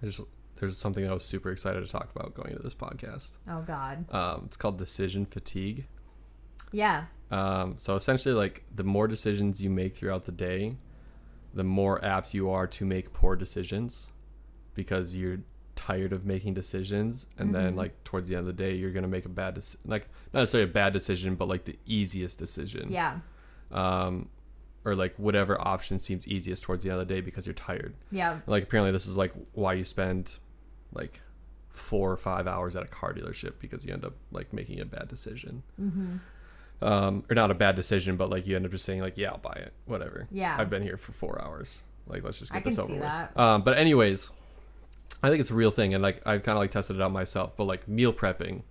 I 0.03 0.07
just 0.07 0.21
there's 0.57 0.77
something 0.77 1.09
I 1.09 1.13
was 1.13 1.25
super 1.25 1.51
excited 1.51 1.85
to 1.85 1.91
talk 1.91 2.11
about 2.15 2.35
going 2.35 2.51
into 2.51 2.63
this 2.63 2.75
podcast. 2.75 3.39
Oh 3.49 3.63
God. 3.63 4.05
Um, 4.13 4.43
it's 4.47 4.57
called 4.57 4.79
decision 4.79 5.27
fatigue. 5.27 5.87
Yeah. 6.71 7.07
Um, 7.31 7.77
so 7.77 7.95
essentially, 7.97 8.35
like 8.35 8.65
the 8.75 8.85
more 8.85 9.07
decisions 9.07 9.63
you 9.63 9.71
make 9.71 9.97
throughout 9.97 10.25
the 10.25 10.33
day, 10.33 10.77
the 11.55 11.65
more 11.65 12.05
apt 12.05 12.35
you 12.35 12.51
are 12.51 12.67
to 12.67 12.85
make 12.85 13.13
poor 13.13 13.37
decisions 13.37 14.11
because 14.75 15.17
you're 15.17 15.41
tired 15.77 16.13
of 16.13 16.25
making 16.25 16.55
decisions, 16.55 17.27
and 17.39 17.55
then 17.55 17.77
like 17.77 18.03
towards 18.05 18.29
the 18.29 18.35
end 18.35 18.41
of 18.41 18.47
the 18.47 18.63
day, 18.63 18.75
you're 18.75 18.93
gonna 18.93 19.09
make 19.09 19.25
a 19.25 19.31
bad 19.31 19.55
decision. 19.55 19.81
Like 19.87 20.09
not 20.33 20.41
necessarily 20.41 20.71
a 20.71 20.73
bad 20.73 20.93
decision, 20.93 21.37
but 21.37 21.49
like 21.49 21.65
the 21.65 21.79
easiest 21.87 22.39
decision. 22.39 22.91
Yeah. 22.91 23.21
Um, 23.71 24.29
or 24.85 24.95
like 24.95 25.15
whatever 25.17 25.61
option 25.61 25.99
seems 25.99 26.27
easiest 26.27 26.65
towards 26.65 26.85
the 26.85 26.91
end 26.91 27.01
of 27.01 27.07
the 27.07 27.15
day 27.15 27.21
because 27.21 27.47
you're 27.47 27.55
tired. 27.55 27.95
Yeah. 28.11 28.41
Like 28.47 28.65
apparently, 28.65 28.93
this 28.93 29.07
is 29.07 29.17
like 29.17 29.33
why 29.53 29.75
you 29.75 29.85
spend 29.85 30.39
like 30.93 31.21
four 31.69 32.11
or 32.11 32.17
five 32.17 32.47
hours 32.47 32.77
at 32.77 32.83
a 32.83 32.89
car 32.89 33.13
dealership 33.13 33.55
because 33.61 33.85
you 33.85 33.93
end 33.93 34.05
up 34.05 34.15
like 34.33 34.53
making 34.53 34.81
a 34.81 34.85
bad 34.85 35.09
decision. 35.09 35.63
Mm-hmm. 35.81 36.17
Um, 36.83 37.25
or 37.29 37.35
not 37.35 37.51
a 37.51 37.55
bad 37.55 37.77
decision, 37.77 38.17
but 38.17 38.31
like 38.31 38.47
you 38.47 38.57
end 38.57 38.65
up 38.65 38.73
just 38.73 38.85
saying 38.87 39.01
like, 39.01 39.19
yeah, 39.19 39.31
I'll 39.31 39.39
buy 39.39 39.53
it, 39.53 39.75
whatever. 39.85 40.29
Yeah. 40.31 40.57
I've 40.59 40.71
been 40.71 40.83
here 40.83 40.97
for 40.97 41.13
four 41.13 41.41
hours. 41.43 41.83
Like, 42.07 42.25
let's 42.25 42.39
just 42.39 42.53
I 42.53 42.57
get 42.57 42.63
can 42.63 42.71
this 42.71 42.79
over 42.79 42.87
see 42.89 42.95
with. 42.95 43.03
that. 43.03 43.39
Um, 43.39 43.63
but 43.63 43.77
anyways, 43.77 44.31
I 45.23 45.29
think 45.29 45.41
it's 45.41 45.51
a 45.51 45.55
real 45.55 45.71
thing, 45.71 45.93
and 45.93 46.03
like 46.03 46.23
I've 46.27 46.43
kind 46.43 46.57
of 46.57 46.61
like 46.63 46.71
tested 46.71 46.97
it 46.97 47.03
out 47.03 47.13
myself. 47.13 47.53
But 47.57 47.65
like 47.65 47.87
meal 47.87 48.13
prepping, 48.13 48.63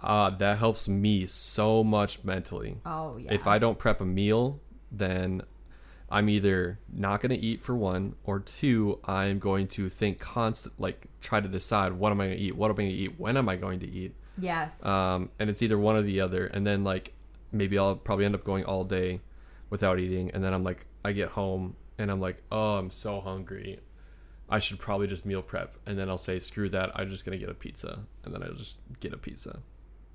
uh, 0.00 0.30
that 0.30 0.58
helps 0.58 0.88
me 0.88 1.26
so 1.26 1.84
much 1.84 2.24
mentally. 2.24 2.78
Oh 2.84 3.16
yeah. 3.18 3.32
If 3.32 3.46
I 3.46 3.58
don't 3.58 3.78
prep 3.78 4.00
a 4.00 4.04
meal, 4.04 4.60
then 4.90 5.42
I'm 6.10 6.28
either 6.28 6.78
not 6.92 7.22
going 7.22 7.30
to 7.30 7.38
eat 7.38 7.62
for 7.62 7.74
one, 7.74 8.16
or 8.24 8.38
two, 8.38 8.98
I'm 9.04 9.38
going 9.38 9.66
to 9.68 9.88
think 9.88 10.18
constant, 10.18 10.78
like 10.78 11.06
try 11.22 11.40
to 11.40 11.48
decide 11.48 11.94
what 11.94 12.12
am 12.12 12.20
I 12.20 12.26
going 12.26 12.36
to 12.36 12.42
eat, 12.44 12.54
what 12.54 12.66
am 12.66 12.74
I 12.74 12.76
going 12.76 12.90
to 12.90 12.94
eat, 12.94 13.18
when 13.18 13.38
am 13.38 13.48
I 13.48 13.56
going 13.56 13.80
to 13.80 13.88
eat, 13.88 14.14
yes. 14.36 14.84
um, 14.84 15.30
and 15.38 15.48
it's 15.48 15.62
either 15.62 15.78
one 15.78 15.96
or 15.96 16.02
the 16.02 16.20
other. 16.20 16.44
And 16.44 16.66
then 16.66 16.84
like 16.84 17.14
maybe 17.52 17.78
I'll 17.78 17.96
probably 17.96 18.24
end 18.24 18.34
up 18.34 18.44
going 18.44 18.64
all 18.64 18.84
day 18.84 19.20
without 19.70 19.98
eating, 19.98 20.30
and 20.32 20.42
then 20.42 20.52
I'm 20.54 20.64
like, 20.64 20.86
I 21.04 21.12
get 21.12 21.28
home 21.30 21.76
and 21.98 22.10
I'm 22.10 22.20
like, 22.20 22.42
oh, 22.50 22.76
I'm 22.78 22.90
so 22.90 23.20
hungry. 23.20 23.80
I 24.48 24.58
should 24.58 24.78
probably 24.78 25.06
just 25.06 25.24
meal 25.24 25.40
prep, 25.42 25.76
and 25.86 25.98
then 25.98 26.08
I'll 26.10 26.18
say, 26.18 26.38
screw 26.38 26.68
that, 26.70 26.90
I'm 26.94 27.08
just 27.08 27.24
gonna 27.24 27.38
get 27.38 27.48
a 27.48 27.54
pizza, 27.54 28.00
and 28.24 28.34
then 28.34 28.42
I'll 28.42 28.52
just 28.54 28.78
get 29.00 29.12
a 29.14 29.16
pizza. 29.16 29.60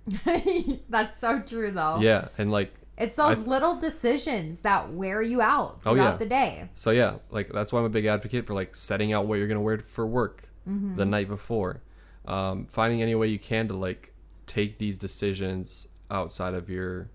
That's 0.90 1.18
so 1.18 1.42
true, 1.42 1.72
though. 1.72 2.00
Yeah, 2.00 2.28
and 2.38 2.52
like 2.52 2.74
It's 2.98 3.16
those 3.16 3.44
I- 3.46 3.50
little 3.50 3.76
decisions 3.80 4.62
that 4.62 4.92
wear 4.94 5.22
you 5.22 5.42
out 5.42 5.82
Oh, 5.86 5.94
throughout 5.94 6.12
yeah. 6.14 6.18
the 6.18 6.26
day. 6.26 6.70
So 6.74 6.92
yeah, 6.92 7.16
like 7.30 7.50
that's 7.50 7.72
why 7.74 7.80
I'm 7.80 7.86
a 7.86 7.90
big 7.90 8.06
advocate 8.06 8.46
for 8.46 8.54
like 8.54 8.76
setting 8.76 9.14
out 9.14 9.26
what 9.28 9.36
you're 9.40 9.48
gonna 9.48 9.62
wear 9.62 9.78
for 9.80 10.06
work 10.06 10.44
Mm-hmm. 10.68 10.98
the 10.98 11.06
night 11.06 11.30
before, 11.30 11.82
um, 12.26 12.68
finding 12.70 13.02
any 13.02 13.16
way 13.16 13.28
you 13.28 13.40
can 13.40 13.70
to 13.70 13.74
like 13.74 14.12
take 14.48 14.78
these 14.78 15.00
decisions 15.00 15.88
outside 16.12 16.54
of 16.56 16.70
your 16.70 17.10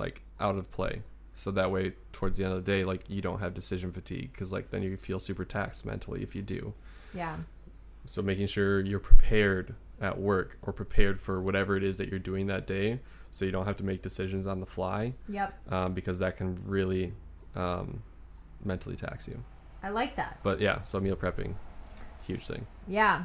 like 0.00 0.22
out 0.40 0.56
of 0.56 0.70
play, 0.70 1.02
so 1.34 1.52
that 1.52 1.70
way 1.70 1.92
towards 2.12 2.36
the 2.38 2.44
end 2.44 2.52
of 2.54 2.64
the 2.64 2.72
day, 2.72 2.84
like 2.84 3.08
you 3.08 3.20
don't 3.22 3.38
have 3.38 3.54
decision 3.54 3.92
fatigue 3.92 4.32
because 4.32 4.52
like 4.52 4.70
then 4.70 4.82
you 4.82 4.96
feel 4.96 5.18
super 5.20 5.44
taxed 5.44 5.86
mentally 5.86 6.22
if 6.22 6.34
you 6.34 6.42
do. 6.42 6.74
Yeah. 7.14 7.36
So 8.06 8.22
making 8.22 8.48
sure 8.48 8.80
you're 8.80 8.98
prepared 8.98 9.74
at 10.00 10.18
work 10.18 10.58
or 10.62 10.72
prepared 10.72 11.20
for 11.20 11.40
whatever 11.42 11.76
it 11.76 11.84
is 11.84 11.98
that 11.98 12.08
you're 12.08 12.18
doing 12.18 12.46
that 12.48 12.66
day, 12.66 12.98
so 13.30 13.44
you 13.44 13.52
don't 13.52 13.66
have 13.66 13.76
to 13.76 13.84
make 13.84 14.00
decisions 14.02 14.46
on 14.46 14.58
the 14.58 14.66
fly, 14.66 15.12
Yep. 15.28 15.72
um, 15.72 15.92
because 15.94 16.18
that 16.20 16.36
can 16.36 16.58
really 16.66 17.12
um, 17.54 18.02
mentally 18.64 18.96
tax 18.96 19.28
you. 19.28 19.42
I 19.82 19.90
like 19.90 20.16
that. 20.16 20.40
But 20.42 20.60
yeah, 20.60 20.82
so 20.82 20.98
meal 21.00 21.16
prepping, 21.16 21.54
huge 22.26 22.46
thing. 22.46 22.66
Yeah. 22.88 23.24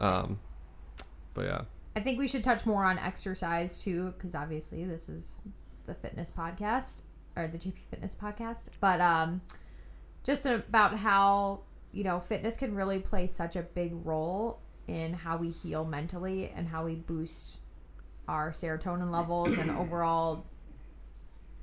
Um, 0.00 0.40
but 1.34 1.44
yeah, 1.46 1.62
I 1.96 2.00
think 2.00 2.18
we 2.18 2.26
should 2.26 2.42
touch 2.42 2.66
more 2.66 2.84
on 2.84 2.98
exercise 2.98 3.82
too, 3.82 4.12
because 4.16 4.34
obviously 4.34 4.84
this 4.84 5.08
is 5.08 5.40
the 5.86 5.94
fitness 5.94 6.30
podcast 6.30 7.02
or 7.36 7.48
the 7.48 7.58
GP 7.58 7.74
Fitness 7.90 8.14
podcast. 8.14 8.68
But 8.80 9.00
um, 9.00 9.42
just 10.22 10.46
about 10.46 10.96
how 10.96 11.60
you 11.92 12.04
know 12.04 12.18
fitness 12.20 12.56
can 12.56 12.74
really 12.74 12.98
play 12.98 13.26
such 13.26 13.56
a 13.56 13.62
big 13.62 13.92
role 14.04 14.60
in 14.86 15.14
how 15.14 15.36
we 15.36 15.48
heal 15.50 15.84
mentally 15.84 16.52
and 16.54 16.68
how 16.68 16.84
we 16.84 16.94
boost 16.94 17.60
our 18.28 18.50
serotonin 18.50 19.10
levels 19.10 19.56
and 19.58 19.70
overall 19.78 20.44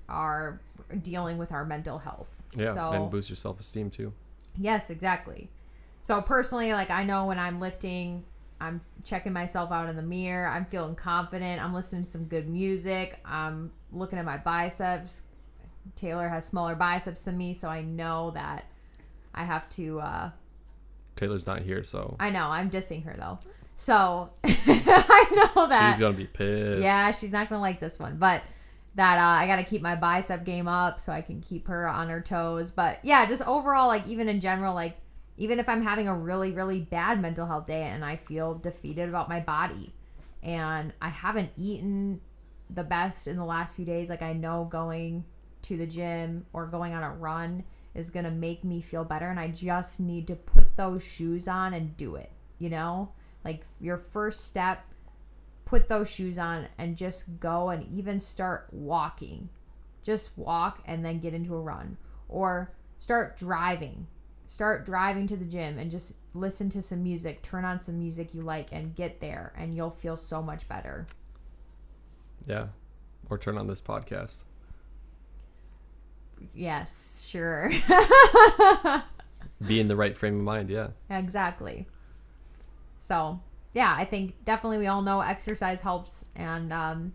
our 0.09 0.59
dealing 1.01 1.38
with 1.38 1.51
our 1.51 1.65
mental 1.65 1.97
health. 1.97 2.41
yeah, 2.57 2.74
So 2.74 2.91
and 2.91 3.09
boost 3.09 3.30
your 3.30 3.38
self 3.38 3.59
esteem 3.59 3.89
too. 3.89 4.11
Yes, 4.57 4.89
exactly. 4.89 5.49
So 6.01 6.22
personally, 6.22 6.74
like 6.74 6.89
I 6.89 7.03
know 7.03 7.28
when 7.28 7.39
I'm 7.39 7.59
lifting, 7.59 8.26
I'm 8.59 8.82
checking 9.03 9.34
myself 9.34 9.72
out 9.72 9.88
in 9.89 9.95
the 9.95 10.01
mirror. 10.01 10.47
I'm 10.47 10.65
feeling 10.65 10.95
confident. 10.95 11.63
I'm 11.63 11.74
listening 11.74 12.03
to 12.03 12.09
some 12.09 12.26
good 12.26 12.49
music. 12.49 13.19
I'm 13.24 13.72
looking 13.91 14.19
at 14.19 14.25
my 14.25 14.37
biceps. 14.37 15.23
Taylor 15.95 16.27
has 16.29 16.45
smaller 16.45 16.75
biceps 16.75 17.23
than 17.23 17.37
me, 17.37 17.53
so 17.53 17.67
I 17.67 17.81
know 17.81 18.31
that 18.31 18.65
I 19.33 19.43
have 19.43 19.69
to. 19.71 19.99
uh 19.99 20.29
Taylor's 21.15 21.45
not 21.45 21.61
here, 21.61 21.83
so 21.83 22.15
I 22.19 22.29
know 22.29 22.47
I'm 22.49 22.69
dissing 22.69 23.03
her 23.03 23.15
though, 23.17 23.39
so 23.75 24.29
I 24.43 25.51
know 25.55 25.67
that 25.67 25.91
she's 25.91 25.99
gonna 25.99 26.17
be 26.17 26.25
pissed. 26.27 26.81
yeah, 26.81 27.11
she's 27.11 27.31
not 27.31 27.49
gonna 27.49 27.61
like 27.61 27.79
this 27.79 27.99
one, 27.99 28.17
but 28.17 28.41
that 28.95 29.17
uh, 29.17 29.41
I 29.41 29.47
got 29.47 29.55
to 29.55 29.63
keep 29.63 29.81
my 29.81 29.95
bicep 29.95 30.43
game 30.43 30.67
up 30.67 30.99
so 30.99 31.13
I 31.13 31.21
can 31.21 31.39
keep 31.39 31.67
her 31.67 31.87
on 31.87 32.09
her 32.09 32.19
toes. 32.19 32.71
But 32.71 32.99
yeah, 33.03 33.25
just 33.25 33.47
overall, 33.47 33.87
like 33.87 34.05
even 34.07 34.27
in 34.27 34.41
general, 34.41 34.73
like 34.73 34.97
even 35.37 35.59
if 35.59 35.69
I'm 35.69 35.81
having 35.81 36.07
a 36.07 36.15
really 36.15 36.51
really 36.51 36.79
bad 36.81 37.21
mental 37.21 37.45
health 37.45 37.67
day 37.67 37.83
and 37.83 38.03
I 38.03 38.15
feel 38.17 38.55
defeated 38.55 39.07
about 39.09 39.29
my 39.29 39.39
body, 39.39 39.93
and 40.43 40.93
I 41.01 41.09
haven't 41.09 41.51
eaten 41.57 42.19
the 42.74 42.84
best 42.84 43.28
in 43.28 43.38
the 43.38 43.45
last 43.45 43.76
few 43.76 43.86
days, 43.86 44.09
like 44.09 44.22
I 44.22 44.34
know 44.34 44.67
going 44.69 45.26
to 45.63 45.78
the 45.78 45.88
gym 45.88 46.45
or 46.53 46.65
going 46.65 46.93
on 46.93 47.03
a 47.03 47.13
run 47.13 47.63
is 47.93 48.09
gonna 48.09 48.32
make 48.32 48.63
me 48.63 48.82
feel 48.82 49.03
better, 49.03 49.30
and 49.30 49.39
I 49.39 49.49
just 49.49 49.99
need 49.99 50.28
to 50.28 50.36
put 50.36 50.76
those 50.78 51.05
shoes 51.05 51.47
on 51.47 51.74
and 51.74 51.95
do 51.97 52.15
it. 52.15 52.32
You 52.57 52.69
know, 52.69 53.11
like 53.43 53.63
your 53.80 53.97
first 53.97 54.45
step 54.45 54.86
put 55.65 55.88
those 55.88 56.09
shoes 56.09 56.38
on 56.38 56.67
and 56.78 56.97
just 56.97 57.39
go 57.39 57.69
and 57.69 57.88
even 57.91 58.19
start 58.19 58.67
walking. 58.72 59.49
Just 60.03 60.38
walk 60.38 60.82
and 60.86 61.05
then 61.05 61.19
get 61.19 61.34
into 61.34 61.55
a 61.55 61.61
run. 61.61 61.97
Or 62.28 62.74
start 62.97 63.38
driving. 63.38 64.07
Start 64.47 64.86
driving 64.86 65.28
to 65.28 65.38
the 65.38 65.45
gym 65.45 65.78
and 65.78 65.89
just 65.89 66.13
listen 66.34 66.69
to 66.72 66.82
some 66.82 67.03
music, 67.03 67.41
turn 67.41 67.63
on 67.63 67.80
some 67.80 67.97
music 67.97 68.34
you 68.34 68.41
like, 68.41 68.74
and 68.74 68.95
get 68.95 69.22
there, 69.22 69.53
and 69.57 69.74
you'll 69.74 69.89
feel 69.89 70.17
so 70.17 70.41
much 70.41 70.67
better. 70.67 71.05
Yeah, 72.47 72.67
or 73.29 73.37
turn 73.37 73.57
on 73.57 73.67
this 73.67 73.81
podcast. 73.81 74.43
Yes, 76.53 77.25
sure. 77.29 77.71
Be 79.65 79.79
in 79.79 79.87
the 79.87 79.95
right 79.95 80.17
frame 80.17 80.37
of 80.37 80.43
mind. 80.43 80.69
Yeah, 80.69 80.87
exactly. 81.09 81.85
So, 82.97 83.39
yeah, 83.73 83.95
I 83.97 84.05
think 84.05 84.43
definitely 84.43 84.79
we 84.79 84.87
all 84.87 85.01
know 85.03 85.21
exercise 85.21 85.81
helps. 85.81 86.25
And 86.35 86.73
um, 86.73 87.13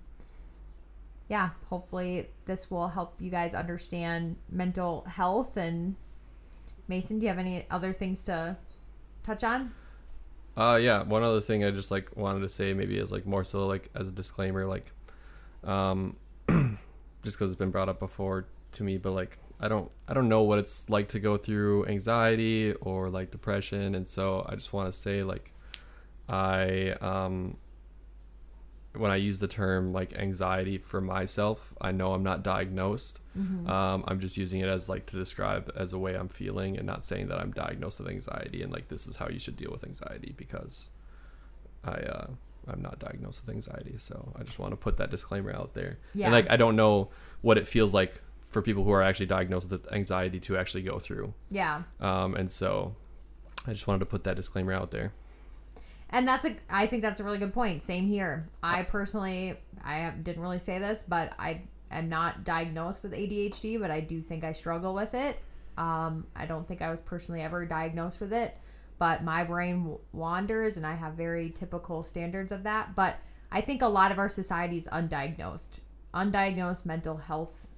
yeah, 1.28 1.50
hopefully 1.64 2.28
this 2.44 2.70
will 2.70 2.88
help 2.88 3.14
you 3.20 3.30
guys 3.30 3.54
understand 3.54 4.36
mental 4.48 5.04
health. 5.08 5.56
And 5.56 5.96
Mason, 6.86 7.18
do 7.18 7.24
you 7.24 7.28
have 7.30 7.38
any 7.38 7.66
other 7.70 7.92
things 7.92 8.22
to 8.24 8.56
touch 9.24 9.42
on? 9.42 9.72
Uh, 10.56 10.78
yeah. 10.80 11.02
One 11.02 11.24
other 11.24 11.40
thing 11.40 11.64
I 11.64 11.72
just 11.72 11.90
like 11.90 12.16
wanted 12.16 12.40
to 12.40 12.48
say 12.48 12.74
maybe 12.74 12.96
is 12.96 13.10
like 13.10 13.26
more 13.26 13.42
so 13.44 13.66
like 13.66 13.90
as 13.94 14.08
a 14.08 14.12
disclaimer, 14.12 14.66
like, 14.66 14.92
um, 15.66 16.16
just 17.22 17.36
because 17.36 17.50
it's 17.50 17.58
been 17.58 17.70
brought 17.70 17.88
up 17.88 17.98
before 17.98 18.46
to 18.72 18.84
me, 18.84 18.96
but 18.98 19.12
like 19.12 19.38
I 19.60 19.68
don't 19.68 19.90
I 20.08 20.14
don't 20.14 20.28
know 20.28 20.42
what 20.42 20.58
it's 20.58 20.88
like 20.88 21.08
to 21.08 21.18
go 21.18 21.36
through 21.36 21.86
anxiety 21.86 22.72
or 22.74 23.08
like 23.08 23.30
depression, 23.30 23.94
and 23.94 24.06
so 24.06 24.46
I 24.48 24.54
just 24.54 24.72
want 24.72 24.92
to 24.92 24.98
say 24.98 25.22
like 25.22 25.52
I 26.28 26.90
um 27.00 27.56
when 28.94 29.10
I 29.10 29.16
use 29.16 29.40
the 29.40 29.48
term 29.48 29.92
like 29.92 30.14
anxiety 30.14 30.78
for 30.78 31.00
myself, 31.02 31.74
I 31.80 31.92
know 31.92 32.14
I'm 32.14 32.22
not 32.22 32.42
diagnosed. 32.42 33.20
Um, 33.68 34.04
I'm 34.08 34.20
just 34.20 34.38
using 34.38 34.60
it 34.60 34.68
as 34.68 34.88
like 34.88 35.04
to 35.06 35.16
describe 35.16 35.70
as 35.76 35.92
a 35.92 35.98
way 35.98 36.14
I'm 36.14 36.28
feeling, 36.28 36.78
and 36.78 36.86
not 36.86 37.04
saying 37.04 37.28
that 37.28 37.38
I'm 37.38 37.50
diagnosed 37.50 37.98
with 37.98 38.08
anxiety 38.08 38.62
and 38.62 38.72
like 38.72 38.88
this 38.88 39.06
is 39.06 39.16
how 39.16 39.28
you 39.28 39.38
should 39.38 39.56
deal 39.56 39.70
with 39.70 39.84
anxiety 39.84 40.32
because 40.36 40.88
I 41.84 41.92
uh, 41.92 42.26
I'm 42.68 42.82
not 42.82 42.98
diagnosed 42.98 43.44
with 43.46 43.54
anxiety. 43.54 43.94
So 43.98 44.32
I 44.36 44.42
just 44.42 44.58
want 44.58 44.72
to 44.72 44.76
put 44.76 44.96
that 44.98 45.10
disclaimer 45.10 45.52
out 45.52 45.74
there. 45.74 45.98
Yeah. 46.14 46.26
And 46.26 46.34
like 46.34 46.50
I 46.50 46.56
don't 46.56 46.76
know 46.76 47.10
what 47.42 47.58
it 47.58 47.66
feels 47.68 47.94
like 47.94 48.22
for 48.46 48.62
people 48.62 48.84
who 48.84 48.92
are 48.92 49.02
actually 49.02 49.26
diagnosed 49.26 49.70
with 49.70 49.92
anxiety 49.92 50.40
to 50.40 50.56
actually 50.56 50.82
go 50.82 50.98
through. 50.98 51.34
Yeah. 51.50 51.82
Um, 52.00 52.34
and 52.34 52.50
so 52.50 52.94
I 53.66 53.72
just 53.72 53.86
wanted 53.86 54.00
to 54.00 54.06
put 54.06 54.24
that 54.24 54.36
disclaimer 54.36 54.72
out 54.72 54.90
there. 54.90 55.12
And 56.10 56.26
that's 56.26 56.46
a, 56.46 56.56
I 56.70 56.86
think 56.86 57.02
that's 57.02 57.20
a 57.20 57.24
really 57.24 57.38
good 57.38 57.52
point. 57.52 57.82
Same 57.82 58.06
here. 58.06 58.48
I 58.62 58.84
personally, 58.84 59.56
I 59.84 60.10
didn't 60.10 60.40
really 60.40 60.60
say 60.60 60.78
this, 60.78 61.02
but 61.02 61.32
I 61.38 61.62
am 61.90 62.08
not 62.08 62.44
diagnosed 62.44 63.02
with 63.02 63.12
ADHD, 63.12 63.80
but 63.80 63.90
I 63.90 64.00
do 64.00 64.20
think 64.20 64.44
I 64.44 64.52
struggle 64.52 64.94
with 64.94 65.14
it. 65.14 65.38
Um, 65.76 66.26
I 66.34 66.46
don't 66.46 66.66
think 66.66 66.80
I 66.80 66.90
was 66.90 67.00
personally 67.00 67.42
ever 67.42 67.66
diagnosed 67.66 68.20
with 68.20 68.32
it, 68.32 68.56
but 68.98 69.22
my 69.22 69.44
brain 69.44 69.96
wanders 70.12 70.76
and 70.76 70.86
I 70.86 70.94
have 70.94 71.14
very 71.14 71.50
typical 71.50 72.02
standards 72.02 72.52
of 72.52 72.62
that. 72.62 72.94
But 72.94 73.16
I 73.50 73.60
think 73.60 73.82
a 73.82 73.88
lot 73.88 74.12
of 74.12 74.18
our 74.18 74.28
society 74.28 74.76
is 74.76 74.88
undiagnosed, 74.88 75.80
undiagnosed 76.14 76.86
mental 76.86 77.16
health. 77.16 77.68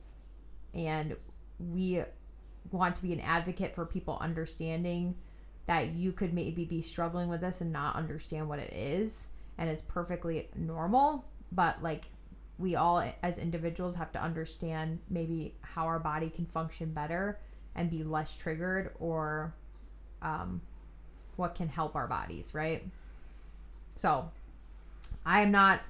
And 0.74 1.16
we 1.58 2.02
want 2.70 2.96
to 2.96 3.02
be 3.02 3.12
an 3.12 3.20
advocate 3.20 3.74
for 3.74 3.84
people 3.84 4.18
understanding 4.20 5.16
that 5.66 5.88
you 5.88 6.12
could 6.12 6.32
maybe 6.32 6.64
be 6.64 6.80
struggling 6.80 7.28
with 7.28 7.40
this 7.40 7.60
and 7.60 7.72
not 7.72 7.94
understand 7.94 8.48
what 8.48 8.58
it 8.58 8.72
is 8.72 9.28
and 9.58 9.68
it's 9.68 9.82
perfectly 9.82 10.48
normal 10.56 11.24
but 11.52 11.82
like 11.82 12.06
we 12.58 12.74
all 12.74 13.04
as 13.22 13.38
individuals 13.38 13.94
have 13.94 14.10
to 14.12 14.22
understand 14.22 14.98
maybe 15.08 15.54
how 15.60 15.86
our 15.86 15.98
body 15.98 16.28
can 16.28 16.46
function 16.46 16.92
better 16.92 17.38
and 17.74 17.90
be 17.90 18.02
less 18.02 18.34
triggered 18.34 18.92
or 18.98 19.54
um, 20.22 20.60
what 21.38 21.54
can 21.54 21.68
help 21.68 21.94
our 21.96 22.06
bodies 22.06 22.54
right 22.54 22.84
so 23.94 24.30
i 25.24 25.40
am 25.40 25.50
not 25.50 25.80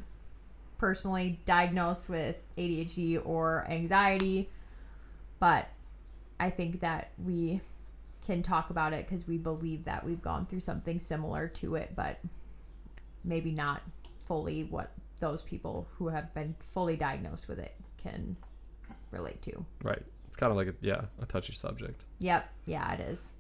personally 0.78 1.40
diagnosed 1.44 2.08
with 2.08 2.40
adhd 2.56 3.20
or 3.26 3.66
anxiety 3.68 4.48
but 5.40 5.68
i 6.38 6.48
think 6.48 6.80
that 6.80 7.10
we 7.24 7.60
can 8.28 8.42
talk 8.42 8.68
about 8.68 8.92
it 8.92 9.06
because 9.06 9.26
we 9.26 9.38
believe 9.38 9.84
that 9.84 10.04
we've 10.04 10.20
gone 10.20 10.44
through 10.44 10.60
something 10.60 10.98
similar 10.98 11.48
to 11.48 11.76
it, 11.76 11.92
but 11.96 12.18
maybe 13.24 13.52
not 13.52 13.80
fully 14.26 14.64
what 14.64 14.92
those 15.18 15.40
people 15.40 15.88
who 15.96 16.08
have 16.08 16.32
been 16.34 16.54
fully 16.60 16.94
diagnosed 16.94 17.48
with 17.48 17.58
it 17.58 17.74
can 17.96 18.36
relate 19.12 19.40
to. 19.40 19.64
Right. 19.82 20.02
It's 20.26 20.36
kind 20.36 20.50
of 20.50 20.58
like 20.58 20.66
a 20.66 20.74
yeah 20.82 21.06
a 21.22 21.24
touchy 21.24 21.54
subject, 21.54 22.04
Yep, 22.20 22.46
yeah, 22.66 22.92
it 22.92 23.00
is. 23.00 23.32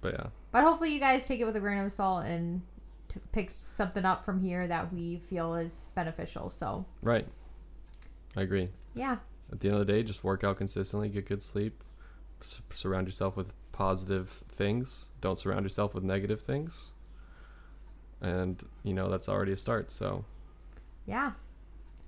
But 0.00 0.14
yeah. 0.14 0.26
But 0.52 0.64
hopefully, 0.64 0.92
you 0.92 1.00
guys 1.00 1.26
take 1.26 1.40
it 1.40 1.44
with 1.44 1.56
a 1.56 1.60
grain 1.60 1.78
of 1.78 1.90
salt 1.92 2.24
and 2.24 2.62
to 3.08 3.18
pick 3.32 3.50
something 3.50 4.04
up 4.04 4.24
from 4.24 4.40
here 4.42 4.66
that 4.68 4.92
we 4.92 5.18
feel 5.18 5.54
is 5.54 5.90
beneficial. 5.94 6.48
So, 6.50 6.84
Right. 7.02 7.26
I 8.36 8.42
agree. 8.42 8.68
yeah, 8.94 9.18
At 9.52 9.60
the 9.60 9.68
end 9.68 9.78
of 9.80 9.86
the 9.86 9.92
day, 9.92 10.02
just 10.04 10.22
work 10.22 10.44
out 10.44 10.56
consistently, 10.58 11.08
get 11.08 11.26
good 11.26 11.42
sleep, 11.42 11.82
s- 12.40 12.62
surround 12.72 13.08
yourself 13.08 13.36
with 13.36 13.54
positive 13.72 14.28
things. 14.48 15.10
Don't 15.20 15.36
surround 15.38 15.64
yourself 15.64 15.92
with 15.94 16.04
negative 16.04 16.40
things. 16.40 16.92
And, 18.20 18.62
you 18.84 18.92
know, 18.94 19.08
that's 19.10 19.28
already 19.28 19.52
a 19.52 19.56
start. 19.56 19.90
So, 19.90 20.24
yeah. 21.06 21.32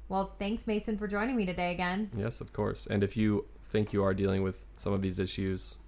Well, 0.08 0.34
thanks, 0.38 0.66
Mason, 0.66 0.98
for 0.98 1.08
joining 1.08 1.34
me 1.36 1.46
today 1.46 1.72
again. 1.72 2.10
Yes, 2.16 2.40
of 2.40 2.52
course. 2.52 2.86
And 2.86 3.02
if 3.02 3.16
you 3.16 3.46
think 3.64 3.92
you 3.92 4.04
are 4.04 4.12
dealing 4.14 4.42
with 4.42 4.64
some 4.76 4.92
of 4.92 5.00
these 5.02 5.18
issues, 5.18 5.78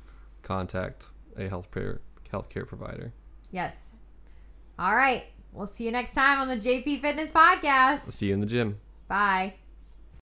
contact 0.42 1.10
a 1.36 1.48
healthcare 1.48 1.98
healthcare 2.32 2.66
provider. 2.66 3.12
Yes. 3.50 3.94
All 4.78 4.94
right. 4.96 5.24
We'll 5.52 5.66
see 5.66 5.84
you 5.84 5.92
next 5.92 6.14
time 6.14 6.40
on 6.40 6.48
the 6.48 6.56
JP 6.56 7.00
Fitness 7.00 7.30
Podcast. 7.30 8.00
See 8.00 8.26
you 8.26 8.34
in 8.34 8.40
the 8.40 8.46
gym. 8.46 8.80
Bye. 9.06 9.54